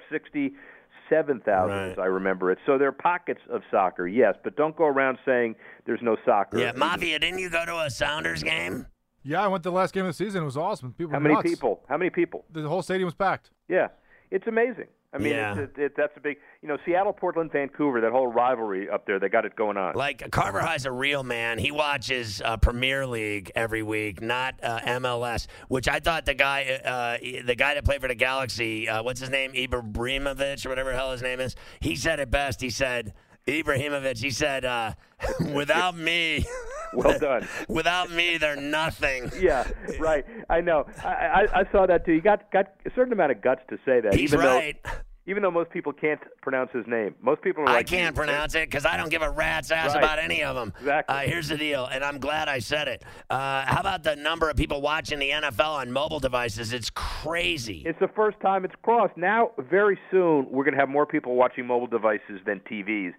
67,000, 1.09 1.71
as 1.91 1.97
I 1.97 2.05
remember 2.05 2.51
it. 2.51 2.57
So 2.65 2.77
there 2.77 2.87
are 2.89 2.91
pockets 2.91 3.41
of 3.49 3.61
soccer, 3.71 4.07
yes, 4.07 4.35
but 4.43 4.55
don't 4.55 4.75
go 4.75 4.85
around 4.85 5.17
saying 5.25 5.55
there's 5.85 6.01
no 6.01 6.17
soccer. 6.25 6.59
Yeah, 6.59 6.73
Mafia, 6.75 7.19
didn't 7.19 7.39
you 7.39 7.49
go 7.49 7.65
to 7.65 7.79
a 7.79 7.89
Sounders 7.89 8.43
game? 8.43 8.87
Yeah, 9.23 9.43
I 9.43 9.47
went 9.47 9.63
to 9.63 9.69
the 9.69 9.75
last 9.75 9.93
game 9.93 10.05
of 10.05 10.09
the 10.09 10.13
season. 10.25 10.43
It 10.43 10.45
was 10.45 10.57
awesome. 10.57 10.93
People 10.93 11.11
How 11.13 11.17
were 11.17 11.23
many 11.23 11.35
nuts. 11.35 11.49
people? 11.49 11.81
How 11.89 11.97
many 11.97 12.09
people? 12.11 12.45
The 12.51 12.67
whole 12.67 12.81
stadium 12.83 13.05
was 13.05 13.15
packed. 13.15 13.49
Yeah, 13.67 13.87
it's 14.29 14.45
amazing. 14.47 14.85
I 15.15 15.17
mean, 15.17 15.31
Yeah. 15.33 15.57
it's, 15.57 15.77
it, 15.77 15.81
it, 15.81 15.93
that's 15.95 16.11
a 16.17 16.19
big, 16.19 16.37
you 16.61 16.67
know, 16.67 16.77
Seattle, 16.85 17.13
Portland, 17.13 17.51
Vancouver, 17.51 18.01
that 18.01 18.11
whole 18.11 18.27
rivalry 18.27 18.89
up 18.89 19.07
there, 19.07 19.17
they 19.17 19.29
got 19.29 19.45
it 19.45 19.55
going 19.55 19.77
on. 19.77 19.95
Like 19.95 20.29
Carver 20.29 20.59
High's 20.59 20.85
a 20.85 20.91
real 20.91 21.23
man. 21.23 21.57
He 21.57 21.71
watches 21.71 22.41
uh, 22.43 22.57
Premier 22.57 23.07
League 23.07 23.49
every 23.55 23.81
week, 23.81 24.21
not 24.21 24.55
uh, 24.61 24.79
MLS. 24.81 25.47
Which 25.69 25.87
I 25.87 25.99
thought 25.99 26.25
the 26.25 26.33
guy, 26.33 26.63
uh, 26.83 27.17
the 27.45 27.55
guy 27.55 27.75
that 27.75 27.85
played 27.85 28.01
for 28.01 28.09
the 28.09 28.15
Galaxy, 28.15 28.89
uh, 28.89 29.03
what's 29.03 29.21
his 29.21 29.29
name, 29.29 29.53
Ibrahimovic 29.53 30.65
or 30.65 30.69
whatever 30.69 30.91
the 30.91 30.97
hell 30.97 31.11
his 31.13 31.21
name 31.21 31.39
is. 31.39 31.55
He 31.79 31.95
said 31.95 32.19
it 32.19 32.29
best. 32.29 32.59
He 32.59 32.69
said 32.69 33.13
Ibrahimovic. 33.47 34.17
He 34.17 34.31
said, 34.31 34.65
uh, 34.65 34.93
"Without 35.53 35.95
me, 35.97 36.45
Well 36.93 37.19
done. 37.19 37.47
without 37.67 38.11
me, 38.11 38.37
they're 38.37 38.55
nothing." 38.55 39.31
yeah, 39.39 39.67
right. 39.99 40.25
I 40.49 40.61
know. 40.61 40.85
I, 41.03 41.07
I 41.53 41.59
I 41.61 41.71
saw 41.71 41.85
that 41.85 42.05
too. 42.05 42.13
He 42.13 42.21
got 42.21 42.51
got 42.51 42.67
a 42.85 42.89
certain 42.95 43.13
amount 43.13 43.31
of 43.31 43.41
guts 43.41 43.61
to 43.69 43.77
say 43.85 44.01
that. 44.01 44.13
He's 44.15 44.33
even 44.33 44.45
right. 44.45 44.77
Though, 44.83 44.89
even 45.27 45.41
though 45.41 45.51
most 45.51 45.71
people 45.71 45.91
can't 45.91 46.19
pronounce 46.41 46.69
his 46.71 46.85
name. 46.87 47.15
Most 47.21 47.41
people 47.41 47.63
are 47.63 47.67
like, 47.67 47.75
I 47.77 47.83
can't 47.83 48.15
pronounce 48.15 48.53
it 48.55 48.69
because 48.69 48.85
I 48.85 48.95
don't 48.95 49.09
give 49.09 49.21
a 49.23 49.29
rat's 49.29 49.71
ass 49.71 49.93
Right. 49.95 50.03
about 50.03 50.19
any 50.19 50.43
of 50.43 50.55
them. 50.55 50.73
Exactly. 50.79 51.15
Uh, 51.15 51.19
here's 51.21 51.47
the 51.47 51.57
deal, 51.57 51.85
and 51.87 52.03
I'm 52.03 52.19
glad 52.19 52.47
I 52.47 52.59
said 52.59 52.87
it. 52.87 53.03
Uh, 53.29 53.65
how 53.65 53.79
about 53.79 54.03
the 54.03 54.15
number 54.15 54.49
of 54.49 54.55
people 54.55 54.81
watching 54.81 55.17
the 55.19 55.31
NFL 55.31 55.75
on 55.81 55.91
mobile 55.91 56.19
devices? 56.19 56.73
It's 56.73 56.91
crazy. 56.91 57.81
It's 57.85 57.99
the 57.99 58.09
first 58.15 58.39
time 58.39 58.65
it's 58.65 58.75
crossed. 58.83 59.17
Now, 59.17 59.51
very 59.57 59.97
soon, 60.11 60.47
we're 60.51 60.63
going 60.63 60.75
to 60.75 60.79
have 60.79 60.89
more 60.89 61.05
people 61.07 61.35
watching 61.35 61.65
mobile 61.65 61.87
devices 61.87 62.39
than 62.45 62.59
TVs, 62.71 63.13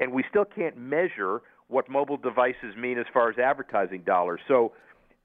and 0.00 0.12
we 0.12 0.24
still 0.30 0.44
can't 0.44 0.76
measure 0.76 1.42
what 1.68 1.88
mobile 1.88 2.16
devices 2.16 2.74
mean 2.76 2.98
as 2.98 3.06
far 3.12 3.30
as 3.30 3.38
advertising 3.38 4.02
dollars. 4.02 4.40
So, 4.48 4.72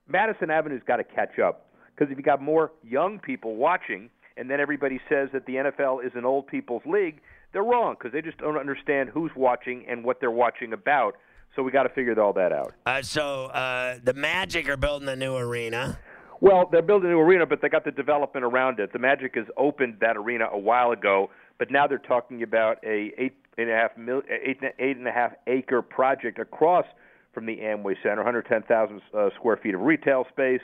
Madison 0.07 0.49
Avenue's 0.51 0.83
got 0.87 0.97
to 0.97 1.03
catch 1.03 1.39
up 1.39 1.65
because 1.95 2.11
if 2.11 2.17
you 2.17 2.23
got 2.23 2.41
more 2.41 2.71
young 2.83 3.19
people 3.19 3.55
watching, 3.55 4.09
and 4.37 4.49
then 4.49 4.59
everybody 4.59 4.99
says 5.09 5.29
that 5.33 5.45
the 5.45 5.55
NFL 5.55 6.05
is 6.05 6.11
an 6.15 6.25
old 6.25 6.47
people's 6.47 6.83
league, 6.85 7.21
they're 7.53 7.63
wrong 7.63 7.95
because 7.97 8.13
they 8.13 8.21
just 8.21 8.37
don't 8.37 8.57
understand 8.57 9.09
who's 9.09 9.31
watching 9.35 9.85
and 9.89 10.03
what 10.03 10.19
they're 10.19 10.31
watching 10.31 10.73
about. 10.73 11.15
So 11.55 11.63
we 11.63 11.71
got 11.71 11.83
to 11.83 11.89
figure 11.89 12.19
all 12.21 12.33
that 12.33 12.51
out. 12.51 12.73
Uh, 12.85 13.01
so 13.01 13.45
uh, 13.45 13.97
the 14.03 14.13
Magic 14.13 14.69
are 14.69 14.77
building 14.77 15.09
a 15.09 15.15
new 15.15 15.35
arena. 15.35 15.97
Well, 16.39 16.69
they're 16.71 16.83
building 16.83 17.09
a 17.09 17.13
new 17.13 17.19
arena, 17.19 17.47
but 17.47 17.61
they 17.61 17.69
got 17.69 17.83
the 17.83 17.91
development 17.91 18.45
around 18.45 18.79
it. 18.79 18.93
The 18.93 18.99
Magic 18.99 19.35
has 19.35 19.45
opened 19.57 19.97
that 20.01 20.17
arena 20.17 20.45
a 20.51 20.59
while 20.59 20.91
ago, 20.91 21.31
but 21.57 21.71
now 21.71 21.87
they're 21.87 21.97
talking 21.97 22.43
about 22.43 22.77
a 22.83 23.11
eight 23.17 23.33
and 23.57 23.71
a 23.71 23.73
half 23.73 23.97
mil, 23.97 24.21
eight, 24.29 24.59
eight 24.77 24.97
and 24.97 25.07
a 25.07 25.11
half 25.11 25.31
acre 25.47 25.81
project 25.81 26.37
across 26.37 26.85
from 27.33 27.47
the 27.47 27.57
Amway 27.57 27.95
Center, 28.03 28.17
110,000 28.17 29.01
uh, 29.13 29.29
square 29.35 29.57
feet 29.57 29.73
of 29.73 29.81
retail 29.81 30.25
space, 30.29 30.61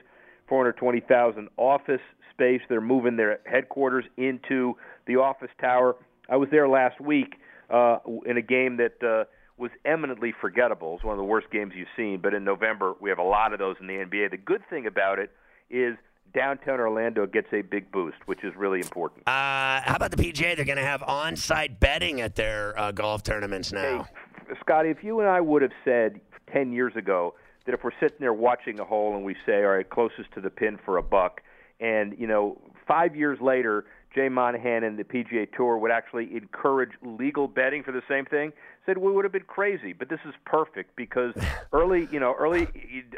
420,000 0.47 1.49
office 1.57 2.01
space. 2.31 2.61
They're 2.69 2.81
moving 2.81 3.17
their 3.17 3.39
headquarters 3.45 4.05
into 4.17 4.75
the 5.07 5.17
office 5.17 5.51
tower. 5.59 5.95
I 6.29 6.37
was 6.37 6.49
there 6.51 6.67
last 6.67 6.99
week 6.99 7.35
uh, 7.69 7.97
in 8.25 8.37
a 8.37 8.41
game 8.41 8.77
that 8.77 9.03
uh, 9.03 9.25
was 9.57 9.71
eminently 9.85 10.33
forgettable. 10.39 10.95
It's 10.95 11.03
one 11.03 11.13
of 11.13 11.19
the 11.19 11.23
worst 11.23 11.47
games 11.51 11.73
you've 11.75 11.87
seen. 11.95 12.19
But 12.21 12.33
in 12.33 12.43
November, 12.43 12.93
we 12.99 13.09
have 13.09 13.19
a 13.19 13.23
lot 13.23 13.53
of 13.53 13.59
those 13.59 13.75
in 13.79 13.87
the 13.87 13.93
NBA. 13.93 14.31
The 14.31 14.37
good 14.37 14.61
thing 14.69 14.87
about 14.87 15.19
it 15.19 15.31
is 15.69 15.95
downtown 16.33 16.79
Orlando 16.79 17.25
gets 17.27 17.47
a 17.53 17.61
big 17.61 17.91
boost, 17.91 18.17
which 18.25 18.43
is 18.43 18.53
really 18.55 18.79
important. 18.79 19.27
Uh, 19.27 19.81
how 19.81 19.95
about 19.95 20.11
the 20.11 20.17
PGA? 20.17 20.55
They're 20.55 20.65
going 20.65 20.77
to 20.77 20.83
have 20.83 21.03
on-site 21.03 21.79
betting 21.79 22.21
at 22.21 22.35
their 22.35 22.77
uh, 22.79 22.91
golf 22.91 23.23
tournaments 23.23 23.71
now. 23.71 24.07
Hey, 24.47 24.55
Scotty, 24.59 24.89
if 24.89 25.03
you 25.03 25.19
and 25.19 25.29
I 25.29 25.41
would 25.41 25.61
have 25.61 25.71
said 25.85 26.19
10 26.51 26.73
years 26.73 26.95
ago 26.95 27.35
that 27.65 27.73
if 27.73 27.83
we're 27.83 27.91
sitting 27.99 28.17
there 28.19 28.33
watching 28.33 28.79
a 28.79 28.85
hole 28.85 29.15
and 29.15 29.23
we 29.23 29.35
say, 29.45 29.63
all 29.63 29.71
right, 29.71 29.89
closest 29.89 30.31
to 30.33 30.41
the 30.41 30.49
pin 30.49 30.77
for 30.83 30.97
a 30.97 31.03
buck, 31.03 31.41
and, 31.79 32.15
you 32.17 32.27
know, 32.27 32.61
five 32.87 33.15
years 33.15 33.39
later, 33.41 33.85
Jay 34.13 34.29
Monahan 34.29 34.83
and 34.83 34.97
the 34.97 35.03
PGA 35.03 35.51
Tour 35.51 35.77
would 35.77 35.91
actually 35.91 36.35
encourage 36.35 36.91
legal 37.01 37.47
betting 37.47 37.83
for 37.83 37.91
the 37.91 38.03
same 38.07 38.25
thing, 38.25 38.53
said 38.85 38.97
we 38.97 39.11
would 39.11 39.25
have 39.25 39.31
been 39.31 39.43
crazy. 39.43 39.91
But 39.91 40.09
this 40.09 40.19
is 40.25 40.33
perfect 40.45 40.95
because 40.95 41.33
early, 41.73 42.07
you 42.11 42.19
know, 42.19 42.35
early 42.37 42.67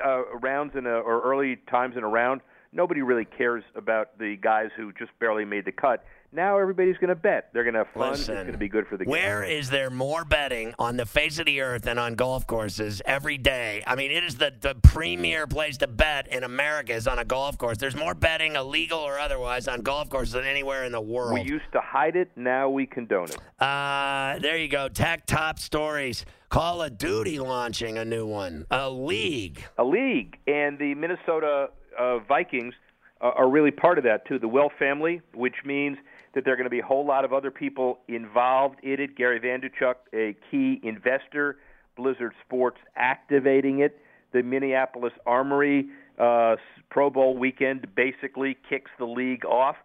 uh, 0.03 0.23
rounds 0.41 0.75
in 0.75 0.85
a, 0.85 0.93
or 0.93 1.21
early 1.21 1.57
times 1.69 1.97
in 1.97 2.03
a 2.03 2.07
round, 2.07 2.41
nobody 2.71 3.01
really 3.01 3.25
cares 3.25 3.63
about 3.75 4.17
the 4.17 4.37
guys 4.37 4.69
who 4.75 4.91
just 4.93 5.11
barely 5.19 5.45
made 5.45 5.65
the 5.65 5.71
cut. 5.71 6.05
Now 6.35 6.59
everybody's 6.59 6.97
going 6.97 7.09
to 7.09 7.15
bet. 7.15 7.49
They're 7.53 7.63
going 7.63 7.75
to 7.75 7.85
have 7.85 7.93
fun. 7.93 8.11
Listen, 8.11 8.35
it's 8.35 8.43
going 8.43 8.51
to 8.51 8.57
be 8.57 8.67
good 8.67 8.87
for 8.87 8.97
the 8.97 9.05
game. 9.05 9.11
Where 9.11 9.43
is 9.43 9.69
there 9.69 9.89
more 9.89 10.25
betting 10.25 10.73
on 10.77 10.97
the 10.97 11.05
face 11.05 11.39
of 11.39 11.45
the 11.45 11.61
earth 11.61 11.83
than 11.83 11.97
on 11.97 12.15
golf 12.15 12.45
courses 12.45 13.01
every 13.05 13.37
day? 13.37 13.83
I 13.87 13.95
mean, 13.95 14.11
it 14.11 14.25
is 14.25 14.35
the, 14.35 14.51
the 14.59 14.75
premier 14.83 15.47
place 15.47 15.77
to 15.77 15.87
bet 15.87 16.27
in 16.27 16.43
America 16.43 16.91
is 16.93 17.07
on 17.07 17.19
a 17.19 17.25
golf 17.25 17.57
course. 17.57 17.77
There's 17.77 17.95
more 17.95 18.13
betting, 18.13 18.57
illegal 18.57 18.99
or 18.99 19.17
otherwise, 19.17 19.69
on 19.69 19.81
golf 19.81 20.09
courses 20.09 20.33
than 20.33 20.43
anywhere 20.43 20.83
in 20.83 20.91
the 20.91 20.99
world. 20.99 21.35
We 21.35 21.41
used 21.43 21.71
to 21.71 21.79
hide 21.79 22.17
it. 22.17 22.29
Now 22.35 22.69
we 22.69 22.85
condone 22.85 23.29
it. 23.29 23.37
Uh, 23.61 24.37
there 24.39 24.57
you 24.57 24.67
go. 24.67 24.89
Tech 24.89 25.25
top 25.25 25.57
stories. 25.57 26.25
Call 26.49 26.83
of 26.83 26.97
Duty 26.97 27.39
launching 27.39 27.97
a 27.97 28.03
new 28.03 28.25
one. 28.25 28.65
A 28.71 28.89
league. 28.89 29.63
a 29.77 29.85
league, 29.85 30.37
and 30.47 30.77
the 30.77 30.95
Minnesota 30.95 31.69
uh, 31.97 32.19
Vikings 32.19 32.73
uh, 33.21 33.31
are 33.35 33.49
really 33.49 33.71
part 33.71 33.97
of 33.97 34.03
that 34.03 34.27
too. 34.27 34.37
The 34.37 34.47
Wilf 34.49 34.73
family, 34.77 35.21
which 35.33 35.55
means 35.63 35.97
that 36.35 36.43
there 36.43 36.53
are 36.53 36.57
going 36.57 36.65
to 36.65 36.69
be 36.69 36.79
a 36.79 36.85
whole 36.85 37.05
lot 37.05 37.25
of 37.25 37.33
other 37.33 37.49
people 37.49 37.99
involved 38.07 38.77
in 38.83 38.99
it. 38.99 39.15
Gary 39.15 39.39
Vaynerchuk, 39.39 39.95
a 40.13 40.35
key 40.51 40.79
investor, 40.83 41.57
Blizzard 41.95 42.33
Sports 42.45 42.77
activating 42.95 43.79
it. 43.79 43.97
The 44.33 44.43
Minneapolis 44.43 45.13
Armory 45.25 45.87
uh, 46.19 46.57
Pro 46.89 47.09
Bowl 47.09 47.37
weekend 47.37 47.87
basically 47.95 48.57
kicks 48.69 48.91
the 48.99 49.05
league 49.05 49.45
off. 49.45 49.77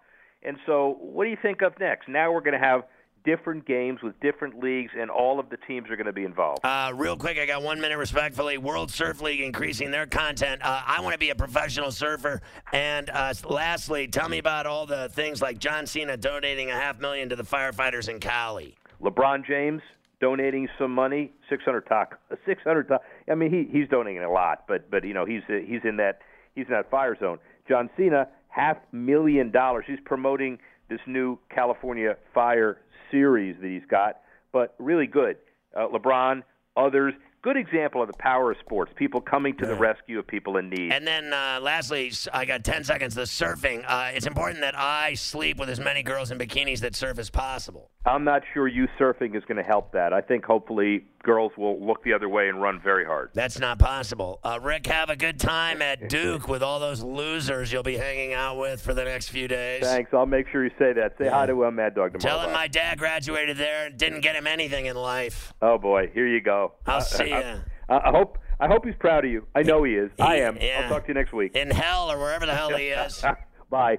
And 0.42 0.56
so, 0.66 0.96
what 1.00 1.24
do 1.24 1.30
you 1.30 1.36
think 1.40 1.62
of 1.62 1.78
next? 1.78 2.08
Now 2.08 2.32
we're 2.32 2.40
going 2.40 2.58
to 2.58 2.66
have 2.66 2.82
different 3.24 3.66
games 3.66 4.00
with 4.02 4.18
different 4.20 4.62
leagues, 4.62 4.92
and 4.98 5.10
all 5.10 5.38
of 5.38 5.50
the 5.50 5.56
teams 5.66 5.90
are 5.90 5.96
going 5.96 6.06
to 6.06 6.12
be 6.12 6.24
involved. 6.24 6.64
Uh, 6.64 6.92
real 6.94 7.16
quick, 7.16 7.38
I 7.38 7.46
got 7.46 7.62
one 7.62 7.80
minute 7.80 7.98
respectfully. 7.98 8.58
World 8.58 8.90
Surf 8.90 9.20
League 9.20 9.40
increasing 9.40 9.90
their 9.90 10.06
content. 10.06 10.62
Uh, 10.62 10.82
I 10.86 11.00
want 11.00 11.12
to 11.12 11.18
be 11.18 11.30
a 11.30 11.34
professional 11.34 11.90
surfer. 11.90 12.40
And 12.72 13.10
uh, 13.10 13.34
lastly, 13.48 14.08
tell 14.08 14.28
me 14.28 14.38
about 14.38 14.66
all 14.66 14.86
the 14.86 15.08
things 15.10 15.42
like 15.42 15.58
John 15.58 15.86
Cena 15.86 16.16
donating 16.16 16.70
a 16.70 16.74
half 16.74 17.00
million 17.00 17.28
to 17.28 17.36
the 17.36 17.44
firefighters 17.44 18.08
in 18.08 18.20
Cali. 18.20 18.76
LeBron 19.02 19.46
James 19.46 19.82
donating 20.20 20.68
some 20.78 20.94
money, 20.94 21.32
six 21.48 21.64
hundred 21.64 21.82
taco, 21.86 22.16
six 22.46 22.62
hundred. 22.62 22.88
Ta- 22.88 22.98
I 23.30 23.34
mean, 23.34 23.50
he 23.50 23.78
he's 23.78 23.88
donating 23.88 24.22
a 24.22 24.30
lot, 24.30 24.64
but 24.68 24.90
but 24.90 25.04
you 25.04 25.14
know 25.14 25.24
he's 25.24 25.42
he's 25.48 25.80
in 25.84 25.96
that 25.96 26.20
he's 26.54 26.66
in 26.66 26.72
that 26.72 26.90
fire 26.90 27.16
zone. 27.18 27.38
John 27.68 27.88
Cena, 27.96 28.28
half 28.48 28.76
million 28.92 29.50
dollars. 29.50 29.84
He's 29.86 30.00
promoting 30.04 30.58
this 30.88 31.00
new 31.06 31.38
California 31.48 32.16
Fire 32.34 32.78
series 33.10 33.56
that 33.60 33.68
he's 33.68 33.86
got, 33.88 34.20
but 34.52 34.74
really 34.78 35.06
good. 35.06 35.36
Uh, 35.76 35.88
LeBron, 35.88 36.42
others. 36.76 37.14
Good 37.42 37.56
example 37.56 38.02
of 38.02 38.08
the 38.08 38.16
power 38.18 38.52
of 38.52 38.58
sports. 38.58 38.92
People 38.96 39.22
coming 39.22 39.56
to 39.56 39.66
the 39.66 39.74
rescue 39.74 40.18
of 40.18 40.26
people 40.26 40.58
in 40.58 40.68
need. 40.68 40.92
And 40.92 41.06
then 41.06 41.32
uh, 41.32 41.58
lastly, 41.62 42.12
I 42.34 42.44
got 42.44 42.64
10 42.64 42.84
seconds. 42.84 43.14
The 43.14 43.22
surfing. 43.22 43.82
Uh, 43.86 44.10
it's 44.12 44.26
important 44.26 44.60
that 44.60 44.78
I 44.78 45.14
sleep 45.14 45.56
with 45.58 45.70
as 45.70 45.80
many 45.80 46.02
girls 46.02 46.30
in 46.30 46.38
bikinis 46.38 46.80
that 46.80 46.94
surf 46.94 47.18
as 47.18 47.30
possible. 47.30 47.90
I'm 48.04 48.24
not 48.24 48.42
sure 48.52 48.68
you 48.68 48.88
surfing 48.98 49.34
is 49.34 49.42
going 49.46 49.56
to 49.56 49.62
help 49.62 49.92
that. 49.92 50.12
I 50.12 50.20
think 50.20 50.44
hopefully 50.44 51.06
girls 51.22 51.52
will 51.56 51.84
look 51.84 52.02
the 52.04 52.12
other 52.12 52.28
way 52.28 52.48
and 52.48 52.60
run 52.60 52.80
very 52.82 53.04
hard. 53.04 53.30
That's 53.34 53.58
not 53.58 53.78
possible. 53.78 54.40
Uh, 54.42 54.58
Rick, 54.62 54.86
have 54.86 55.10
a 55.10 55.16
good 55.16 55.38
time 55.38 55.82
at 55.82 56.08
Duke 56.08 56.48
with 56.48 56.62
all 56.62 56.80
those 56.80 57.02
losers 57.02 57.72
you'll 57.72 57.82
be 57.82 57.96
hanging 57.96 58.32
out 58.32 58.58
with 58.58 58.80
for 58.80 58.94
the 58.94 59.04
next 59.04 59.28
few 59.28 59.46
days. 59.48 59.82
Thanks. 59.82 60.10
I'll 60.14 60.26
make 60.26 60.48
sure 60.48 60.64
you 60.64 60.70
say 60.78 60.92
that. 60.94 61.14
Say 61.18 61.28
hi 61.28 61.46
to 61.46 61.64
uh, 61.66 61.70
Mad 61.70 61.94
Dog 61.94 62.18
tomorrow. 62.18 62.38
Tell 62.38 62.46
him 62.48 62.52
my 62.54 62.68
dad 62.68 62.98
graduated 62.98 63.56
there 63.56 63.86
and 63.86 63.96
didn't 63.98 64.20
get 64.20 64.34
him 64.36 64.46
anything 64.46 64.86
in 64.86 64.96
life. 64.96 65.52
Oh 65.62 65.78
boy, 65.78 66.10
here 66.12 66.26
you 66.26 66.40
go. 66.40 66.72
I'll 66.86 66.98
Uh, 66.98 67.00
see 67.00 67.32
I, 67.32 67.40
ya. 67.40 67.56
I, 67.88 67.96
I 68.08 68.10
hope 68.10 68.38
I 68.58 68.66
hope 68.66 68.84
he's 68.84 68.94
proud 68.98 69.24
of 69.24 69.30
you. 69.30 69.46
I 69.54 69.62
know 69.62 69.84
he 69.84 69.92
is. 69.94 70.10
I 70.18 70.36
am. 70.40 70.56
yeah. 70.60 70.82
I'll 70.84 70.88
talk 70.90 71.02
to 71.04 71.08
you 71.08 71.14
next 71.14 71.32
week. 71.32 71.54
In 71.54 71.70
hell 71.70 72.10
or 72.12 72.18
wherever 72.18 72.44
the 72.46 72.54
hell 72.54 72.70
he 72.76 72.88
is. 72.88 73.22
Bye. 73.70 73.98